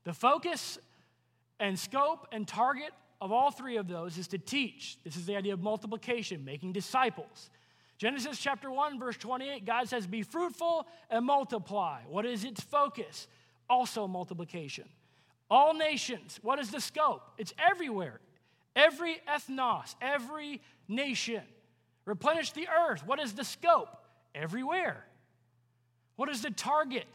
The 0.04 0.14
focus 0.14 0.78
and 1.60 1.78
scope 1.80 2.28
and 2.32 2.48
target 2.48 2.92
of 3.22 3.32
all 3.32 3.52
three 3.52 3.78
of 3.78 3.88
those 3.88 4.18
is 4.18 4.28
to 4.30 4.38
teach. 4.38 4.98
This 5.04 5.16
is 5.16 5.26
the 5.26 5.36
idea 5.36 5.54
of 5.54 5.62
multiplication, 5.62 6.46
making 6.46 6.74
disciples. 6.74 7.50
Genesis 7.98 8.40
chapter 8.40 8.72
1, 8.72 8.98
verse 8.98 9.18
28, 9.18 9.66
God 9.66 9.90
says, 9.90 10.08
Be 10.08 10.24
fruitful 10.24 10.88
and 11.10 11.26
multiply. 11.26 12.00
What 12.08 12.26
is 12.26 12.46
its 12.46 12.62
focus? 12.62 13.28
Also 13.70 14.08
multiplication. 14.08 14.86
All 15.52 15.74
nations, 15.74 16.40
what 16.42 16.60
is 16.60 16.72
the 16.72 16.80
scope? 16.80 17.22
It's 17.38 17.54
everywhere. 17.60 18.22
Every 18.76 19.18
ethnos, 19.28 19.96
every 20.02 20.62
nation. 20.88 21.42
Replenish 22.06 22.52
the 22.52 22.68
earth. 22.70 23.06
What 23.06 23.20
is 23.20 23.34
the 23.34 23.44
scope? 23.44 23.90
Everywhere. 24.34 25.06
What 26.16 26.30
is 26.30 26.42
the 26.42 26.52
target? 26.52 27.06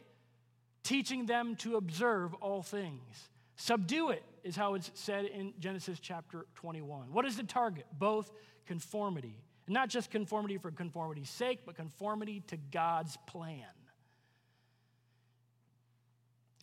Teaching 0.82 1.24
them 1.24 1.56
to 1.56 1.76
observe 1.76 2.34
all 2.34 2.62
things. 2.62 3.30
Subdue 3.56 4.10
it 4.10 4.22
is 4.42 4.56
how 4.56 4.74
it's 4.74 4.90
said 4.94 5.26
in 5.26 5.54
Genesis 5.58 5.98
chapter 6.00 6.46
21. 6.56 7.12
What 7.12 7.24
is 7.24 7.36
the 7.36 7.44
target? 7.44 7.86
Both 7.98 8.32
conformity. 8.66 9.38
And 9.66 9.74
not 9.74 9.88
just 9.88 10.10
conformity 10.10 10.58
for 10.58 10.70
conformity's 10.70 11.30
sake, 11.30 11.60
but 11.64 11.76
conformity 11.76 12.42
to 12.48 12.56
God's 12.56 13.16
plan. 13.26 13.64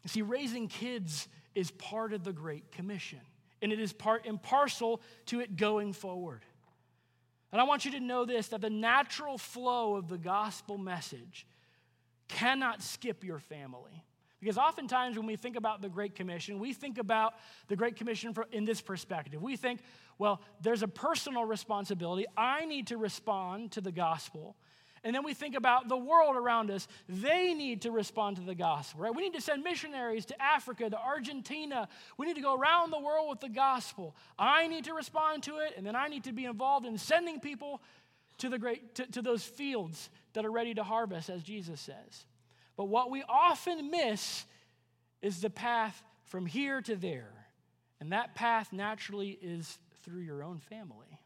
See, 0.07 0.21
raising 0.21 0.67
kids 0.67 1.27
is 1.55 1.71
part 1.71 2.13
of 2.13 2.23
the 2.23 2.33
Great 2.33 2.71
Commission, 2.71 3.19
and 3.61 3.71
it 3.71 3.79
is 3.79 3.93
part 3.93 4.25
and 4.25 4.41
parcel 4.41 5.01
to 5.27 5.39
it 5.39 5.55
going 5.57 5.93
forward. 5.93 6.43
And 7.51 7.61
I 7.61 7.65
want 7.65 7.85
you 7.85 7.91
to 7.91 7.99
know 7.99 8.25
this 8.25 8.47
that 8.49 8.61
the 8.61 8.69
natural 8.69 9.37
flow 9.37 9.95
of 9.95 10.07
the 10.07 10.17
gospel 10.17 10.77
message 10.77 11.45
cannot 12.27 12.81
skip 12.81 13.23
your 13.23 13.39
family. 13.39 14.03
Because 14.41 14.57
oftentimes 14.57 15.17
when 15.17 15.27
we 15.27 15.35
think 15.35 15.55
about 15.55 15.81
the 15.81 15.89
Great 15.89 16.15
Commission, 16.15 16.57
we 16.59 16.73
think 16.73 16.97
about 16.97 17.35
the 17.67 17.75
Great 17.75 17.95
Commission 17.95 18.33
in 18.51 18.65
this 18.65 18.81
perspective. 18.81 19.41
We 19.41 19.55
think, 19.55 19.81
well, 20.17 20.41
there's 20.61 20.81
a 20.81 20.87
personal 20.87 21.45
responsibility. 21.45 22.25
I 22.35 22.65
need 22.65 22.87
to 22.87 22.97
respond 22.97 23.71
to 23.73 23.81
the 23.81 23.91
gospel. 23.91 24.55
And 25.03 25.15
then 25.15 25.23
we 25.23 25.33
think 25.33 25.55
about 25.55 25.89
the 25.89 25.97
world 25.97 26.35
around 26.35 26.71
us. 26.71 26.87
They 27.07 27.53
need 27.53 27.83
to 27.83 27.91
respond 27.91 28.37
to 28.37 28.43
the 28.43 28.55
gospel, 28.55 29.01
right? 29.01 29.15
We 29.15 29.23
need 29.23 29.33
to 29.33 29.41
send 29.41 29.63
missionaries 29.63 30.25
to 30.25 30.41
Africa, 30.41 30.89
to 30.89 30.97
Argentina. 30.97 31.87
We 32.17 32.25
need 32.25 32.35
to 32.35 32.41
go 32.41 32.55
around 32.55 32.91
the 32.91 32.99
world 32.99 33.29
with 33.29 33.39
the 33.41 33.49
gospel. 33.49 34.15
I 34.37 34.67
need 34.67 34.85
to 34.85 34.93
respond 34.93 35.43
to 35.43 35.57
it, 35.57 35.73
and 35.77 35.85
then 35.85 35.95
I 35.95 36.07
need 36.07 36.23
to 36.25 36.31
be 36.31 36.45
involved 36.45 36.85
in 36.85 36.97
sending 36.97 37.39
people 37.39 37.81
to, 38.39 38.49
the 38.49 38.57
great, 38.59 38.95
to, 38.95 39.05
to 39.07 39.21
those 39.21 39.43
fields 39.43 40.09
that 40.33 40.45
are 40.45 40.51
ready 40.51 40.73
to 40.75 40.83
harvest, 40.83 41.29
as 41.29 41.43
Jesus 41.43 41.79
says. 41.79 42.25
But 42.81 42.87
what 42.87 43.11
we 43.11 43.23
often 43.29 43.91
miss 43.91 44.43
is 45.21 45.39
the 45.39 45.51
path 45.51 46.01
from 46.23 46.47
here 46.47 46.81
to 46.81 46.95
there. 46.95 47.31
And 47.99 48.11
that 48.11 48.33
path 48.33 48.73
naturally 48.73 49.37
is 49.39 49.77
through 50.01 50.21
your 50.21 50.41
own 50.41 50.57
family. 50.57 51.19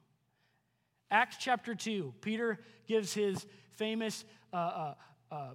Acts 1.09 1.37
chapter 1.39 1.73
2, 1.73 2.13
Peter 2.19 2.59
gives 2.87 3.13
his 3.13 3.47
famous 3.77 4.25
uh, 4.51 4.57
uh, 4.57 4.93
uh, 5.31 5.53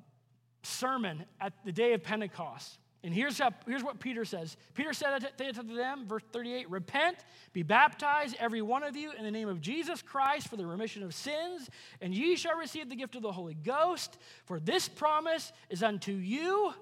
sermon 0.63 1.27
at 1.39 1.53
the 1.67 1.73
day 1.73 1.93
of 1.93 2.03
Pentecost. 2.03 2.79
And 3.03 3.15
here's, 3.15 3.39
how, 3.39 3.51
here's 3.67 3.83
what 3.83 3.99
Peter 3.99 4.25
says 4.27 4.57
Peter 4.75 4.93
said 4.93 5.21
to 5.39 5.63
them, 5.63 6.07
verse 6.07 6.23
38 6.33 6.71
Repent, 6.71 7.17
be 7.53 7.63
baptized, 7.63 8.37
every 8.39 8.61
one 8.61 8.83
of 8.83 8.95
you, 8.95 9.13
in 9.17 9.25
the 9.25 9.31
name 9.31 9.49
of 9.49 9.61
Jesus 9.61 10.03
Christ 10.03 10.49
for 10.49 10.57
the 10.57 10.67
remission 10.67 11.03
of 11.03 11.15
sins, 11.15 11.71
and 12.01 12.15
ye 12.15 12.37
shall 12.37 12.57
receive 12.57 12.91
the 12.91 12.97
gift 12.97 13.17
of 13.17 13.23
the 13.23 13.33
Holy 13.33 13.55
Ghost. 13.55 14.19
For 14.45 14.61
this 14.61 14.89
promise 14.89 15.53
is 15.71 15.83
unto 15.83 16.13
you 16.13 16.75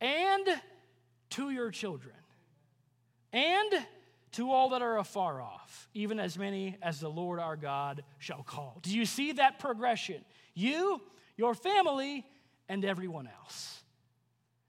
and 0.00 0.46
to 1.30 1.50
your 1.50 1.70
children, 1.72 2.14
and 3.32 3.86
to 4.32 4.52
all 4.52 4.68
that 4.70 4.82
are 4.82 4.98
afar 4.98 5.42
off, 5.42 5.88
even 5.94 6.20
as 6.20 6.38
many 6.38 6.76
as 6.80 7.00
the 7.00 7.08
Lord 7.08 7.40
our 7.40 7.56
God 7.56 8.04
shall 8.18 8.44
call. 8.44 8.78
Do 8.82 8.96
you 8.96 9.04
see 9.04 9.32
that 9.32 9.58
progression? 9.58 10.24
You, 10.54 11.00
your 11.36 11.54
family, 11.54 12.24
and 12.68 12.84
everyone 12.84 13.28
else. 13.42 13.77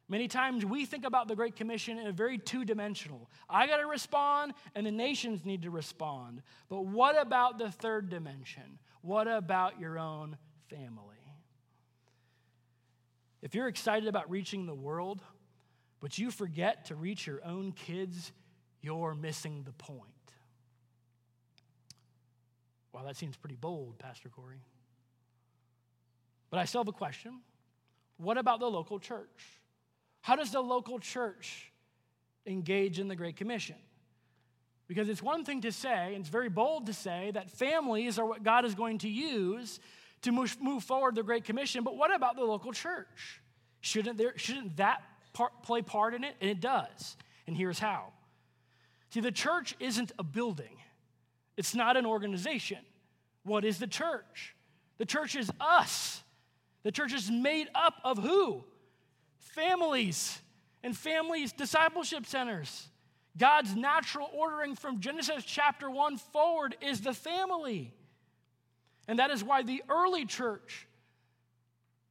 Many 0.09 0.27
times 0.27 0.65
we 0.65 0.85
think 0.85 1.05
about 1.05 1.27
the 1.27 1.35
Great 1.35 1.55
Commission 1.55 1.99
in 1.99 2.07
a 2.07 2.11
very 2.11 2.39
two 2.39 2.65
dimensional. 2.65 3.29
I 3.47 3.67
got 3.67 3.77
to 3.77 3.85
respond, 3.85 4.53
and 4.73 4.83
the 4.83 4.91
nations 4.91 5.45
need 5.45 5.61
to 5.61 5.69
respond. 5.69 6.41
But 6.67 6.87
what 6.87 7.21
about 7.21 7.59
the 7.59 7.69
third 7.69 8.09
dimension? 8.09 8.79
What 9.01 9.27
about 9.27 9.79
your 9.79 9.99
own 9.99 10.35
family? 10.67 11.05
If 13.43 13.53
you're 13.53 13.67
excited 13.67 14.09
about 14.09 14.31
reaching 14.31 14.65
the 14.65 14.73
world, 14.73 15.21
but 15.99 16.17
you 16.17 16.31
forget 16.31 16.85
to 16.85 16.95
reach 16.95 17.27
your 17.27 17.45
own 17.45 17.71
kids, 17.71 18.31
you're 18.81 19.13
missing 19.13 19.61
the 19.63 19.73
point. 19.73 20.09
Well, 22.91 23.03
that 23.05 23.15
seems 23.15 23.37
pretty 23.37 23.57
bold, 23.57 23.99
Pastor 23.99 24.29
Corey. 24.29 24.63
But 26.49 26.59
I 26.59 26.65
still 26.65 26.81
have 26.81 26.87
a 26.87 26.93
question. 26.93 27.41
What 28.17 28.39
about 28.39 28.59
the 28.59 28.69
local 28.69 28.99
church? 28.99 29.58
How 30.21 30.35
does 30.35 30.51
the 30.51 30.61
local 30.61 30.99
church 30.99 31.71
engage 32.45 32.99
in 32.99 33.07
the 33.07 33.15
Great 33.15 33.37
Commission? 33.37 33.75
Because 34.87 35.07
it's 35.07 35.21
one 35.21 35.45
thing 35.45 35.61
to 35.61 35.71
say, 35.71 36.13
and 36.13 36.17
it's 36.17 36.29
very 36.29 36.49
bold 36.49 36.87
to 36.87 36.93
say, 36.93 37.31
that 37.33 37.51
families 37.51 38.17
are 38.17 38.25
what 38.25 38.43
God 38.43 38.65
is 38.65 38.73
going 38.73 38.97
to 38.99 39.09
use 39.09 39.79
to 40.23 40.31
move 40.31 40.83
forward 40.83 41.15
the 41.15 41.23
Great 41.23 41.45
Commission, 41.45 41.83
but 41.83 41.95
what 41.95 42.13
about 42.13 42.35
the 42.35 42.43
local 42.43 42.73
church? 42.73 43.41
Shouldn't, 43.81 44.17
there, 44.17 44.37
shouldn't 44.37 44.77
that 44.77 45.01
part 45.31 45.63
play 45.63 45.81
part 45.81 46.13
in 46.13 46.23
it? 46.23 46.35
And 46.41 46.49
it 46.49 46.59
does. 46.59 47.15
And 47.47 47.55
here's 47.55 47.79
how. 47.79 48.11
See, 49.11 49.21
the 49.21 49.31
church 49.31 49.75
isn't 49.79 50.11
a 50.19 50.23
building, 50.23 50.77
it's 51.55 51.75
not 51.75 51.97
an 51.97 52.05
organization. 52.05 52.79
What 53.43 53.63
is 53.63 53.79
the 53.79 53.87
church? 53.87 54.55
The 54.97 55.05
church 55.05 55.35
is 55.35 55.49
us. 55.61 56.21
The 56.83 56.91
church 56.91 57.13
is 57.13 57.31
made 57.31 57.67
up 57.73 57.95
of 58.03 58.17
who? 58.17 58.63
Families 59.39 60.39
and 60.83 60.95
families 60.95 61.51
discipleship 61.51 62.25
centers. 62.25 62.87
God's 63.37 63.75
natural 63.75 64.29
ordering 64.33 64.75
from 64.75 64.99
Genesis 64.99 65.43
chapter 65.45 65.89
1 65.89 66.17
forward 66.17 66.75
is 66.81 67.01
the 67.01 67.13
family. 67.13 67.93
And 69.07 69.19
that 69.19 69.31
is 69.31 69.43
why 69.43 69.63
the 69.63 69.83
early 69.89 70.25
church 70.25 70.87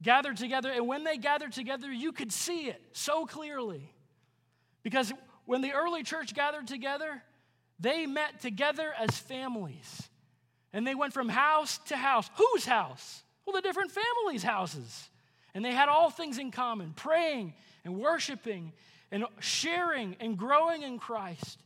gathered 0.03 0.37
together. 0.37 0.71
And 0.71 0.87
when 0.87 1.05
they 1.05 1.17
gathered 1.17 1.53
together, 1.53 1.93
you 1.93 2.13
could 2.13 2.33
see 2.33 2.69
it 2.69 2.81
so 2.93 3.27
clearly. 3.27 3.93
Because 4.83 5.13
when 5.45 5.61
the 5.61 5.73
early 5.73 6.03
church 6.03 6.35
gathered 6.35 6.67
together, 6.67 7.23
they 7.79 8.07
met 8.07 8.41
together 8.41 8.93
as 8.99 9.17
families. 9.17 10.09
And 10.73 10.87
they 10.87 10.95
went 10.95 11.13
from 11.13 11.29
house 11.29 11.79
to 11.87 11.97
house. 11.97 12.31
Whose 12.37 12.65
house? 12.65 13.23
Well, 13.45 13.55
the 13.55 13.63
different 13.63 13.91
families' 13.91 14.43
houses. 14.43 15.09
And 15.59 15.65
they 15.65 15.73
had 15.73 15.89
all 15.89 16.09
things 16.09 16.39
in 16.39 16.53
common 16.53 16.93
praying 16.93 17.53
and 17.85 17.99
worshiping 17.99 18.73
and 19.11 19.25
sharing 19.41 20.15
and 20.21 20.39
growing 20.39 20.83
in 20.83 21.01
Christ. 21.01 21.59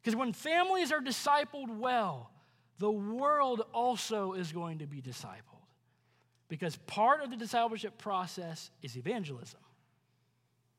Because 0.00 0.14
when 0.14 0.32
families 0.32 0.92
are 0.92 1.00
discipled 1.00 1.78
well, 1.78 2.30
the 2.78 2.92
world 2.92 3.62
also 3.74 4.34
is 4.34 4.52
going 4.52 4.78
to 4.78 4.86
be 4.86 5.02
discipled. 5.02 5.64
Because 6.46 6.76
part 6.76 7.24
of 7.24 7.30
the 7.30 7.36
discipleship 7.36 7.98
process 7.98 8.70
is 8.82 8.96
evangelism. 8.96 9.58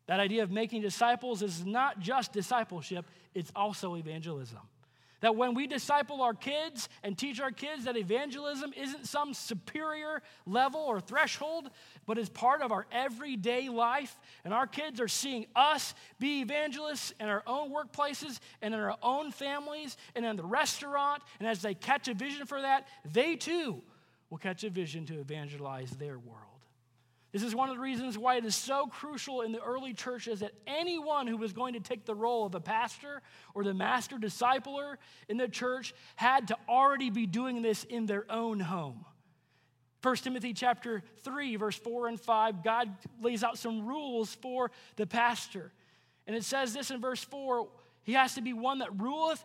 That 0.05 0.21
idea 0.21 0.43
of 0.43 0.49
making 0.49 0.81
disciples 0.81 1.41
is 1.41 1.65
not 1.65 1.99
just 1.99 2.31
discipleship, 2.31 3.05
it's 3.35 3.51
also 3.53 3.97
evangelism. 3.97 4.61
That 5.23 5.37
when 5.37 5.53
we 5.53 5.67
disciple 5.67 6.21
our 6.21 6.33
kids 6.33 6.89
and 7.01 7.17
teach 7.17 7.39
our 7.39 7.49
kids 7.49 7.85
that 7.85 7.95
evangelism 7.95 8.73
isn't 8.75 9.07
some 9.07 9.33
superior 9.33 10.21
level 10.45 10.81
or 10.81 10.99
threshold, 10.99 11.69
but 12.05 12.17
is 12.17 12.27
part 12.27 12.61
of 12.61 12.73
our 12.73 12.85
everyday 12.91 13.69
life, 13.69 14.17
and 14.43 14.53
our 14.53 14.67
kids 14.67 14.99
are 14.99 15.07
seeing 15.07 15.45
us 15.55 15.95
be 16.19 16.41
evangelists 16.41 17.13
in 17.21 17.29
our 17.29 17.41
own 17.47 17.71
workplaces 17.71 18.39
and 18.61 18.73
in 18.73 18.79
our 18.81 18.97
own 19.01 19.31
families 19.31 19.95
and 20.13 20.25
in 20.25 20.35
the 20.35 20.43
restaurant, 20.43 21.23
and 21.39 21.47
as 21.47 21.61
they 21.61 21.73
catch 21.73 22.09
a 22.09 22.13
vision 22.13 22.45
for 22.45 22.59
that, 22.59 22.89
they 23.13 23.37
too 23.37 23.81
will 24.29 24.37
catch 24.37 24.65
a 24.65 24.69
vision 24.69 25.05
to 25.05 25.21
evangelize 25.21 25.91
their 25.91 26.19
world. 26.19 26.52
This 27.33 27.41
is 27.41 27.55
one 27.55 27.69
of 27.69 27.75
the 27.75 27.81
reasons 27.81 28.15
why 28.15 28.35
it 28.35 28.45
is 28.45 28.55
so 28.55 28.85
crucial 28.85 29.41
in 29.41 29.51
the 29.51 29.61
early 29.61 29.93
churches 29.93 30.41
that 30.41 30.51
anyone 30.67 31.25
who 31.25 31.35
was 31.35 31.51
going 31.51 31.73
to 31.73 31.79
take 31.79 32.05
the 32.05 32.13
role 32.13 32.45
of 32.45 32.53
a 32.53 32.59
pastor 32.59 33.23
or 33.55 33.63
the 33.63 33.73
master 33.73 34.17
discipler 34.17 34.97
in 35.27 35.37
the 35.37 35.47
church 35.47 35.95
had 36.15 36.49
to 36.49 36.57
already 36.69 37.09
be 37.09 37.25
doing 37.25 37.63
this 37.63 37.85
in 37.85 38.05
their 38.05 38.31
own 38.31 38.59
home. 38.59 39.03
1 40.03 40.15
Timothy 40.17 40.53
chapter 40.53 41.01
3 41.23 41.55
verse 41.55 41.75
4 41.75 42.09
and 42.09 42.21
5 42.21 42.63
God 42.63 42.89
lays 43.19 43.43
out 43.43 43.57
some 43.57 43.83
rules 43.83 44.35
for 44.35 44.69
the 44.95 45.07
pastor. 45.07 45.71
And 46.27 46.35
it 46.35 46.43
says 46.43 46.71
this 46.71 46.91
in 46.91 47.01
verse 47.01 47.23
4, 47.23 47.67
he 48.03 48.13
has 48.13 48.35
to 48.35 48.41
be 48.41 48.53
one 48.53 48.79
that 48.79 49.01
ruleth 49.01 49.43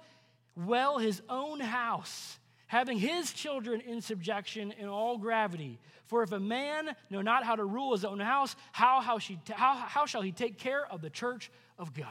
well 0.55 0.99
his 0.99 1.23
own 1.31 1.59
house 1.61 2.39
having 2.69 2.99
his 2.99 3.33
children 3.33 3.81
in 3.81 4.01
subjection 4.01 4.73
in 4.79 4.89
all 4.89 5.19
gravity. 5.19 5.79
For 6.07 6.23
if 6.23 6.33
a 6.33 6.41
man 6.41 6.95
know 7.11 7.23
not 7.23 7.45
how 7.45 7.57
to 7.57 7.65
rule 7.65 7.93
his 7.93 8.05
own 8.05 8.21
house, 8.21 8.55
how, 8.73 9.01
how, 9.01 9.19
she, 9.19 9.39
how, 9.51 9.75
how 9.75 10.07
shall 10.07 10.23
he 10.23 10.33
take 10.33 10.59
care 10.59 10.87
of 10.87 11.03
the 11.03 11.11
church 11.11 11.51
of 11.79 11.93
God? 11.95 12.07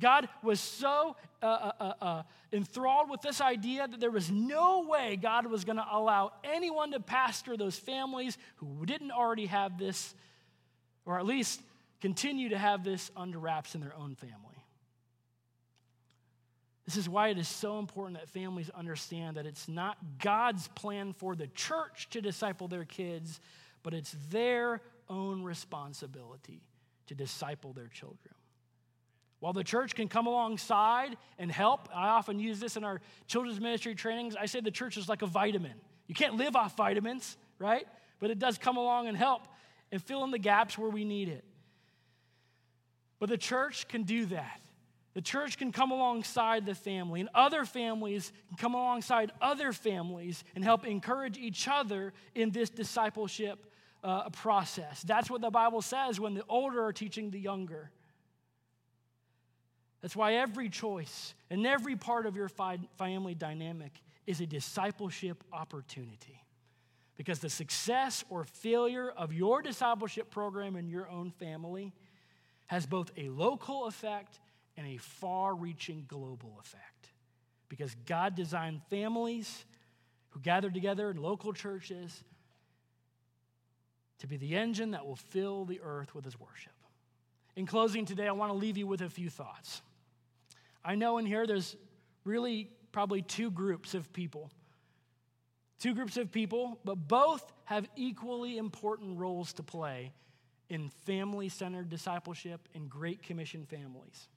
God 0.00 0.28
was 0.42 0.60
so 0.60 1.14
uh, 1.42 1.46
uh, 1.46 1.72
uh, 1.78 1.92
uh 2.00 2.22
enthralled 2.52 3.10
with 3.10 3.20
this 3.20 3.40
idea 3.40 3.86
that 3.86 4.00
there 4.00 4.10
was 4.10 4.30
no 4.30 4.86
way 4.88 5.16
God 5.16 5.46
was 5.46 5.64
going 5.64 5.76
to 5.76 5.86
allow 5.90 6.32
anyone 6.42 6.92
to 6.92 7.00
pastor 7.00 7.56
those 7.56 7.78
families 7.78 8.38
who 8.56 8.86
didn't 8.86 9.10
already 9.10 9.46
have 9.46 9.78
this, 9.78 10.14
or 11.04 11.18
at 11.18 11.26
least 11.26 11.60
continue 12.00 12.48
to 12.48 12.58
have 12.58 12.82
this 12.82 13.10
under 13.16 13.38
wraps 13.38 13.74
in 13.74 13.80
their 13.80 13.94
own 13.94 14.14
family. 14.14 14.59
This 16.90 16.96
is 16.96 17.08
why 17.08 17.28
it 17.28 17.38
is 17.38 17.46
so 17.46 17.78
important 17.78 18.18
that 18.18 18.28
families 18.28 18.68
understand 18.70 19.36
that 19.36 19.46
it's 19.46 19.68
not 19.68 19.96
God's 20.18 20.66
plan 20.66 21.12
for 21.12 21.36
the 21.36 21.46
church 21.46 22.08
to 22.10 22.20
disciple 22.20 22.66
their 22.66 22.84
kids, 22.84 23.38
but 23.84 23.94
it's 23.94 24.16
their 24.28 24.80
own 25.08 25.44
responsibility 25.44 26.64
to 27.06 27.14
disciple 27.14 27.72
their 27.72 27.86
children. 27.86 28.34
While 29.38 29.52
the 29.52 29.62
church 29.62 29.94
can 29.94 30.08
come 30.08 30.26
alongside 30.26 31.16
and 31.38 31.48
help, 31.52 31.88
I 31.94 32.08
often 32.08 32.40
use 32.40 32.58
this 32.58 32.76
in 32.76 32.82
our 32.82 33.00
children's 33.28 33.60
ministry 33.60 33.94
trainings. 33.94 34.34
I 34.34 34.46
say 34.46 34.58
the 34.58 34.72
church 34.72 34.96
is 34.96 35.08
like 35.08 35.22
a 35.22 35.26
vitamin. 35.26 35.74
You 36.08 36.16
can't 36.16 36.34
live 36.34 36.56
off 36.56 36.76
vitamins, 36.76 37.36
right? 37.60 37.86
But 38.18 38.32
it 38.32 38.40
does 38.40 38.58
come 38.58 38.76
along 38.76 39.06
and 39.06 39.16
help 39.16 39.42
and 39.92 40.02
fill 40.02 40.24
in 40.24 40.32
the 40.32 40.40
gaps 40.40 40.76
where 40.76 40.90
we 40.90 41.04
need 41.04 41.28
it. 41.28 41.44
But 43.20 43.28
the 43.28 43.38
church 43.38 43.86
can 43.86 44.02
do 44.02 44.26
that. 44.26 44.59
The 45.14 45.20
church 45.20 45.58
can 45.58 45.72
come 45.72 45.90
alongside 45.90 46.66
the 46.66 46.74
family, 46.74 47.20
and 47.20 47.28
other 47.34 47.64
families 47.64 48.32
can 48.48 48.56
come 48.56 48.74
alongside 48.74 49.32
other 49.40 49.72
families 49.72 50.44
and 50.54 50.62
help 50.62 50.86
encourage 50.86 51.36
each 51.36 51.66
other 51.66 52.12
in 52.34 52.50
this 52.50 52.70
discipleship 52.70 53.66
uh, 54.04 54.30
process. 54.30 55.02
That's 55.02 55.28
what 55.28 55.40
the 55.40 55.50
Bible 55.50 55.82
says 55.82 56.20
when 56.20 56.34
the 56.34 56.44
older 56.48 56.82
are 56.84 56.92
teaching 56.92 57.30
the 57.30 57.40
younger. 57.40 57.90
That's 60.00 60.16
why 60.16 60.34
every 60.34 60.68
choice 60.68 61.34
and 61.50 61.66
every 61.66 61.96
part 61.96 62.24
of 62.24 62.36
your 62.36 62.48
family 62.48 63.34
dynamic 63.34 63.92
is 64.26 64.40
a 64.40 64.46
discipleship 64.46 65.42
opportunity. 65.52 66.42
Because 67.16 67.40
the 67.40 67.50
success 67.50 68.24
or 68.30 68.44
failure 68.44 69.10
of 69.10 69.32
your 69.32 69.60
discipleship 69.60 70.30
program 70.30 70.76
in 70.76 70.88
your 70.88 71.10
own 71.10 71.32
family 71.32 71.92
has 72.68 72.86
both 72.86 73.10
a 73.18 73.28
local 73.28 73.86
effect 73.86 74.38
and 74.80 74.88
a 74.88 74.96
far 74.96 75.54
reaching 75.54 76.06
global 76.08 76.56
effect. 76.58 77.10
Because 77.68 77.94
God 78.06 78.34
designed 78.34 78.80
families 78.88 79.66
who 80.30 80.40
gather 80.40 80.70
together 80.70 81.10
in 81.10 81.18
local 81.18 81.52
churches 81.52 82.24
to 84.20 84.26
be 84.26 84.38
the 84.38 84.56
engine 84.56 84.92
that 84.92 85.06
will 85.06 85.16
fill 85.16 85.66
the 85.66 85.80
earth 85.82 86.14
with 86.14 86.24
his 86.24 86.40
worship. 86.40 86.72
In 87.56 87.66
closing 87.66 88.06
today, 88.06 88.26
I 88.26 88.32
want 88.32 88.50
to 88.52 88.56
leave 88.56 88.78
you 88.78 88.86
with 88.86 89.02
a 89.02 89.10
few 89.10 89.28
thoughts. 89.28 89.82
I 90.82 90.94
know 90.94 91.18
in 91.18 91.26
here 91.26 91.46
there's 91.46 91.76
really 92.24 92.70
probably 92.90 93.20
two 93.20 93.50
groups 93.50 93.92
of 93.92 94.10
people. 94.14 94.50
Two 95.78 95.94
groups 95.94 96.16
of 96.16 96.32
people, 96.32 96.78
but 96.86 96.94
both 96.94 97.52
have 97.66 97.86
equally 97.96 98.56
important 98.56 99.18
roles 99.18 99.52
to 99.54 99.62
play 99.62 100.12
in 100.70 100.88
family 101.04 101.50
centered 101.50 101.90
discipleship 101.90 102.66
and 102.74 102.88
Great 102.88 103.22
Commission 103.22 103.66
families. 103.66 104.28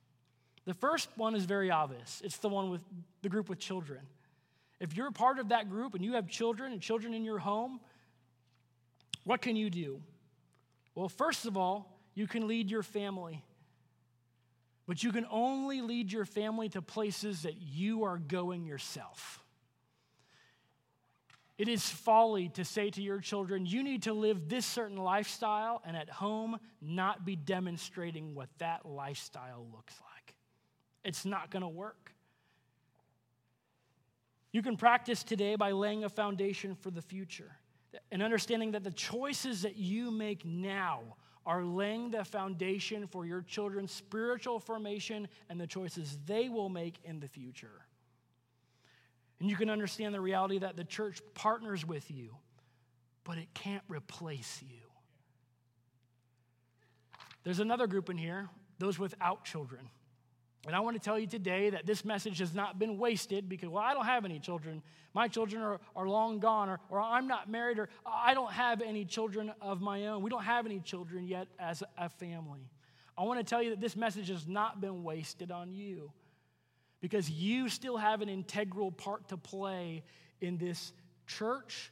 The 0.66 0.74
first 0.74 1.09
one 1.16 1.36
is 1.36 1.45
very 1.45 1.72
obvious 1.72 2.22
it's 2.24 2.38
the 2.38 2.49
one 2.49 2.70
with 2.70 2.82
the 3.22 3.30
group 3.30 3.49
with 3.49 3.59
children. 3.59 3.99
If 4.80 4.95
you're 4.95 5.07
a 5.07 5.14
part 5.14 5.39
of 5.39 5.49
that 5.49 5.70
group 5.70 5.93
and 5.93 6.03
you 6.03 6.14
have 6.14 6.28
children 6.28 6.72
and 6.72 6.82
children 6.82 7.14
in 7.14 7.24
your 7.24 7.39
home, 7.39 7.80
what 9.24 9.41
can 9.41 9.55
you 9.55 9.70
do? 9.70 10.01
Well, 10.95 11.09
first 11.09 11.45
of 11.45 11.57
all, 11.57 11.99
you 12.14 12.28
can 12.28 12.47
lead 12.47 12.70
your 12.70 12.84
family. 12.84 13.43
But 14.86 15.01
you 15.01 15.11
can 15.11 15.26
only 15.32 15.82
lead 15.82 16.11
your 16.11 16.26
family 16.26 16.70
to 16.70 16.82
places 16.82 17.43
that 17.43 17.55
you 17.61 18.03
are 18.03 18.18
going 18.18 18.66
yourself. 18.66 19.41
It 21.57 21.68
is 21.70 21.88
folly 21.88 22.49
to 22.49 22.66
say 22.66 22.89
to 22.89 23.01
your 23.01 23.20
children, 23.20 23.66
you 23.66 23.84
need 23.84 24.03
to 24.03 24.14
live 24.14 24.49
this 24.49 24.66
certain 24.66 24.97
lifestyle, 24.97 25.82
and 25.86 25.95
at 25.95 26.09
home 26.09 26.59
not 26.82 27.26
be 27.26 27.36
demonstrating 27.36 28.36
what 28.36 28.49
that 28.57 28.86
lifestyle 28.86 29.66
looks 29.72 29.93
like. 30.01 30.12
It's 31.04 31.26
not 31.26 31.49
going 31.49 31.64
to 31.64 31.70
work. 31.70 32.14
You 34.51 34.62
can 34.62 34.78
practice 34.78 35.24
today 35.24 35.56
by 35.56 35.72
laying 35.72 36.04
a 36.04 36.10
foundation 36.10 36.76
for 36.76 36.91
the 36.91 37.01
future 37.01 37.51
and 38.12 38.22
understanding 38.22 38.72
that 38.72 38.84
the 38.84 38.91
choices 38.91 39.64
that 39.64 39.76
you 39.76 40.12
make 40.12 40.45
now 40.45 41.01
are 41.45 41.64
laying 41.64 42.12
the 42.12 42.24
foundation 42.24 43.08
for 43.08 43.26
your 43.26 43.41
children's 43.41 43.91
spiritual 43.91 44.60
formation 44.60 45.28
and 45.49 45.60
the 45.60 45.68
choices 45.68 46.18
they 46.26 46.49
will 46.49 46.70
make 46.70 46.95
in 47.04 47.20
the 47.20 47.28
future. 47.28 47.86
And 49.39 49.49
you 49.49 49.56
can 49.58 49.70
understand 49.70 50.14
the 50.14 50.22
reality 50.22 50.60
that 50.60 50.78
the 50.78 50.86
church 50.86 51.20
partners 51.34 51.86
with 51.86 52.10
you, 52.10 52.38
but 53.24 53.38
it 53.38 53.54
can't 53.54 53.84
replace 53.89 54.64
you. 54.66 54.78
There's 57.43 57.60
another 57.60 57.88
group 57.88 58.10
in 58.10 58.18
here, 58.18 58.47
those 58.80 58.97
without 58.97 59.43
children. 59.43 59.89
And 60.66 60.76
I 60.76 60.80
want 60.80 60.95
to 60.95 61.01
tell 61.01 61.20
you 61.20 61.28
today 61.28 61.72
that 61.72 61.86
this 61.86 62.05
message 62.05 62.39
has 62.39 62.55
not 62.55 62.80
been 62.80 62.97
wasted 62.97 63.49
because, 63.49 63.68
well, 63.68 63.84
I 63.84 63.93
don't 63.93 64.05
have 64.05 64.24
any 64.24 64.39
children. 64.39 64.82
My 65.14 65.28
children 65.28 65.61
are, 65.61 65.82
are 65.93 66.07
long 66.07 66.39
gone, 66.39 66.70
or, 66.70 66.80
or 66.89 67.01
I'm 67.01 67.28
not 67.28 67.49
married, 67.49 67.80
or 67.80 67.89
I 68.05 68.34
don't 68.34 68.51
have 68.51 68.82
any 68.82 69.03
children 69.03 69.51
of 69.61 69.82
my 69.82 70.07
own. 70.07 70.24
We 70.24 70.30
don't 70.30 70.43
have 70.43 70.66
any 70.66 70.80
children 70.80 71.28
yet 71.28 71.47
as 71.59 71.84
a 71.97 72.07
family. 72.07 72.70
I 73.18 73.24
want 73.24 73.39
to 73.39 73.43
tell 73.43 73.61
you 73.61 73.72
that 73.72 73.82
this 73.82 73.97
message 73.97 74.30
has 74.30 74.47
not 74.47 74.80
been 74.80 75.03
wasted 75.03 75.51
on 75.51 75.74
you 75.74 76.11
because 77.01 77.30
you 77.30 77.68
still 77.68 77.97
have 77.97 78.22
an 78.22 78.30
integral 78.30 78.89
part 78.89 79.28
to 79.30 79.38
play 79.38 80.03
in 80.39 80.57
this 80.57 80.93
church 81.28 81.91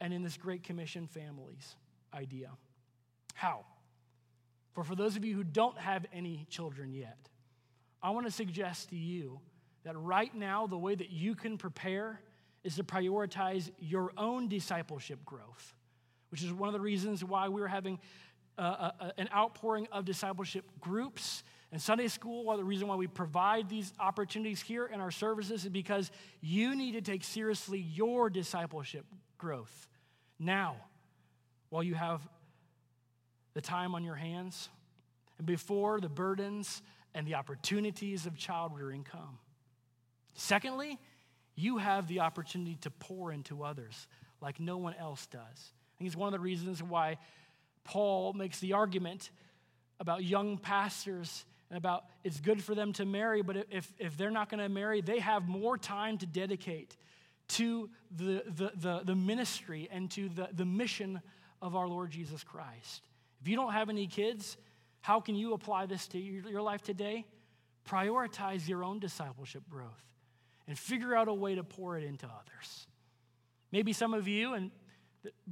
and 0.00 0.12
in 0.12 0.22
this 0.22 0.36
Great 0.36 0.62
Commission 0.62 1.06
families 1.06 1.76
idea. 2.12 2.50
How? 3.34 3.64
For 4.74 4.84
for 4.84 4.94
those 4.94 5.16
of 5.16 5.24
you 5.24 5.34
who 5.34 5.44
don't 5.44 5.78
have 5.78 6.04
any 6.12 6.46
children 6.50 6.92
yet, 6.92 7.28
I 8.02 8.10
want 8.10 8.26
to 8.26 8.32
suggest 8.32 8.90
to 8.90 8.96
you 8.96 9.40
that 9.84 9.96
right 9.96 10.34
now, 10.34 10.66
the 10.66 10.78
way 10.78 10.94
that 10.94 11.10
you 11.10 11.34
can 11.34 11.58
prepare 11.58 12.20
is 12.64 12.76
to 12.76 12.84
prioritize 12.84 13.70
your 13.78 14.12
own 14.16 14.48
discipleship 14.48 15.24
growth, 15.24 15.74
which 16.30 16.42
is 16.42 16.52
one 16.52 16.68
of 16.68 16.72
the 16.72 16.80
reasons 16.80 17.24
why 17.24 17.48
we're 17.48 17.68
having 17.68 17.98
uh, 18.58 18.90
uh, 19.00 19.10
an 19.18 19.28
outpouring 19.34 19.88
of 19.90 20.04
discipleship 20.04 20.64
groups 20.80 21.42
and 21.72 21.80
Sunday 21.80 22.08
school. 22.08 22.44
Well, 22.44 22.56
the 22.56 22.64
reason 22.64 22.86
why 22.86 22.96
we 22.96 23.06
provide 23.06 23.68
these 23.68 23.92
opportunities 23.98 24.60
here 24.60 24.86
in 24.86 25.00
our 25.00 25.10
services 25.10 25.64
is 25.64 25.70
because 25.70 26.10
you 26.40 26.76
need 26.76 26.92
to 26.92 27.00
take 27.00 27.24
seriously 27.24 27.78
your 27.78 28.30
discipleship 28.30 29.06
growth 29.38 29.88
now 30.38 30.76
while 31.70 31.82
you 31.82 31.94
have 31.94 32.20
the 33.54 33.60
time 33.60 33.94
on 33.94 34.04
your 34.04 34.14
hands 34.14 34.68
and 35.38 35.46
before 35.46 36.00
the 36.00 36.08
burdens 36.08 36.82
and 37.14 37.26
the 37.26 37.34
opportunities 37.34 38.26
of 38.26 38.36
child 38.36 38.72
rearing 38.74 39.04
come. 39.04 39.38
Secondly, 40.34 40.98
you 41.54 41.78
have 41.78 42.08
the 42.08 42.20
opportunity 42.20 42.76
to 42.82 42.90
pour 42.90 43.32
into 43.32 43.62
others 43.62 44.06
like 44.40 44.58
no 44.58 44.78
one 44.78 44.94
else 44.98 45.26
does. 45.26 45.40
I 45.40 45.92
think 45.98 46.08
it's 46.08 46.16
one 46.16 46.28
of 46.28 46.32
the 46.32 46.42
reasons 46.42 46.82
why 46.82 47.18
Paul 47.84 48.32
makes 48.32 48.60
the 48.60 48.72
argument 48.72 49.30
about 50.00 50.24
young 50.24 50.58
pastors 50.58 51.44
and 51.70 51.78
about 51.78 52.04
it's 52.24 52.40
good 52.40 52.62
for 52.62 52.74
them 52.74 52.92
to 52.94 53.04
marry, 53.04 53.42
but 53.42 53.66
if, 53.70 53.92
if 53.98 54.16
they're 54.16 54.30
not 54.30 54.50
going 54.50 54.62
to 54.62 54.68
marry, 54.68 55.00
they 55.00 55.20
have 55.20 55.48
more 55.48 55.78
time 55.78 56.18
to 56.18 56.26
dedicate 56.26 56.96
to 57.48 57.88
the, 58.16 58.42
the, 58.46 58.72
the, 58.76 59.00
the, 59.04 59.14
ministry 59.14 59.88
and 59.90 60.10
to 60.10 60.28
the, 60.28 60.48
the 60.52 60.64
mission 60.64 61.20
of 61.60 61.76
our 61.76 61.88
Lord 61.88 62.10
Jesus 62.10 62.42
Christ. 62.44 63.02
If 63.40 63.48
you 63.48 63.56
don't 63.56 63.72
have 63.72 63.88
any 63.88 64.06
kids, 64.06 64.56
how 65.02 65.20
can 65.20 65.34
you 65.34 65.52
apply 65.52 65.86
this 65.86 66.06
to 66.08 66.18
your, 66.18 66.62
life 66.62 66.80
today? 66.80 67.26
Prioritize 67.86 68.68
your 68.68 68.84
own 68.84 69.00
discipleship 69.00 69.64
growth 69.68 70.02
and 70.68 70.78
figure 70.78 71.14
out 71.14 71.26
a 71.26 71.34
way 71.34 71.56
to 71.56 71.64
pour 71.64 71.98
it 71.98 72.04
into 72.04 72.26
others. 72.26 72.86
Maybe 73.72 73.92
some 73.92 74.14
of 74.14 74.28
you, 74.28 74.54
and 74.54 74.70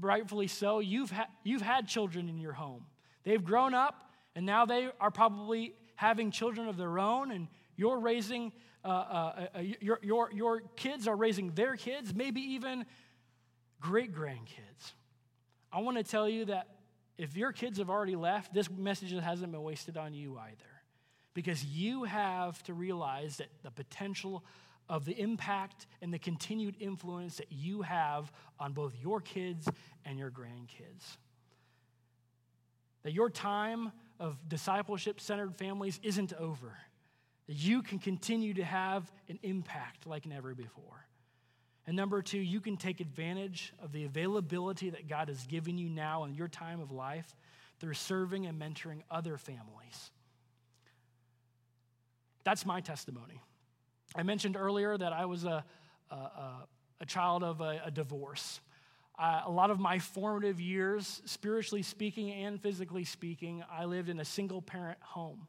rightfully 0.01 0.47
so, 0.47 0.79
you've, 0.79 1.11
ha- 1.11 1.29
you've 1.43 1.63
had 1.63 1.89
children 1.89 2.29
in 2.29 2.39
your 2.39 2.53
home. 2.53 2.87
They've 3.25 3.43
grown 3.43 3.75
up, 3.75 4.13
and 4.37 4.47
now 4.47 4.67
they 4.67 4.89
are 5.01 5.11
probably 5.11 5.75
having 5.97 6.31
children 6.31 6.69
of 6.69 6.77
their 6.77 7.01
own, 7.01 7.33
and 7.33 7.49
you're 7.77 7.99
raising, 7.99 8.53
uh, 8.85 8.89
uh, 8.89 9.47
uh, 9.57 9.61
your, 9.81 9.99
your, 10.03 10.31
your 10.33 10.61
kids 10.77 11.09
are 11.09 11.17
raising 11.17 11.51
their 11.55 11.75
kids, 11.75 12.15
maybe 12.15 12.41
even 12.41 12.87
great 13.81 14.15
grandkids. 14.15 14.93
I 15.73 15.81
want 15.81 15.97
to 15.97 16.05
tell 16.05 16.29
you 16.29 16.45
that 16.45 16.69
if 17.21 17.37
your 17.37 17.53
kids 17.53 17.77
have 17.77 17.91
already 17.91 18.17
left, 18.17 18.55
this 18.55 18.71
message 18.71 19.13
hasn't 19.13 19.53
been 19.53 19.63
wasted 19.63 19.99
on 19.99 20.15
you 20.15 20.39
either. 20.39 20.71
Because 21.35 21.63
you 21.63 22.05
have 22.05 22.63
to 22.63 22.73
realize 22.73 23.37
that 23.37 23.49
the 23.63 23.71
potential 23.71 24.43
of 24.89 25.05
the 25.05 25.13
impact 25.21 25.87
and 26.01 26.15
the 26.15 26.19
continued 26.19 26.77
influence 26.81 27.37
that 27.37 27.53
you 27.53 27.83
have 27.83 28.33
on 28.59 28.73
both 28.73 28.95
your 28.99 29.21
kids 29.21 29.69
and 30.07 30.19
your 30.19 30.31
grandkids. 30.31 31.19
That 33.03 33.13
your 33.13 33.29
time 33.29 33.93
of 34.19 34.39
discipleship 34.49 35.21
centered 35.21 35.55
families 35.57 36.01
isn't 36.03 36.33
over. 36.33 36.73
That 37.49 37.57
you 37.57 37.83
can 37.83 37.99
continue 37.99 38.55
to 38.55 38.65
have 38.65 39.13
an 39.29 39.39
impact 39.43 40.07
like 40.07 40.25
never 40.25 40.55
before. 40.55 41.07
And 41.91 41.97
number 41.97 42.23
two, 42.23 42.39
you 42.39 42.61
can 42.61 42.77
take 42.77 43.01
advantage 43.01 43.73
of 43.83 43.91
the 43.91 44.05
availability 44.05 44.91
that 44.91 45.09
God 45.09 45.27
has 45.27 45.45
given 45.49 45.77
you 45.77 45.89
now 45.89 46.23
in 46.23 46.37
your 46.37 46.47
time 46.47 46.79
of 46.81 46.93
life 46.93 47.35
through 47.81 47.95
serving 47.95 48.47
and 48.47 48.63
mentoring 48.63 49.03
other 49.11 49.37
families. 49.37 50.13
That's 52.45 52.65
my 52.65 52.81
testimony. 52.81 53.43
I 54.15 54.23
mentioned 54.23 54.57
earlier 54.57 54.97
that 54.97 55.13
I 55.13 55.25
was 55.25 55.45
a, 55.45 55.65
a, 56.13 56.69
a 57.01 57.07
child 57.07 57.43
of 57.43 57.61
a, 57.61 57.83
a 57.87 57.91
divorce. 57.91 58.61
Uh, 59.19 59.43
a 59.47 59.51
lot 59.51 59.73
of 59.73 59.81
my 59.81 59.99
formative 59.99 60.61
years, 60.61 61.21
spiritually 61.25 61.83
speaking 61.83 62.31
and 62.31 62.63
physically 62.63 63.05
speaking, 63.05 63.65
I 63.69 63.87
lived 63.87 64.09
in 64.09 64.21
a 64.21 64.25
single 64.25 64.63
parent 64.63 64.99
home. 65.03 65.49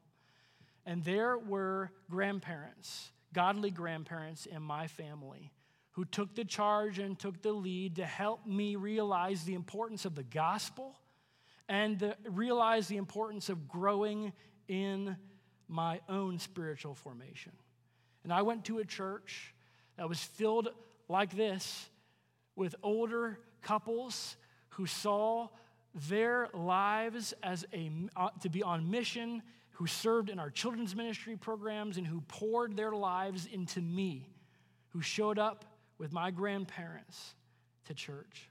And 0.86 1.04
there 1.04 1.38
were 1.38 1.92
grandparents, 2.10 3.12
godly 3.32 3.70
grandparents 3.70 4.46
in 4.46 4.60
my 4.60 4.88
family, 4.88 5.52
who 5.92 6.04
took 6.04 6.34
the 6.34 6.44
charge 6.44 6.98
and 6.98 7.18
took 7.18 7.42
the 7.42 7.52
lead 7.52 7.96
to 7.96 8.04
help 8.04 8.46
me 8.46 8.76
realize 8.76 9.44
the 9.44 9.54
importance 9.54 10.04
of 10.04 10.14
the 10.14 10.22
gospel 10.22 10.98
and 11.68 11.98
the, 11.98 12.16
realize 12.28 12.88
the 12.88 12.96
importance 12.96 13.48
of 13.48 13.68
growing 13.68 14.32
in 14.68 15.16
my 15.68 16.00
own 16.08 16.38
spiritual 16.38 16.94
formation. 16.94 17.52
And 18.24 18.32
I 18.32 18.42
went 18.42 18.64
to 18.66 18.78
a 18.78 18.84
church 18.84 19.54
that 19.96 20.08
was 20.08 20.20
filled 20.20 20.68
like 21.08 21.36
this 21.36 21.88
with 22.56 22.74
older 22.82 23.38
couples 23.60 24.36
who 24.70 24.86
saw 24.86 25.48
their 26.08 26.48
lives 26.54 27.34
as 27.42 27.66
a, 27.74 27.90
uh, 28.16 28.30
to 28.40 28.48
be 28.48 28.62
on 28.62 28.90
mission, 28.90 29.42
who 29.72 29.86
served 29.86 30.30
in 30.30 30.38
our 30.38 30.50
children's 30.50 30.96
ministry 30.96 31.36
programs, 31.36 31.98
and 31.98 32.06
who 32.06 32.22
poured 32.22 32.76
their 32.76 32.92
lives 32.92 33.46
into 33.46 33.80
me, 33.80 34.30
who 34.88 35.02
showed 35.02 35.38
up 35.38 35.64
with 35.98 36.12
my 36.12 36.30
grandparents 36.30 37.34
to 37.86 37.94
church. 37.94 38.48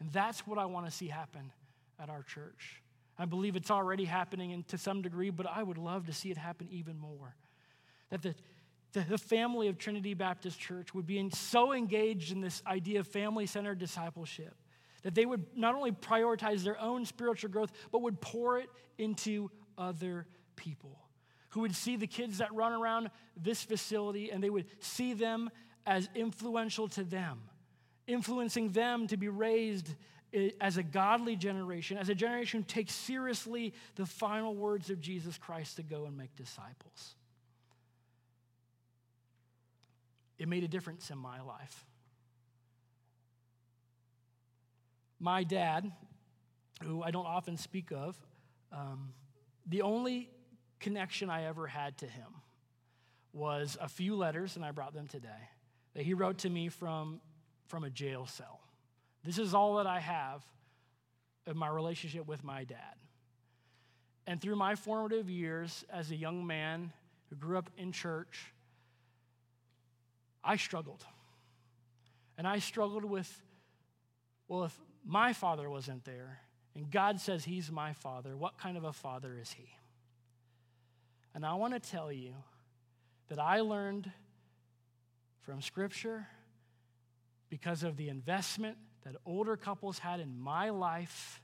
And 0.00 0.10
that's 0.12 0.46
what 0.46 0.58
I 0.58 0.66
want 0.66 0.86
to 0.86 0.92
see 0.92 1.08
happen 1.08 1.52
at 1.98 2.10
our 2.10 2.22
church. 2.22 2.82
I 3.18 3.24
believe 3.24 3.56
it's 3.56 3.70
already 3.70 4.04
happening 4.04 4.64
to 4.68 4.78
some 4.78 5.00
degree, 5.00 5.30
but 5.30 5.46
I 5.46 5.62
would 5.62 5.78
love 5.78 6.06
to 6.06 6.12
see 6.12 6.30
it 6.30 6.36
happen 6.36 6.68
even 6.70 6.98
more. 6.98 7.34
That 8.10 8.22
the, 8.22 8.34
the 8.92 9.18
family 9.18 9.68
of 9.68 9.78
Trinity 9.78 10.14
Baptist 10.14 10.60
Church 10.60 10.94
would 10.94 11.06
be 11.06 11.28
so 11.30 11.72
engaged 11.72 12.32
in 12.32 12.40
this 12.40 12.62
idea 12.66 13.00
of 13.00 13.06
family 13.06 13.46
centered 13.46 13.78
discipleship 13.78 14.54
that 15.02 15.14
they 15.14 15.24
would 15.24 15.44
not 15.54 15.74
only 15.74 15.92
prioritize 15.92 16.62
their 16.62 16.80
own 16.80 17.04
spiritual 17.04 17.50
growth, 17.50 17.72
but 17.92 18.02
would 18.02 18.20
pour 18.20 18.58
it 18.58 18.68
into 18.98 19.50
other 19.78 20.26
people 20.56 20.98
who 21.50 21.60
would 21.60 21.74
see 21.74 21.96
the 21.96 22.06
kids 22.06 22.38
that 22.38 22.52
run 22.54 22.72
around 22.72 23.10
this 23.36 23.62
facility 23.62 24.30
and 24.30 24.42
they 24.42 24.50
would 24.50 24.66
see 24.80 25.14
them 25.14 25.48
as 25.86 26.08
influential 26.14 26.88
to 26.88 27.04
them, 27.04 27.40
influencing 28.06 28.72
them 28.72 29.06
to 29.06 29.16
be 29.16 29.28
raised 29.28 29.94
as 30.60 30.76
a 30.76 30.82
godly 30.82 31.36
generation, 31.36 31.96
as 31.96 32.08
a 32.08 32.14
generation 32.14 32.60
who 32.60 32.66
takes 32.66 32.92
seriously 32.92 33.72
the 33.94 34.04
final 34.04 34.54
words 34.54 34.90
of 34.90 35.00
Jesus 35.00 35.38
Christ 35.38 35.76
to 35.76 35.82
go 35.82 36.04
and 36.04 36.16
make 36.16 36.34
disciples. 36.36 37.14
it 40.38 40.48
made 40.48 40.64
a 40.64 40.68
difference 40.68 41.10
in 41.10 41.18
my 41.18 41.40
life. 41.40 41.84
My 45.18 45.44
dad, 45.44 45.90
who 46.82 47.02
I 47.02 47.10
don't 47.10 47.26
often 47.26 47.56
speak 47.56 47.90
of, 47.90 48.16
um, 48.70 49.14
the 49.66 49.82
only 49.82 50.30
connection 50.78 51.30
I 51.30 51.44
ever 51.44 51.66
had 51.66 51.96
to 51.98 52.06
him 52.06 52.26
was 53.32 53.78
a 53.80 53.88
few 53.88 54.14
letters, 54.14 54.56
and 54.56 54.64
I 54.64 54.72
brought 54.72 54.92
them 54.92 55.08
today, 55.08 55.48
that 55.96 56.04
he 56.04 56.12
wrote 56.12 56.36
to 56.36 56.50
me 56.50 56.68
from, 56.68 57.22
from 57.68 57.82
a 57.82 57.88
jail 57.88 58.26
cell. 58.26 58.60
This 59.24 59.38
is 59.38 59.54
all 59.54 59.76
that 59.76 59.86
I 59.86 59.98
have 59.98 60.44
of 61.46 61.56
my 61.56 61.68
relationship 61.68 62.26
with 62.26 62.44
my 62.44 62.64
dad. 62.64 62.96
And 64.26 64.38
through 64.38 64.56
my 64.56 64.74
formative 64.74 65.30
years 65.30 65.86
as 65.90 66.10
a 66.10 66.14
young 66.14 66.46
man 66.46 66.92
who 67.30 67.36
grew 67.36 67.56
up 67.56 67.70
in 67.78 67.92
church, 67.92 68.52
I 70.44 70.56
struggled. 70.56 71.02
And 72.36 72.46
I 72.46 72.58
struggled 72.58 73.06
with, 73.06 73.42
well, 74.48 74.64
if 74.64 74.78
my 75.02 75.32
father 75.32 75.70
wasn't 75.70 76.04
there, 76.04 76.40
and 76.74 76.90
God 76.90 77.22
says 77.22 77.46
he's 77.46 77.72
my 77.72 77.94
father, 77.94 78.36
what 78.36 78.58
kind 78.58 78.76
of 78.76 78.84
a 78.84 78.92
father 78.92 79.38
is 79.40 79.50
he? 79.52 79.70
And 81.34 81.46
I 81.46 81.54
want 81.54 81.72
to 81.72 81.80
tell 81.80 82.12
you 82.12 82.34
that 83.28 83.38
I 83.38 83.60
learned 83.60 84.12
from 85.46 85.62
Scripture 85.62 86.26
because 87.48 87.84
of 87.84 87.96
the 87.96 88.08
investment 88.08 88.76
that 89.04 89.14
older 89.24 89.56
couples 89.56 90.00
had 90.00 90.18
in 90.18 90.36
my 90.36 90.70
life, 90.70 91.40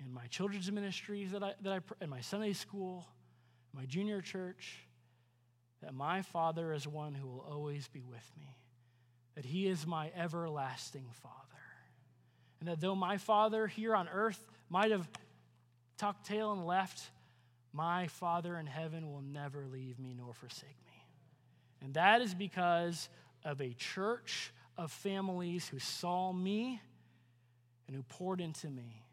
in 0.00 0.10
my 0.10 0.26
children's 0.28 0.72
ministries 0.72 1.32
that 1.32 1.42
I, 1.42 1.52
that 1.60 1.72
I 1.72 2.04
in 2.04 2.08
my 2.08 2.22
Sunday 2.22 2.54
school, 2.54 3.06
my 3.74 3.84
junior 3.84 4.22
church, 4.22 4.78
that 5.82 5.92
my 5.92 6.22
Father 6.22 6.72
is 6.72 6.88
one 6.88 7.14
who 7.14 7.26
will 7.26 7.46
always 7.48 7.86
be 7.88 8.02
with 8.02 8.32
me, 8.40 8.56
that 9.34 9.44
He 9.44 9.68
is 9.68 9.86
my 9.86 10.10
everlasting 10.16 11.06
Father. 11.12 11.34
And 12.60 12.68
that 12.70 12.80
though 12.80 12.96
my 12.96 13.18
Father 13.18 13.66
here 13.66 13.94
on 13.94 14.08
earth 14.08 14.44
might 14.70 14.90
have 14.90 15.06
tucked 15.98 16.26
tail 16.26 16.52
and 16.52 16.64
left, 16.64 17.02
my 17.74 18.06
Father 18.06 18.56
in 18.56 18.66
heaven 18.66 19.12
will 19.12 19.20
never 19.20 19.66
leave 19.66 19.98
me 19.98 20.14
nor 20.16 20.32
forsake 20.32 20.78
me. 20.86 20.87
And 21.82 21.94
that 21.94 22.20
is 22.20 22.34
because 22.34 23.08
of 23.44 23.60
a 23.60 23.72
church 23.74 24.52
of 24.76 24.92
families 24.92 25.68
who 25.68 25.78
saw 25.78 26.32
me 26.32 26.80
and 27.86 27.96
who 27.96 28.02
poured 28.02 28.40
into 28.40 28.68
me. 28.68 29.04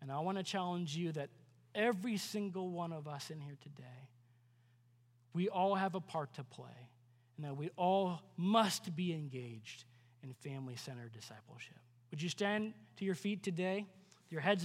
And 0.00 0.12
I 0.12 0.20
want 0.20 0.38
to 0.38 0.44
challenge 0.44 0.96
you 0.96 1.12
that 1.12 1.28
every 1.74 2.16
single 2.16 2.70
one 2.70 2.92
of 2.92 3.06
us 3.06 3.30
in 3.30 3.40
here 3.40 3.56
today, 3.62 4.08
we 5.32 5.48
all 5.48 5.74
have 5.74 5.94
a 5.94 6.00
part 6.00 6.34
to 6.34 6.44
play, 6.44 6.88
and 7.36 7.46
that 7.46 7.56
we 7.56 7.70
all 7.76 8.20
must 8.36 8.96
be 8.96 9.12
engaged 9.12 9.84
in 10.22 10.32
family 10.32 10.76
centered 10.76 11.12
discipleship. 11.12 11.76
Would 12.10 12.22
you 12.22 12.28
stand 12.28 12.72
to 12.96 13.04
your 13.04 13.14
feet 13.14 13.42
today? 13.42 13.86
Your 14.30 14.40
heads 14.40 14.56